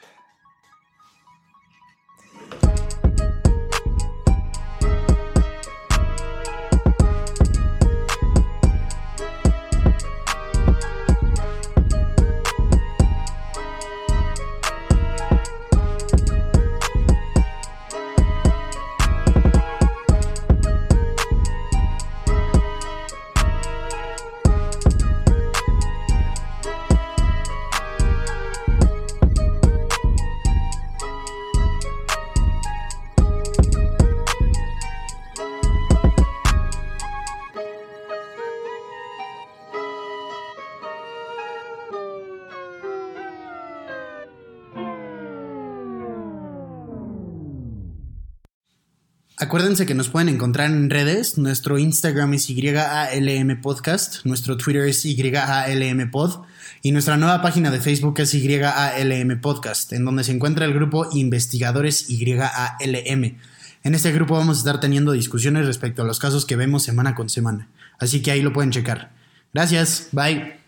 Acuérdense 49.49 49.87
que 49.87 49.95
nos 49.95 50.09
pueden 50.09 50.29
encontrar 50.29 50.69
en 50.69 50.91
redes. 50.91 51.39
Nuestro 51.39 51.79
Instagram 51.79 52.35
es 52.35 52.49
YALM 52.49 53.59
Podcast, 53.61 54.23
nuestro 54.23 54.57
Twitter 54.57 54.83
es 54.83 55.01
YALM 55.01 56.11
Pod 56.11 56.45
y 56.83 56.91
nuestra 56.91 57.17
nueva 57.17 57.41
página 57.41 57.71
de 57.71 57.79
Facebook 57.79 58.19
es 58.19 58.31
YALM 58.31 59.41
Podcast, 59.41 59.91
en 59.93 60.05
donde 60.05 60.23
se 60.23 60.33
encuentra 60.33 60.65
el 60.65 60.75
grupo 60.75 61.07
Investigadores 61.13 62.07
YALM. 62.09 63.39
En 63.83 63.95
este 63.95 64.11
grupo 64.11 64.35
vamos 64.35 64.57
a 64.57 64.59
estar 64.59 64.79
teniendo 64.79 65.13
discusiones 65.13 65.65
respecto 65.65 66.03
a 66.03 66.05
los 66.05 66.19
casos 66.19 66.45
que 66.45 66.55
vemos 66.55 66.83
semana 66.83 67.15
con 67.15 67.27
semana, 67.27 67.69
así 67.97 68.21
que 68.21 68.29
ahí 68.29 68.43
lo 68.43 68.53
pueden 68.53 68.69
checar. 68.69 69.09
Gracias, 69.51 70.09
bye. 70.11 70.58